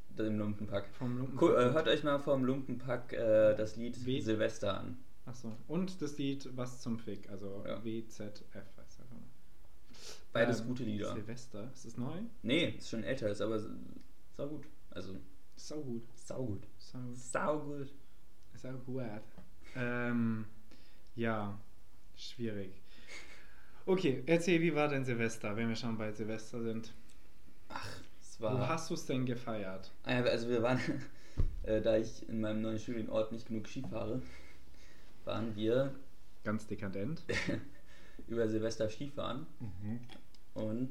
dem 0.09 0.37
Lumpenpack. 0.37 0.87
vom 0.93 1.17
Lumpen 1.17 1.39
Cool, 1.41 1.55
äh, 1.55 1.73
hört 1.73 1.87
euch 1.87 2.03
mal 2.03 2.19
vom 2.19 2.45
Lumpenpack 2.45 3.13
äh, 3.13 3.55
das 3.55 3.75
Lied 3.77 4.05
Wie? 4.05 4.21
Silvester 4.21 4.79
an. 4.79 4.97
Achso. 5.25 5.57
Und 5.67 6.01
das 6.03 6.17
Lied 6.19 6.49
Was 6.55 6.81
zum 6.81 6.99
Fick, 6.99 7.29
also 7.31 7.63
Ja. 7.67 7.83
WZF. 7.83 8.43
Beides 10.37 10.61
Ähm, 10.61 10.67
gute 10.67 10.83
Lieder. 10.83 11.13
Silvester, 11.13 11.69
ist 11.73 11.85
das 11.85 11.97
neu? 11.97 12.21
Nee, 12.43 12.75
ist 12.77 12.89
schon 12.89 13.03
älter, 13.03 13.29
ist 13.29 13.41
aber 13.41 13.59
sau 14.31 14.47
gut. 14.47 14.65
Also, 14.91 15.15
Sau 15.55 15.81
gut. 15.81 16.03
sau 16.15 16.45
gut. 16.45 16.67
Sau, 16.77 16.99
Sau 17.13 17.59
gut. 17.59 17.93
sau 18.55 18.73
gut. 18.85 19.03
Ähm, 19.75 20.45
ja, 21.15 21.59
schwierig. 22.15 22.71
Okay, 23.85 24.23
erzähl, 24.25 24.61
wie 24.61 24.75
war 24.75 24.87
denn 24.87 25.05
Silvester, 25.05 25.55
wenn 25.55 25.69
wir 25.69 25.75
schon 25.75 25.97
bei 25.97 26.11
Silvester 26.11 26.61
sind? 26.61 26.93
Es 28.21 28.39
Wo 28.39 28.45
war. 28.45 28.67
hast 28.69 28.89
du 28.89 28.93
es 28.95 29.05
denn 29.05 29.25
gefeiert? 29.25 29.91
Ah 30.03 30.21
also 30.21 30.49
wir 30.49 30.61
waren, 30.61 30.79
äh, 31.63 31.81
da 31.81 31.97
ich 31.97 32.27
in 32.29 32.41
meinem 32.41 32.61
neuen 32.61 32.79
Studienort 32.79 33.31
nicht 33.31 33.47
genug 33.47 33.67
Ski 33.67 33.81
fahre, 33.89 34.21
waren 35.25 35.55
wir 35.55 35.95
Ganz 36.43 36.67
dekadent. 36.67 37.23
über 38.27 38.47
Silvester 38.47 38.89
Skifahren 38.89 39.45
und 40.57 40.89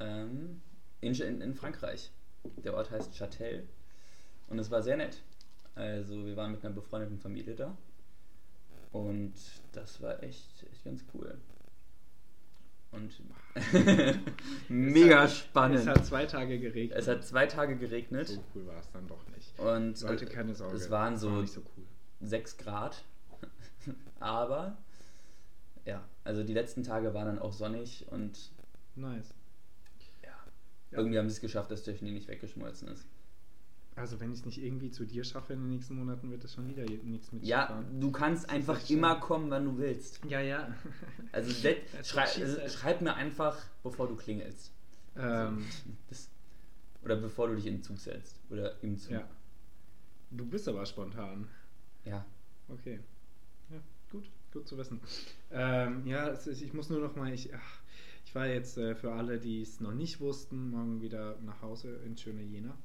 ähm, 0.00 0.60
in, 1.00 1.14
in, 1.14 1.54
Frankreich. 1.54 2.10
Der 2.64 2.74
Ort 2.74 2.90
heißt 2.90 3.14
Châtel 3.14 3.64
und 4.48 4.58
es 4.58 4.70
war 4.70 4.82
sehr 4.82 4.96
nett. 4.96 5.22
Also 5.74 6.24
wir 6.26 6.36
waren 6.36 6.52
mit 6.52 6.64
einer 6.64 6.74
befreundeten 6.74 7.18
Familie 7.18 7.54
da 7.54 7.76
und 8.92 9.34
das 9.72 10.02
war 10.02 10.22
echt, 10.22 10.64
echt 10.72 10.84
ganz 10.84 11.04
cool. 11.14 11.38
Und 12.90 13.12
mega 14.68 15.22
hat- 15.22 15.30
spannend. 15.30 15.80
Es 15.80 15.86
hat 15.86 16.06
zwei 16.06 16.26
Tage 16.26 16.58
geregnet. 16.58 16.98
Es 16.98 17.06
hat 17.06 17.24
zwei 17.24 17.46
Tage 17.46 17.76
geregnet 17.76 18.28
so 18.28 18.42
cool 18.54 18.66
war 18.66 18.80
es 18.80 18.90
dann 18.90 19.06
doch 19.06 19.24
nicht. 19.36 19.58
und 19.58 20.00
Leute, 20.00 20.26
keine 20.26 20.54
Sorge. 20.54 20.76
es 20.76 20.90
waren 20.90 21.12
war 21.12 21.18
so 21.18 21.30
nicht 21.42 21.52
so 21.52 21.60
cool. 21.76 21.84
6 22.20 22.56
Grad. 22.56 23.04
Aber 24.20 24.78
ja, 25.88 26.04
also 26.24 26.42
die 26.42 26.52
letzten 26.54 26.82
Tage 26.82 27.14
waren 27.14 27.26
dann 27.26 27.38
auch 27.38 27.52
sonnig 27.52 28.06
und 28.10 28.52
Nice. 28.94 29.32
ja, 30.22 30.28
Ja. 30.90 30.98
irgendwie 30.98 31.18
haben 31.18 31.28
sie 31.28 31.34
es 31.36 31.40
geschafft, 31.40 31.70
dass 31.70 31.82
der 31.84 31.94
Schnee 31.94 32.10
nicht 32.10 32.28
weggeschmolzen 32.28 32.88
ist. 32.88 33.06
Also 33.96 34.20
wenn 34.20 34.30
ich 34.30 34.38
es 34.40 34.44
nicht 34.46 34.62
irgendwie 34.62 34.90
zu 34.92 35.04
dir 35.04 35.24
schaffe 35.24 35.54
in 35.54 35.60
den 35.60 35.70
nächsten 35.70 35.96
Monaten, 35.96 36.30
wird 36.30 36.44
es 36.44 36.54
schon 36.54 36.68
wieder 36.68 36.84
nichts 36.84 37.32
mit 37.32 37.42
Ja, 37.44 37.64
Skifahren. 37.64 38.00
du 38.00 38.12
kannst 38.12 38.48
einfach 38.48 38.76
echt 38.76 38.88
schön. 38.88 38.98
immer 38.98 39.16
kommen, 39.18 39.50
wann 39.50 39.64
du 39.64 39.76
willst. 39.78 40.20
Ja, 40.28 40.40
ja. 40.40 40.72
Also 41.32 41.50
das, 41.62 42.08
schrei 42.08 42.22
also 42.22 42.68
schreib 42.68 43.00
mir 43.00 43.14
einfach, 43.14 43.56
bevor 43.82 44.06
du 44.08 44.14
klingelst. 44.14 44.72
ähm, 45.16 45.64
Das, 46.08 46.28
oder 47.02 47.16
bevor 47.16 47.48
du 47.48 47.56
dich 47.56 47.66
in 47.66 47.76
den 47.78 47.82
Zug 47.82 47.98
setzt. 47.98 48.38
Oder 48.50 48.80
im 48.82 48.98
Zug. 48.98 49.12
ja. 49.12 49.28
Du 50.30 50.44
bist 50.44 50.68
aber 50.68 50.84
spontan. 50.86 51.48
Ja. 52.04 52.24
Okay. 52.68 53.00
Ja, 53.70 53.78
gut, 54.12 54.30
gut 54.52 54.66
zu 54.68 54.76
wissen. 54.78 55.00
Ähm, 55.50 56.06
ja, 56.06 56.28
ist, 56.28 56.46
ich 56.46 56.72
muss 56.72 56.90
nur 56.90 57.00
noch 57.00 57.16
mal, 57.16 57.32
ich, 57.32 57.54
ach, 57.54 57.80
ich 58.24 58.34
war 58.34 58.46
jetzt 58.46 58.76
äh, 58.78 58.94
für 58.94 59.12
alle, 59.12 59.38
die 59.38 59.62
es 59.62 59.80
noch 59.80 59.94
nicht 59.94 60.20
wussten, 60.20 60.70
morgen 60.70 61.00
wieder 61.00 61.38
nach 61.44 61.62
Hause 61.62 61.96
in 62.04 62.16
schöne 62.16 62.42
Jena. 62.42 62.76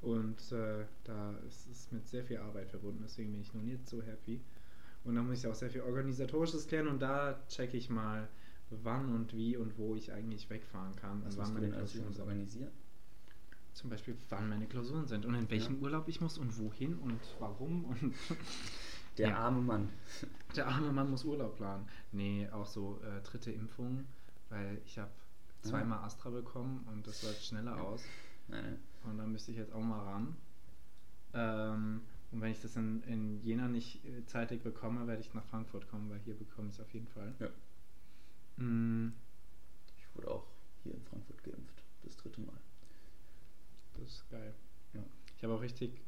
Und 0.00 0.50
äh, 0.52 0.84
da 1.04 1.36
ist 1.46 1.68
es 1.70 1.92
mit 1.92 2.08
sehr 2.08 2.24
viel 2.24 2.38
Arbeit 2.38 2.70
verbunden, 2.70 3.00
deswegen 3.04 3.30
bin 3.32 3.40
ich 3.40 3.54
noch 3.54 3.62
nicht 3.62 3.86
so 3.88 4.02
happy. 4.02 4.40
Und 5.04 5.14
da 5.14 5.22
muss 5.22 5.38
ich 5.38 5.46
auch 5.46 5.54
sehr 5.54 5.70
viel 5.70 5.82
Organisatorisches 5.82 6.66
klären 6.66 6.88
und 6.88 7.00
da 7.00 7.40
checke 7.48 7.76
ich 7.76 7.88
mal, 7.90 8.28
wann 8.70 9.14
und 9.14 9.34
wie 9.36 9.56
und 9.56 9.76
wo 9.78 9.94
ich 9.94 10.12
eigentlich 10.12 10.48
wegfahren 10.48 10.96
kann 10.96 11.22
Was 11.24 11.36
und 11.36 11.42
wann 11.42 11.54
meine 11.54 11.70
Klausuren 11.70 12.12
sind. 12.12 12.20
organisieren? 12.20 12.70
Zum 13.74 13.90
Beispiel, 13.90 14.16
wann 14.28 14.48
meine 14.48 14.66
Klausuren 14.66 15.06
sind 15.06 15.24
und 15.26 15.34
in 15.34 15.48
welchem 15.50 15.76
Ja. 15.76 15.82
Urlaub 15.82 16.08
ich 16.08 16.20
muss 16.20 16.36
und 16.38 16.58
wohin 16.58 16.94
und 16.98 17.20
warum 17.38 17.84
und 17.84 18.14
Der 19.18 19.28
Ja. 19.30 19.38
arme 19.38 19.60
Mann. 19.60 19.88
Der 20.56 20.66
arme 20.66 20.92
Mann 20.92 21.10
muss 21.10 21.24
Urlaub 21.24 21.56
planen. 21.56 21.86
Nee, 22.12 22.48
auch 22.50 22.66
so 22.66 23.00
äh, 23.02 23.20
dritte 23.22 23.50
Impfung, 23.52 24.06
weil 24.48 24.80
ich 24.86 24.98
habe 24.98 25.10
zweimal 25.62 25.98
Astra 26.04 26.30
bekommen 26.30 26.86
und 26.92 27.06
das 27.06 27.22
läuft 27.22 27.44
schneller 27.44 27.76
Ja. 27.76 27.82
aus. 27.82 28.02
Nein, 28.48 28.64
nein. 28.64 28.78
Und 29.04 29.18
da 29.18 29.26
müsste 29.26 29.50
ich 29.52 29.56
jetzt 29.58 29.72
auch 29.72 29.82
mal 29.82 30.00
ran. 30.02 30.36
Ähm, 31.34 32.02
und 32.30 32.40
wenn 32.40 32.50
ich 32.52 32.60
das 32.60 32.76
in, 32.76 33.02
in 33.04 33.42
Jena 33.42 33.68
nicht 33.68 34.04
äh, 34.04 34.24
zeitig 34.26 34.62
bekomme, 34.62 35.06
werde 35.06 35.20
ich 35.20 35.32
nach 35.34 35.44
Frankfurt 35.44 35.88
kommen, 35.88 36.08
weil 36.10 36.18
hier 36.20 36.34
bekomme 36.34 36.68
ich 36.68 36.74
es 36.74 36.80
auf 36.80 36.92
jeden 36.92 37.08
Fall. 37.08 37.34
Ja. 37.38 37.48
Mm, 38.64 39.12
Ich 39.98 40.14
wurde 40.14 40.30
auch 40.30 40.46
hier 40.82 40.94
in 40.94 41.02
Frankfurt 41.04 41.42
geimpft. 41.44 41.82
Das 42.02 42.16
dritte 42.16 42.40
Mal. 42.40 42.56
das 43.94 44.08
ist 44.08 44.30
geil. 44.30 44.54
Ja. 44.94 45.00
Ich 45.36 45.44
habe 45.44 45.54
auch 45.54 45.60
richtig 45.62 46.00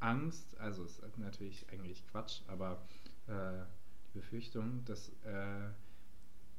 Angst, 0.00 0.56
also 0.58 0.84
es 0.84 0.98
ist 0.98 1.18
natürlich 1.18 1.66
eigentlich 1.72 2.06
Quatsch, 2.08 2.40
aber 2.46 2.82
äh, 3.26 3.32
die 4.14 4.18
Befürchtung, 4.18 4.84
dass 4.84 5.08
äh, 5.24 5.68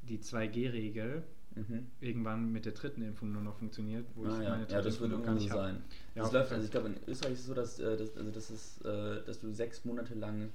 die 0.03 0.19
2G-Regel 0.19 1.23
Mhm. 1.55 1.87
irgendwann 1.99 2.51
mit 2.51 2.65
der 2.65 2.73
dritten 2.73 3.01
Impfung 3.01 3.31
nur 3.31 3.41
noch 3.41 3.55
funktioniert, 3.57 4.05
wo 4.13 4.23
Ah, 4.25 4.37
ich 4.37 4.43
ja. 4.43 4.49
meine 4.51 4.67
ja, 4.69 4.81
das 4.81 4.93
Impfung 4.97 5.09
wird 5.11 5.25
gar 5.25 5.39
so 5.39 5.47
sein. 5.47 5.83
Ja, 6.13 6.21
das 6.21 6.31
läuft, 6.31 6.51
also 6.51 6.63
ich 6.63 6.69
glaube, 6.69 6.89
in 6.89 6.97
Österreich 7.07 7.33
ist 7.33 7.39
es 7.39 7.45
so, 7.47 7.53
dass, 7.55 7.79
äh, 7.79 7.97
das, 7.97 8.15
also 8.15 8.29
das 8.29 8.51
ist, 8.51 8.85
äh, 8.85 9.23
dass 9.25 9.39
du 9.39 9.51
sechs 9.51 9.83
Monate 9.83 10.13
lang 10.13 10.51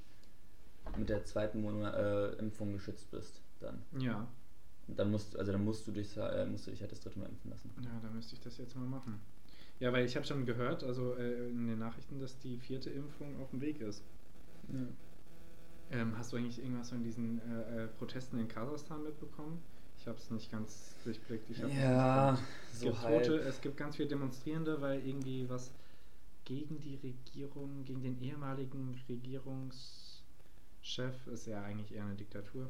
mit 0.96 1.08
der 1.08 1.24
zweiten 1.24 1.62
Monat, 1.62 1.94
äh, 1.96 2.32
Impfung 2.38 2.72
geschützt 2.74 3.10
bist. 3.10 3.42
Dann. 3.58 3.82
Ja, 3.98 4.28
Und 4.86 4.96
dann 4.96 5.10
musst, 5.10 5.36
also 5.36 5.50
dann 5.50 5.64
musst 5.64 5.84
du 5.88 5.90
dich, 5.90 6.16
äh, 6.16 6.46
musst 6.46 6.68
du 6.68 6.70
dich 6.70 6.80
halt 6.80 6.92
das 6.92 7.00
dritte 7.00 7.18
Mal 7.18 7.28
impfen 7.28 7.50
lassen. 7.50 7.70
ja, 7.82 7.98
da 8.00 8.08
müsste 8.10 8.34
ich 8.36 8.40
das 8.40 8.56
jetzt 8.58 8.76
mal 8.76 8.86
machen. 8.86 9.18
Ja, 9.80 9.92
weil 9.92 10.04
ich 10.04 10.16
habe 10.16 10.24
schon 10.24 10.46
gehört, 10.46 10.84
also 10.84 11.14
äh, 11.14 11.48
in 11.48 11.66
den 11.66 11.78
Nachrichten, 11.78 12.20
dass 12.20 12.38
die 12.38 12.58
vierte 12.58 12.90
Impfung 12.90 13.40
auf 13.40 13.50
dem 13.50 13.60
Weg 13.60 13.80
ist. 13.80 14.02
Ähm, 15.90 16.16
hast 16.16 16.32
du 16.32 16.36
eigentlich 16.36 16.58
irgendwas 16.58 16.90
von 16.90 17.02
diesen 17.02 17.40
äh, 17.50 17.84
äh, 17.84 17.88
Protesten 17.98 18.38
in 18.38 18.48
Kasachstan 18.48 19.02
mitbekommen? 19.02 19.60
Ich 19.98 20.06
habe 20.06 20.18
es 20.18 20.30
nicht 20.30 20.50
ganz 20.50 20.94
durchblickt. 21.04 21.48
Ja, 21.58 22.38
es 22.72 22.80
so 22.80 22.86
gibt 22.86 23.02
halb. 23.02 23.24
Tote, 23.24 23.38
es 23.38 23.60
gibt 23.60 23.76
ganz 23.76 23.96
viele 23.96 24.08
Demonstrierende, 24.08 24.80
weil 24.80 25.06
irgendwie 25.06 25.48
was 25.48 25.72
gegen 26.44 26.80
die 26.80 26.96
Regierung, 26.96 27.84
gegen 27.84 28.02
den 28.02 28.20
ehemaligen 28.20 29.00
Regierungschef 29.08 31.26
ist 31.32 31.46
ja 31.46 31.62
eigentlich 31.62 31.94
eher 31.94 32.04
eine 32.04 32.14
Diktatur. 32.14 32.68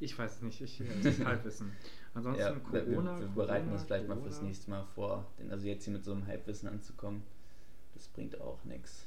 Ich 0.00 0.16
weiß 0.18 0.36
es 0.36 0.42
nicht, 0.42 0.60
ich, 0.60 0.80
ist 0.80 1.24
Halbwissen. 1.24 1.72
Ansonsten 2.14 2.40
Ja, 2.40 2.54
wir, 2.54 2.60
Corona. 2.84 3.18
wir, 3.18 3.26
wir 3.26 3.28
bereiten 3.34 3.64
Corona, 3.66 3.72
uns 3.72 3.82
vielleicht 3.84 4.08
mal 4.08 4.16
fürs 4.16 4.34
Corona. 4.36 4.48
nächste 4.48 4.70
Mal 4.70 4.84
vor. 4.94 5.26
Denn 5.38 5.50
also 5.50 5.66
jetzt 5.66 5.84
hier 5.84 5.92
mit 5.92 6.04
so 6.04 6.12
einem 6.12 6.26
Halbwissen 6.26 6.68
anzukommen, 6.68 7.22
das 7.94 8.08
bringt 8.08 8.40
auch 8.40 8.62
nichts. 8.64 9.06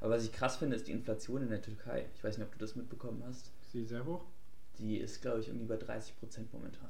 Aber 0.00 0.14
was 0.14 0.24
ich 0.24 0.32
krass 0.32 0.56
finde, 0.56 0.76
ist 0.76 0.88
die 0.88 0.92
Inflation 0.92 1.42
in 1.42 1.50
der 1.50 1.62
Türkei. 1.62 2.06
Ich 2.14 2.24
weiß 2.24 2.38
nicht, 2.38 2.46
ob 2.46 2.52
du 2.52 2.58
das 2.58 2.74
mitbekommen 2.74 3.22
hast. 3.26 3.52
Ist 3.62 3.72
sie 3.72 3.84
sehr 3.84 4.04
hoch? 4.04 4.24
Die 4.78 4.96
ist, 4.96 5.20
glaube 5.20 5.40
ich, 5.40 5.48
irgendwie 5.48 5.66
bei 5.66 5.76
30 5.76 6.18
Prozent 6.18 6.52
momentan. 6.52 6.88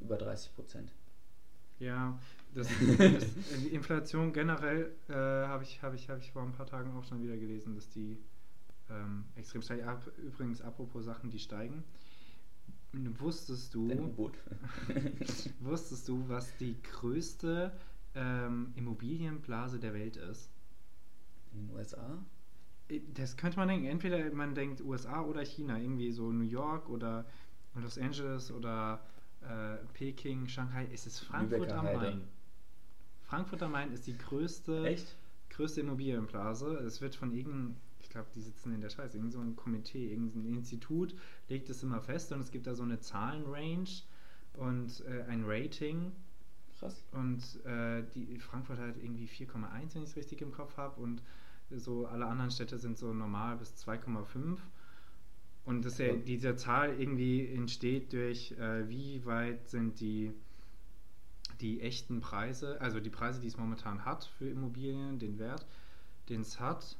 Über 0.00 0.16
30 0.16 0.54
Prozent. 0.54 0.92
Ja, 1.78 2.18
das, 2.54 2.66
das, 2.98 3.26
die 3.62 3.68
Inflation 3.68 4.32
generell 4.32 4.90
äh, 5.08 5.12
habe 5.14 5.62
ich, 5.62 5.80
hab 5.80 5.94
ich, 5.94 6.10
hab 6.10 6.18
ich 6.18 6.32
vor 6.32 6.42
ein 6.42 6.52
paar 6.52 6.66
Tagen 6.66 6.92
auch 6.96 7.04
schon 7.04 7.22
wieder 7.22 7.36
gelesen, 7.36 7.74
dass 7.76 7.88
die 7.90 8.18
ähm, 8.90 9.24
extrem 9.36 9.62
steigt. 9.62 9.84
Ab, 9.84 10.10
übrigens, 10.18 10.60
apropos 10.60 11.04
Sachen, 11.04 11.30
die 11.30 11.38
steigen. 11.38 11.84
Wusstest 12.92 13.74
du, 13.74 13.88
wusstest 15.60 16.08
du, 16.08 16.28
was 16.28 16.56
die 16.56 16.80
größte 16.82 17.72
ähm, 18.14 18.72
Immobilienblase 18.76 19.78
der 19.78 19.92
Welt 19.92 20.16
ist? 20.16 20.50
In 21.52 21.66
den 21.66 21.76
USA? 21.76 22.18
Das 23.14 23.36
könnte 23.36 23.58
man 23.58 23.68
denken. 23.68 23.86
Entweder 23.86 24.32
man 24.32 24.54
denkt 24.54 24.80
USA 24.80 25.22
oder 25.22 25.44
China, 25.44 25.78
irgendwie 25.78 26.10
so 26.10 26.32
New 26.32 26.44
York 26.44 26.88
oder 26.88 27.26
Los 27.74 27.98
Angeles 27.98 28.50
oder 28.50 29.00
äh, 29.42 29.76
Peking, 29.92 30.48
Shanghai. 30.48 30.88
Es 30.92 31.06
ist 31.06 31.20
Frankfurt 31.20 31.70
am. 31.72 31.84
Main. 31.84 32.22
Frankfurt 33.22 33.62
am 33.62 33.72
Main 33.72 33.92
ist 33.92 34.06
die 34.06 34.16
größte, 34.16 34.86
Echt? 34.86 35.16
größte 35.50 35.82
Immobilienblase. 35.82 36.78
Es 36.78 37.00
wird 37.00 37.14
von 37.14 37.32
irgendeinem, 37.32 37.76
ich 38.08 38.12
glaube, 38.12 38.28
die 38.34 38.40
sitzen 38.40 38.72
in 38.72 38.80
der 38.80 38.88
Schweiz, 38.88 39.14
irgend 39.14 39.34
so 39.34 39.38
ein 39.38 39.54
Komitee, 39.54 40.10
irgendein 40.10 40.46
Institut 40.46 41.14
legt 41.48 41.68
es 41.68 41.82
immer 41.82 42.00
fest 42.00 42.32
und 42.32 42.40
es 42.40 42.50
gibt 42.50 42.66
da 42.66 42.74
so 42.74 42.82
eine 42.82 42.98
Zahlenrange 43.00 44.02
und 44.54 45.04
äh, 45.06 45.24
ein 45.28 45.44
Rating. 45.44 46.12
Krass. 46.78 47.04
Und 47.12 47.42
äh, 47.66 48.02
die 48.14 48.38
Frankfurt 48.38 48.78
hat 48.78 48.96
irgendwie 48.96 49.26
4,1, 49.26 49.94
wenn 49.94 50.02
ich 50.04 50.10
es 50.10 50.16
richtig 50.16 50.40
im 50.40 50.52
Kopf 50.52 50.78
habe. 50.78 50.98
Und 50.98 51.22
so 51.70 52.06
alle 52.06 52.24
anderen 52.24 52.50
Städte 52.50 52.78
sind 52.78 52.96
so 52.96 53.12
normal 53.12 53.58
bis 53.58 53.74
2,5. 53.74 54.56
Und 55.66 55.84
das, 55.84 55.98
ja, 55.98 56.06
Ja. 56.06 56.16
diese 56.16 56.56
Zahl 56.56 56.98
irgendwie 56.98 57.46
entsteht 57.46 58.14
durch, 58.14 58.52
äh, 58.52 58.88
wie 58.88 59.26
weit 59.26 59.68
sind 59.68 60.00
die, 60.00 60.32
die 61.60 61.82
echten 61.82 62.22
Preise, 62.22 62.80
also 62.80 63.00
die 63.00 63.10
Preise, 63.10 63.38
die 63.42 63.48
es 63.48 63.58
momentan 63.58 64.06
hat 64.06 64.24
für 64.38 64.48
Immobilien, 64.48 65.18
den 65.18 65.38
Wert, 65.38 65.66
den 66.30 66.40
es 66.40 66.58
hat, 66.58 66.96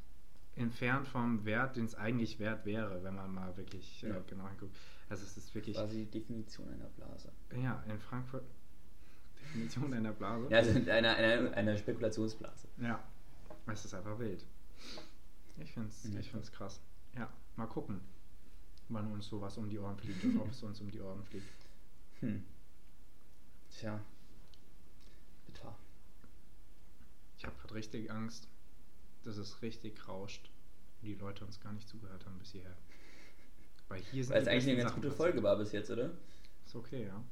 entfernt 0.58 1.06
vom 1.08 1.44
Wert, 1.44 1.76
den 1.76 1.84
es 1.84 1.94
eigentlich 1.94 2.38
wert 2.38 2.64
wäre, 2.66 3.02
wenn 3.04 3.14
man 3.14 3.32
mal 3.32 3.56
wirklich 3.56 4.02
äh, 4.04 4.08
Ja. 4.08 4.20
genau 4.26 4.48
hinguckt. 4.48 4.76
Also 5.08 5.24
es 5.24 5.36
ist 5.36 5.54
wirklich, 5.54 5.76
Quasi 5.76 6.04
die 6.04 6.10
Definition 6.20 6.68
einer 6.68 6.88
Blase. 6.90 7.32
ja, 7.56 7.82
in 7.88 7.98
Frankfurt, 7.98 8.44
Definition 9.40 9.92
einer 9.94 10.12
Blase. 10.12 10.48
Ja, 10.50 10.58
also 10.58 10.70
einer, 10.90 11.16
einer, 11.16 11.52
einer 11.54 11.76
Spekulationsblase. 11.76 12.68
Ja, 12.78 13.02
es 13.66 13.84
ist 13.84 13.94
einfach 13.94 14.18
wild. 14.18 14.44
Ich 15.58 15.72
finde 15.72 15.88
es 15.88 16.04
ich 16.04 16.30
find's 16.30 16.52
krass. 16.52 16.80
Ja, 17.16 17.28
mal 17.56 17.66
gucken, 17.66 18.00
wann 18.90 19.10
uns 19.12 19.26
sowas 19.26 19.56
um 19.58 19.68
die 19.68 19.78
Ohren 19.78 19.96
fliegt 19.96 20.22
und 20.24 20.38
ob 20.38 20.50
es 20.50 20.62
uns 20.62 20.80
um 20.80 20.90
die 20.90 21.00
Ohren 21.00 21.24
fliegt. 21.24 21.48
Hm. 22.20 22.44
Tja. 23.70 24.00
Bitter. 25.46 25.74
Ich 27.36 27.44
habe 27.44 27.56
gerade 27.60 27.74
richtig 27.74 28.10
Angst, 28.10 28.48
dass 29.28 29.36
es 29.36 29.62
richtig 29.62 30.08
rauscht 30.08 30.50
und 31.00 31.06
die 31.08 31.14
Leute 31.14 31.44
uns 31.44 31.60
gar 31.60 31.72
nicht 31.72 31.88
zugehört 31.88 32.24
haben 32.26 32.38
bis 32.38 32.52
hierher. 32.52 32.76
Weil 33.88 34.00
hier 34.00 34.24
sind 34.24 34.34
Weil 34.34 34.42
es 34.42 34.48
eigentlich 34.48 34.66
eine 34.68 34.76
ganz 34.76 34.90
Sachen 34.90 35.02
gute 35.02 35.08
passiert. 35.14 35.28
Folge 35.32 35.42
war 35.42 35.56
bis 35.56 35.72
jetzt, 35.72 35.90
oder? 35.90 36.10
Ist 36.66 36.74
okay, 36.74 37.06
ja. 37.06 37.24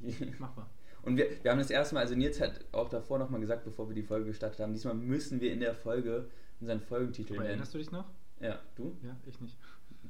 Machbar. 0.38 0.70
Und 1.02 1.16
wir, 1.16 1.42
wir 1.42 1.50
haben 1.50 1.58
das 1.58 1.70
erste 1.70 1.94
Mal, 1.94 2.02
also 2.02 2.14
Nils 2.14 2.40
hat 2.40 2.64
auch 2.72 2.88
davor 2.88 3.18
nochmal 3.18 3.40
gesagt, 3.40 3.64
bevor 3.64 3.88
wir 3.88 3.94
die 3.94 4.02
Folge 4.02 4.26
gestartet 4.26 4.60
haben, 4.60 4.72
diesmal 4.72 4.94
müssen 4.94 5.40
wir 5.40 5.52
in 5.52 5.60
der 5.60 5.74
Folge 5.74 6.28
unseren 6.60 6.80
Folgentitel 6.80 7.34
nennen. 7.34 7.46
erinnerst 7.46 7.74
du 7.74 7.78
dich 7.78 7.90
noch? 7.90 8.06
Ja, 8.40 8.60
du? 8.76 8.96
Ja, 9.02 9.16
ich 9.26 9.40
nicht. 9.40 9.56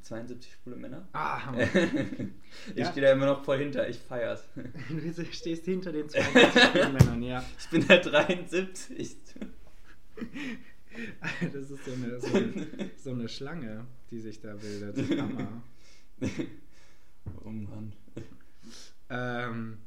72 0.02 0.52
schwule 0.52 0.76
Männer? 0.76 1.08
Ah, 1.12 1.40
Hammer. 1.46 1.62
ich 1.62 2.76
Ja. 2.76 2.90
stehe 2.90 3.06
da 3.06 3.12
immer 3.12 3.26
noch 3.26 3.44
voll 3.44 3.58
hinter, 3.58 3.88
ich 3.88 3.98
feier's. 3.98 4.44
du 4.88 5.24
stehst 5.32 5.64
hinter 5.64 5.92
den 5.92 6.08
22 6.08 6.92
Männern, 6.92 7.22
ja. 7.22 7.44
Ich 7.58 7.68
bin 7.70 7.86
der 7.86 8.00
73. 8.00 9.16
Das 11.52 11.70
ist 11.70 11.84
so 11.84 11.92
eine, 11.92 12.20
so, 12.20 12.36
eine, 12.36 12.90
so 12.96 13.10
eine 13.10 13.28
Schlange, 13.28 13.86
die 14.10 14.20
sich 14.20 14.40
da 14.40 14.54
bildet. 14.54 14.96
Hammer. 15.18 15.62
oh 17.44 17.50
Mann. 17.50 17.92
Ähm, 19.10 19.78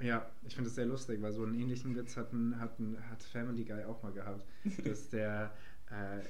ja, 0.00 0.30
ich 0.46 0.54
finde 0.54 0.68
es 0.68 0.74
sehr 0.74 0.86
lustig, 0.86 1.22
weil 1.22 1.32
so 1.32 1.42
einen 1.42 1.58
ähnlichen 1.58 1.96
Witz 1.96 2.16
hatten, 2.16 2.58
hatten, 2.60 2.96
hat 3.10 3.22
Family 3.22 3.64
Guy 3.64 3.84
auch 3.84 4.02
mal 4.02 4.12
gehabt, 4.12 4.44
dass 4.84 5.08
der 5.10 5.52
äh, 5.90 6.20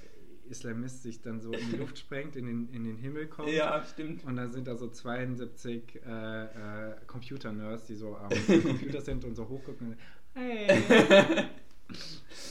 Islamist 0.48 1.02
sich 1.02 1.20
dann 1.20 1.40
so 1.40 1.52
in 1.52 1.70
die 1.70 1.76
Luft 1.76 1.98
sprengt, 1.98 2.36
in 2.36 2.46
den, 2.46 2.68
in 2.72 2.84
den 2.84 2.96
Himmel 2.96 3.26
kommt. 3.26 3.48
Ja, 3.48 3.84
stimmt. 3.84 4.24
Und 4.24 4.36
dann 4.36 4.52
sind 4.52 4.68
da 4.68 4.76
so 4.76 4.88
72 4.88 6.00
äh, 6.06 6.44
äh, 6.44 6.94
Computer-Nerds, 7.06 7.86
die 7.86 7.96
so 7.96 8.16
am 8.16 8.30
Computer 8.62 9.00
sind 9.00 9.24
und 9.24 9.34
so 9.34 9.48
hochgucken. 9.48 9.88
und, 9.88 9.96
Hey! 10.34 11.48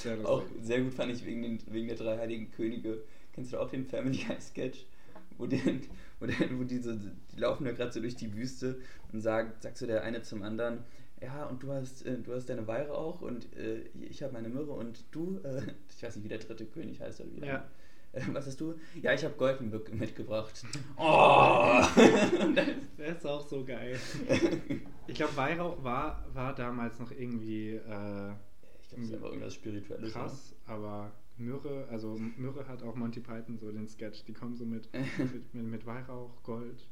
Sehr 0.06 0.16
lustig. 0.18 0.30
Auch 0.30 0.44
sehr 0.62 0.82
gut 0.82 0.94
fand 0.94 1.12
ich 1.12 1.26
wegen, 1.26 1.42
den, 1.42 1.60
wegen 1.68 1.88
der 1.88 1.98
drei 1.98 2.18
heiligen 2.18 2.52
Könige. 2.52 3.04
Kennst 3.34 3.52
du 3.54 3.58
auch 3.60 3.70
den 3.70 3.86
Family 3.86 4.18
Guy 4.26 4.40
Sketch? 4.40 4.86
Wo, 5.38 5.46
den, 5.48 5.82
wo, 6.20 6.26
den, 6.28 6.60
wo 6.60 6.64
diese, 6.64 6.96
die 6.96 7.40
laufen 7.40 7.66
da 7.66 7.72
gerade 7.74 7.92
so 7.92 8.00
durch 8.00 8.16
die 8.16 8.34
Wüste 8.34 8.80
und 9.12 9.20
sagt, 9.20 9.64
sagt 9.64 9.78
so 9.78 9.86
der 9.86 10.04
eine 10.04 10.22
zum 10.22 10.44
anderen, 10.44 10.80
ja, 11.22 11.46
und 11.46 11.62
du 11.64 11.72
hast, 11.72 12.06
äh, 12.06 12.18
du 12.20 12.34
hast 12.34 12.46
deine 12.50 12.68
Weihrauch 12.68 13.22
und 13.22 13.48
äh, 13.58 13.82
ich 14.10 14.22
habe 14.24 14.32
meine 14.34 14.48
Myrrhe 14.50 14.72
und 14.72 15.04
du, 15.12 15.40
äh, 15.44 15.62
ich 15.90 16.04
weiß 16.04 16.16
nicht, 16.16 16.24
wie 16.26 16.30
der 16.30 16.38
dritte 16.40 16.66
König 16.66 17.02
heißt 17.02 17.20
oder 17.22 17.30
wie. 17.36 17.46
Ja. 17.46 17.66
Äh, 18.14 18.22
was 18.32 18.46
hast 18.48 18.62
du? 18.62 18.76
Ja, 19.02 19.14
ich 19.14 19.24
habe 19.26 19.34
Gold 19.36 19.60
mit- 19.60 19.94
mitgebracht. 19.94 20.64
Oh! 20.98 21.82
Der 22.98 23.08
ist 23.18 23.26
auch 23.26 23.46
so 23.46 23.66
geil. 23.66 23.98
Ich 25.08 25.16
glaube, 25.16 25.36
Weihrauch 25.36 25.84
war, 25.84 26.26
war 26.34 26.54
damals 26.56 26.98
noch 27.00 27.12
irgendwie 27.12 27.80
einfach 28.98 29.28
irgendwas 29.28 29.54
Spirituelles. 29.54 30.14
krass, 30.14 30.56
aber 30.66 31.12
Myrrhe, 31.38 31.88
also 31.90 32.18
Myrrhe 32.38 32.68
hat 32.68 32.84
auch 32.84 32.96
Monty 32.96 33.20
Python 33.20 33.58
so 33.58 33.72
den 33.72 33.88
Sketch, 33.88 34.24
die 34.26 34.34
kommen 34.34 34.56
so 34.56 34.66
mit, 34.66 34.90
mit, 34.94 35.54
mit, 35.54 35.66
mit 35.66 35.86
Weihrauch, 35.86 36.42
Gold, 36.44 36.88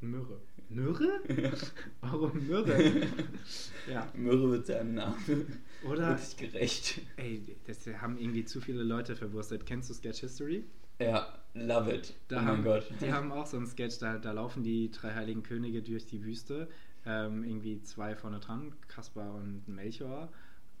Myrrhe. 0.00 0.40
Myrrhe? 0.68 1.20
Warum 2.00 2.46
Myrrhe? 2.46 3.06
ja. 3.90 4.10
Myrrhe 4.14 4.50
wird 4.50 4.66
seinem 4.66 4.94
Namen 4.94 5.60
Oder, 5.84 6.10
wirklich 6.10 6.36
gerecht. 6.36 7.00
ey, 7.16 7.56
das 7.66 7.86
haben 7.86 8.18
irgendwie 8.18 8.44
zu 8.44 8.60
viele 8.60 8.82
Leute 8.82 9.16
verwurstet. 9.16 9.66
Kennst 9.66 9.90
du 9.90 9.94
Sketch 9.94 10.20
History? 10.20 10.64
Ja, 10.98 11.26
love 11.54 11.92
it. 11.94 12.14
Da 12.28 12.36
oh 12.36 12.38
mein 12.40 12.48
haben, 12.48 12.64
Gott. 12.64 12.86
Die 13.00 13.12
haben 13.12 13.32
auch 13.32 13.46
so 13.46 13.56
einen 13.56 13.66
Sketch, 13.66 13.98
da, 13.98 14.18
da 14.18 14.32
laufen 14.32 14.62
die 14.62 14.90
drei 14.90 15.14
heiligen 15.14 15.42
Könige 15.42 15.82
durch 15.82 16.06
die 16.06 16.22
Wüste. 16.24 16.68
Ähm, 17.04 17.42
irgendwie 17.42 17.82
zwei 17.82 18.14
vorne 18.14 18.38
dran, 18.38 18.74
Kaspar 18.86 19.34
und 19.34 19.66
Melchior, 19.66 20.30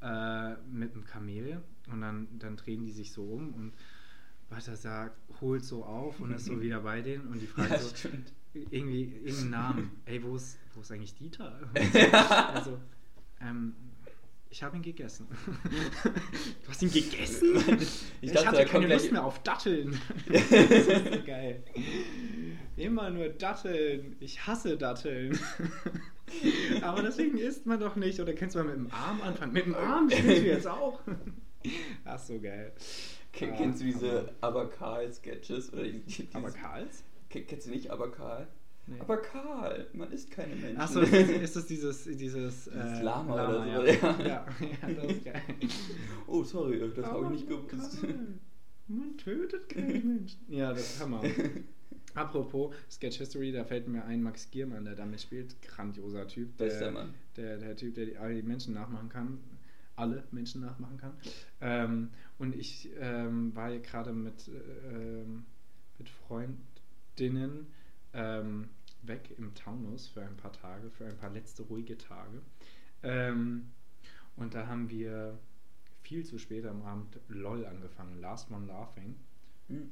äh, 0.02 0.56
mit 0.70 0.92
einem 0.94 1.04
Kamel. 1.04 1.62
Und 1.90 2.00
dann, 2.00 2.28
dann 2.38 2.56
drehen 2.56 2.84
die 2.84 2.92
sich 2.92 3.12
so 3.12 3.24
um 3.24 3.52
und 3.54 3.72
Balthasar 4.48 5.10
holt 5.40 5.64
so 5.64 5.84
auf 5.84 6.20
und 6.20 6.32
ist 6.32 6.44
so 6.46 6.60
wieder 6.60 6.80
bei 6.80 7.00
denen 7.02 7.26
und 7.28 7.40
die 7.40 7.46
fragen 7.46 7.72
Ja, 7.72 7.78
so 7.80 7.94
stimmt. 7.94 8.32
irgendwie 8.70 9.04
irgendeinen 9.24 9.50
Namen. 9.50 9.90
Ey, 10.04 10.22
wo 10.22 10.36
ist, 10.36 10.58
wo 10.74 10.80
ist 10.80 10.92
eigentlich 10.92 11.14
Dieter? 11.14 11.58
also, 12.54 12.78
ähm, 13.40 13.74
ich 14.50 14.62
habe 14.62 14.76
ihn 14.76 14.82
gegessen. 14.82 15.26
du 16.62 16.68
hast 16.68 16.82
ihn 16.82 16.92
gegessen? 16.92 17.56
Ich 17.80 18.04
Ich, 18.20 18.32
dachte, 18.32 18.48
hatte 18.48 18.58
da 18.58 18.64
keine 18.66 18.86
Lust 18.92 19.10
mehr 19.10 19.24
auf 19.24 19.42
Datteln. 19.42 19.98
das 20.28 20.50
ist 20.52 21.14
so 21.14 21.22
geil. 21.24 21.64
Immer 22.76 23.10
nur 23.10 23.28
Datteln. 23.28 24.16
Ich 24.20 24.46
hasse 24.46 24.76
Datteln. 24.78 25.38
Aber 26.82 27.02
deswegen 27.02 27.36
isst 27.38 27.66
man 27.66 27.78
doch 27.80 27.96
nicht. 27.96 28.18
Oder 28.20 28.32
kennst 28.32 28.54
du 28.54 28.60
mal 28.60 28.64
mit 28.68 28.76
dem 28.76 28.90
Arm 28.92 29.20
anfangen? 29.22 29.52
Mit 29.52 29.66
dem 29.66 29.74
Arm 29.74 30.08
spielst 30.10 30.42
du 30.42 30.46
jetzt 30.46 30.66
auch. 30.68 31.00
Ach, 32.04 32.18
so 32.18 32.40
geil. 32.40 32.72
Ken- 33.32 33.54
Kennst 33.56 33.80
du 33.80 33.84
diese 33.84 34.30
aber- 34.40 34.62
Aberkarl-Sketches? 34.62 35.72
Oder 35.72 35.84
dieses- 35.84 36.34
Aber 36.34 36.50
Karls? 36.50 37.04
Kennst 37.28 37.66
du 37.66 37.70
nicht 37.70 37.90
Aberkarl? 37.90 38.46
Nee. 38.86 38.96
Aber 38.98 39.18
Karl, 39.18 39.86
man 39.92 40.10
ist 40.10 40.30
keine 40.30 40.56
Menschen. 40.56 40.76
Achso, 40.80 41.00
ist, 41.00 41.12
ist 41.12 41.56
das 41.56 41.66
dieses, 41.66 42.04
dieses, 42.04 42.16
Dieses 42.18 42.66
äh, 42.68 43.02
Lama 43.02 43.34
oder 43.34 43.62
so, 43.62 43.64
ja. 43.64 43.84
ja. 43.84 44.24
Ja, 44.26 44.46
ja, 44.88 44.94
das 44.94 45.12
ist 45.12 45.24
geil. 45.24 45.42
oh, 46.26 46.42
sorry, 46.42 46.78
das 46.80 46.88
habe 46.90 47.00
ich 47.00 47.06
Aber 47.06 47.30
nicht 47.30 47.48
gewusst. 47.48 48.00
Karl, 48.00 48.14
Man 48.88 49.16
tötet 49.18 49.68
keinen 49.68 50.16
Menschen. 50.16 50.40
Ja, 50.48 50.70
das 50.72 50.80
ist 50.94 51.00
Hammer. 51.00 51.22
Apropos 52.14 52.74
Sketch 52.90 53.18
History, 53.18 53.52
da 53.52 53.64
fällt 53.64 53.88
mir 53.88 54.04
ein 54.04 54.22
Max 54.22 54.50
Giermann, 54.50 54.84
der 54.84 54.94
da 54.94 55.06
mitspielt. 55.06 55.60
Grandioser 55.62 56.26
Typ. 56.28 56.56
Der, 56.58 56.66
Bester 56.66 56.90
Mann. 56.90 57.14
Der, 57.36 57.58
der 57.58 57.76
Typ, 57.76 57.94
der 57.94 58.06
die, 58.06 58.16
alle 58.16 58.34
die 58.34 58.42
Menschen 58.42 58.74
nachmachen 58.74 59.08
kann. 59.08 59.38
Alle 59.96 60.24
Menschen 60.30 60.62
nachmachen 60.62 60.98
kann. 60.98 61.12
Ähm, 61.60 62.10
und 62.38 62.54
ich 62.54 62.90
ähm, 62.98 63.54
war 63.54 63.70
hier 63.70 63.80
gerade 63.80 64.12
mit, 64.12 64.48
äh, 64.48 65.20
ähm, 65.20 65.44
mit 65.98 66.08
Freundinnen 66.08 67.66
ähm, 68.14 68.68
weg 69.02 69.34
im 69.38 69.54
Taunus 69.54 70.08
für 70.08 70.22
ein 70.22 70.36
paar 70.36 70.52
Tage, 70.52 70.90
für 70.90 71.06
ein 71.06 71.16
paar 71.16 71.30
letzte 71.30 71.62
ruhige 71.62 71.98
Tage. 71.98 72.40
Ähm, 73.02 73.70
und 74.36 74.54
da 74.54 74.66
haben 74.66 74.88
wir 74.88 75.38
viel 76.02 76.24
zu 76.24 76.38
spät 76.38 76.66
am 76.66 76.82
Abend 76.82 77.18
LOL 77.28 77.66
angefangen, 77.66 78.20
Last 78.20 78.50
One 78.50 78.66
Laughing. 78.66 79.16
Hm. 79.68 79.90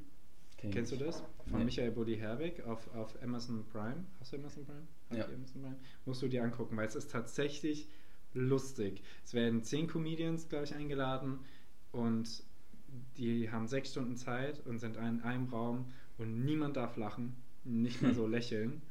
Ich 0.63 0.71
Kennst 0.71 0.91
du 0.91 0.95
das? 0.97 1.23
Von 1.49 1.59
Nee. 1.59 1.65
Michael 1.65 1.91
Buddy 1.91 2.17
Herwig 2.17 2.63
auf, 2.65 2.93
auf 2.93 3.21
Amazon 3.23 3.65
Prime. 3.71 4.05
Hast 4.19 4.31
du 4.33 4.37
Amazon 4.37 4.63
Prime? 4.65 4.87
Habt 5.09 5.19
Ja. 5.19 5.25
Amazon 5.35 5.61
Prime? 5.61 5.75
Musst 6.05 6.21
du 6.21 6.27
dir 6.27 6.43
angucken, 6.43 6.77
weil 6.77 6.87
es 6.87 6.95
ist 6.95 7.11
tatsächlich 7.11 7.87
lustig. 8.33 9.01
Es 9.25 9.33
werden 9.33 9.63
zehn 9.63 9.87
Comedians, 9.87 10.49
glaube 10.49 10.65
ich, 10.65 10.75
eingeladen 10.75 11.39
und 11.91 12.43
die 13.17 13.49
haben 13.51 13.67
sechs 13.67 13.91
Stunden 13.91 14.15
Zeit 14.17 14.65
und 14.65 14.79
sind 14.79 14.97
in 14.97 15.21
einem 15.21 15.47
Raum 15.49 15.85
und 16.17 16.43
niemand 16.45 16.77
darf 16.77 16.95
lachen, 16.97 17.35
nicht 17.63 18.01
mal 18.01 18.13
so 18.13 18.27
lächeln. 18.27 18.81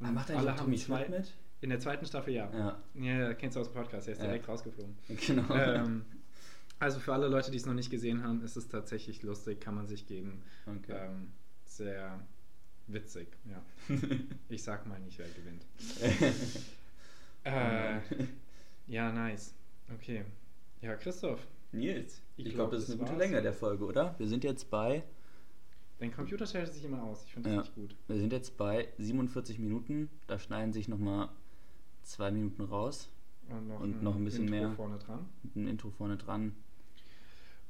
Ah, 0.00 0.08
Und 0.08 0.14
macht 0.14 0.30
eigentlich 0.30 0.50
auch 0.50 0.56
Tommy 0.56 0.78
Schmidt 0.78 1.08
mit? 1.08 1.32
In 1.62 1.70
der 1.70 1.80
zweiten 1.80 2.04
Staffel 2.04 2.34
ja. 2.34 2.50
Ja, 2.52 2.82
Ja, 3.02 3.34
kennst 3.34 3.56
du 3.56 3.60
aus 3.60 3.68
dem 3.72 3.74
Podcast, 3.74 4.06
der 4.06 4.12
ist 4.12 4.20
Ja. 4.20 4.26
direkt 4.26 4.46
rausgeflogen. 4.48 4.94
genau. 5.26 5.54
ähm, 5.54 6.04
also 6.78 6.98
für 7.00 7.12
alle 7.14 7.28
Leute, 7.28 7.50
die 7.50 7.56
es 7.56 7.66
noch 7.66 7.74
nicht 7.74 7.90
gesehen 7.90 8.22
haben, 8.22 8.42
ist 8.42 8.56
es 8.56 8.68
tatsächlich 8.68 9.22
lustig, 9.22 9.60
kann 9.60 9.74
man 9.74 9.86
sich 9.86 10.06
geben. 10.06 10.42
Okay. 10.66 10.92
Ähm, 10.96 11.32
sehr 11.64 12.20
witzig, 12.86 13.28
ja. 13.44 13.62
Ich 14.48 14.62
sag 14.62 14.86
mal 14.86 15.00
nicht, 15.00 15.18
wer 15.18 15.28
gewinnt. 15.28 15.64
Äh, 17.44 18.00
ja, 18.88 19.12
nice. 19.12 19.54
Okay. 19.94 20.24
Ja, 20.80 20.96
Christoph, 20.96 21.40
Nils, 21.72 22.20
ich, 22.36 22.46
Ich 22.46 22.54
glaube, 22.54 22.70
glaub, 22.70 22.80
das 22.80 22.82
ist 22.84 22.90
eine 22.90 22.98
gute 22.98 23.12
war's. 23.12 23.18
Länge 23.20 23.40
der 23.42 23.52
Folge, 23.52 23.84
oder? 23.84 24.14
Wir 24.18 24.26
sind 24.26 24.42
jetzt 24.42 24.68
bei, 24.68 25.04
dein 26.00 26.12
Computer 26.12 26.44
stellt 26.46 26.72
sich 26.74 26.84
immer 26.84 27.02
aus. 27.04 27.24
Ich 27.24 27.32
finde 27.34 27.50
das 27.50 27.54
Ja. 27.56 27.62
nicht 27.62 27.74
gut. 27.76 27.96
wir 28.08 28.16
sind 28.18 28.32
jetzt 28.32 28.56
bei 28.56 28.88
47 28.98 29.58
Minuten. 29.60 30.10
Da 30.26 30.38
schneiden 30.40 30.72
sich 30.72 30.88
nochmal 30.88 31.28
zwei 32.02 32.30
Minuten 32.32 32.62
raus. 32.62 33.08
Und 33.48 33.68
noch, 33.68 33.80
Und 33.80 34.02
noch 34.02 34.16
ein 34.16 34.24
bisschen 34.24 34.48
Intro 34.48 34.56
mehr. 34.66 34.72
vorne 34.72 34.98
dran. 34.98 35.28
Einem 35.54 35.68
Intro 35.68 35.90
vorne 35.90 36.16
dran. 36.16 36.52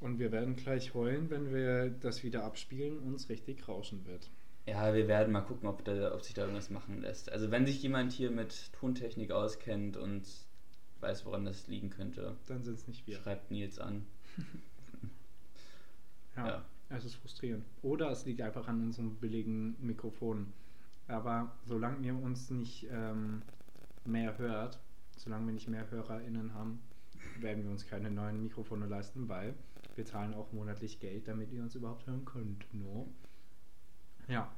Und 0.01 0.19
wir 0.19 0.31
werden 0.31 0.57
gleich 0.57 0.95
heulen, 0.95 1.31
wenn 1.31 1.53
wir 1.53 1.89
das 1.91 2.23
wieder 2.23 2.45
abspielen 2.45 2.99
und 2.99 3.15
es 3.15 3.29
richtig 3.29 3.67
rauschen 3.67 4.05
wird. 4.07 4.31
Ja, 4.67 4.93
wir 4.95 5.09
werden 5.09 5.33
mal 5.33 5.41
gucken, 5.43 5.69
ob, 5.69 5.85
da, 5.85 6.13
ob 6.15 6.23
sich 6.23 6.35
da 6.35 6.43
irgendwas 6.43 6.71
machen 6.71 7.01
lässt. 7.01 7.31
Also 7.33 7.51
wenn 7.51 7.67
sich 7.67 7.83
jemand 7.83 8.13
hier 8.13 8.31
mit 8.31 8.73
Tontechnik 8.73 9.31
auskennt 9.31 9.97
und 9.97 10.25
weiß, 11.01 11.25
woran 11.25 11.45
das 11.45 11.67
liegen 11.69 11.91
könnte, 11.91 12.37
Dann 12.47 12.63
sind 12.65 12.75
es 12.75 12.89
nicht 12.89 13.07
wir. 13.07 13.17
schreibt 13.17 13.51
Nils 13.51 13.79
an. 13.79 14.07
Ja, 16.37 16.47
Ja. 16.47 16.65
es 16.91 17.05
ist 17.07 17.15
frustrierend. 17.15 17.65
Oder 17.83 18.11
es 18.11 18.27
liegt 18.27 18.43
einfach 18.43 18.69
an 18.69 18.81
unserem 18.83 19.15
billigen 19.17 19.75
Mikrofon. 19.81 20.53
Aber 21.09 21.53
solange 21.65 22.05
ihr 22.07 22.15
uns 22.15 22.51
nicht 22.51 22.87
ähm, 22.91 23.41
mehr 24.05 24.37
hört, 24.37 24.79
solange 25.17 25.47
wir 25.47 25.55
nicht 25.55 25.69
mehr 25.69 25.91
HörerInnen 25.91 26.53
haben, 26.53 26.81
werden 27.41 27.65
wir 27.65 27.71
uns 27.71 27.87
keine 27.87 28.11
neuen 28.11 28.43
Mikrofone 28.43 28.87
leisten, 28.87 29.29
weil 29.29 29.55
wir 29.97 30.05
zahlen 30.05 30.35
auch 30.35 30.53
monatlich 30.53 31.01
Geld, 31.01 31.29
damit 31.29 31.53
ihr 31.53 31.63
uns 31.63 31.75
überhaupt 31.75 32.07
hören 32.07 32.25
könnt. 32.25 32.67
No? 32.73 33.09
Ja. 34.29 34.51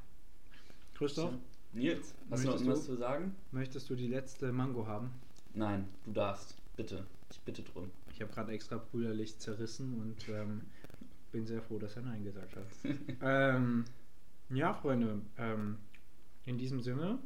Christoph, 0.94 1.34
Nils, 1.72 2.14
hast 2.30 2.44
du 2.44 2.48
noch 2.48 2.54
irgendwas 2.54 2.84
zu 2.84 2.96
sagen? 2.96 3.36
möchtest 3.52 3.88
du 3.88 3.94
die 3.94 4.08
letzte 4.08 4.52
Mango 4.52 4.86
haben? 4.86 5.10
Nein, 5.54 5.88
du 6.04 6.12
darfst. 6.12 6.56
Bitte. 6.76 7.06
Ich 7.30 7.40
bitte 7.40 7.62
drum. 7.62 7.90
Ich 8.12 8.20
habe 8.20 8.32
gerade 8.32 8.52
extra 8.52 8.78
brüderlich 8.78 9.38
zerrissen 9.38 10.00
und 10.00 10.28
ähm, 10.28 10.62
bin 11.32 11.46
sehr 11.46 11.60
froh, 11.62 11.78
dass 11.78 11.96
er 11.96 12.02
Nein 12.02 12.24
gesagt 12.24 12.56
hat. 12.56 12.66
ähm, 13.22 13.84
ja, 14.50 14.72
Freunde, 14.72 15.20
ähm, 15.36 15.78
in 16.46 16.58
diesem 16.58 16.80
Sinne, 16.80 17.18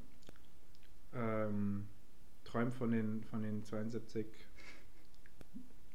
ähm, 1.15 1.87
träumt 2.45 2.75
von 2.75 2.91
den, 2.91 3.23
von 3.25 3.43
den 3.43 3.63
72 3.65 4.27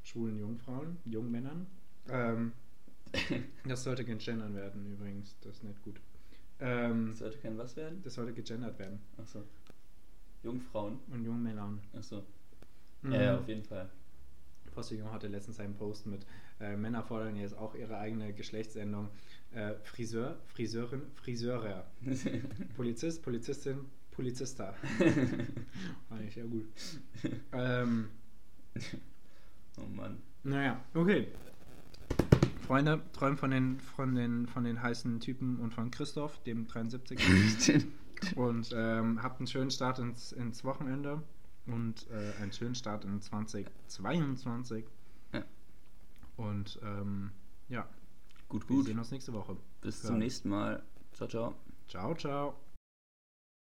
schwulen 0.03 0.39
Jungfrauen, 0.39 0.97
Jungmännern. 1.05 1.67
Ähm, 2.09 2.53
das 3.67 3.83
sollte 3.83 4.03
gegendert 4.05 4.53
werden 4.53 4.85
übrigens, 4.91 5.35
das 5.41 5.57
ist 5.57 5.63
nicht 5.63 5.81
gut. 5.81 5.99
Ähm, 6.59 7.07
Das 7.09 7.19
sollte 7.19 7.37
kein 7.37 7.57
was 7.57 7.75
werden? 7.75 8.01
das 8.03 8.15
sollte 8.15 8.33
gegendert 8.33 8.77
werden. 8.79 8.99
Achso. 9.17 9.43
Jungfrauen? 10.43 10.99
Und 11.11 11.23
Jungmännern. 11.23 11.79
Achso. 11.95 12.23
Mhm. 13.01 13.11
Ja, 13.13 13.21
ja, 13.21 13.37
auf 13.37 13.47
jeden 13.47 13.63
Fall. 13.63 13.89
Postillon 14.73 15.11
hatte 15.11 15.27
letztens 15.27 15.59
einen 15.59 15.75
Post 15.75 16.05
mit 16.05 16.25
äh, 16.59 16.75
Männer 16.75 17.03
fordern 17.03 17.35
jetzt 17.35 17.57
auch 17.57 17.73
ihre 17.73 17.97
eigene 17.97 18.31
Geschlechtsendung. 18.33 19.09
Äh, 19.51 19.73
Friseur, 19.83 20.37
Friseurin, 20.47 21.01
Friseurer. 21.15 21.85
Polizist, 22.75 23.23
Polizistin, 23.23 23.79
Polizista. 24.11 24.73
Fand 26.09 26.21
ich 26.27 26.35
ja 26.35 26.43
gut. 26.45 26.67
Ähm, 27.53 28.09
oh 29.79 29.85
Mann. 29.95 30.17
naja, 30.43 30.83
okay. 30.93 31.27
Freunde, 32.67 33.01
träumt 33.13 33.39
von 33.39 33.49
den, 33.51 33.79
von, 33.79 34.13
den, 34.15 34.45
von 34.47 34.63
den 34.63 34.81
heißen 34.81 35.19
Typen 35.21 35.57
und 35.59 35.73
von 35.73 35.89
Christoph, 35.89 36.37
dem 36.43 36.67
73. 36.67 37.17
und 38.35 38.71
ähm, 38.75 39.23
habt 39.23 39.39
einen 39.39 39.47
schönen 39.47 39.71
Start 39.71 39.99
ins, 39.99 40.31
ins 40.33 40.63
Wochenende 40.63 41.23
und 41.65 42.07
äh, 42.09 42.41
einen 42.41 42.51
schönen 42.51 42.75
Start 42.75 43.05
in 43.05 43.21
2022. 43.21 44.85
Ja. 45.33 45.43
Und 46.35 46.79
ähm, 46.83 47.31
ja, 47.69 47.87
Gut, 48.49 48.67
wir 48.69 48.77
gut. 48.77 48.85
sehen 48.85 48.99
uns 48.99 49.11
nächste 49.11 49.33
Woche. 49.33 49.57
Bis 49.81 50.01
Ja. 50.03 50.09
zum 50.09 50.19
nächsten 50.19 50.49
Mal. 50.49 50.83
Ciao, 51.13 51.27
ciao. 51.27 51.55
Ciao, 51.87 52.13
ciao. 52.15 52.66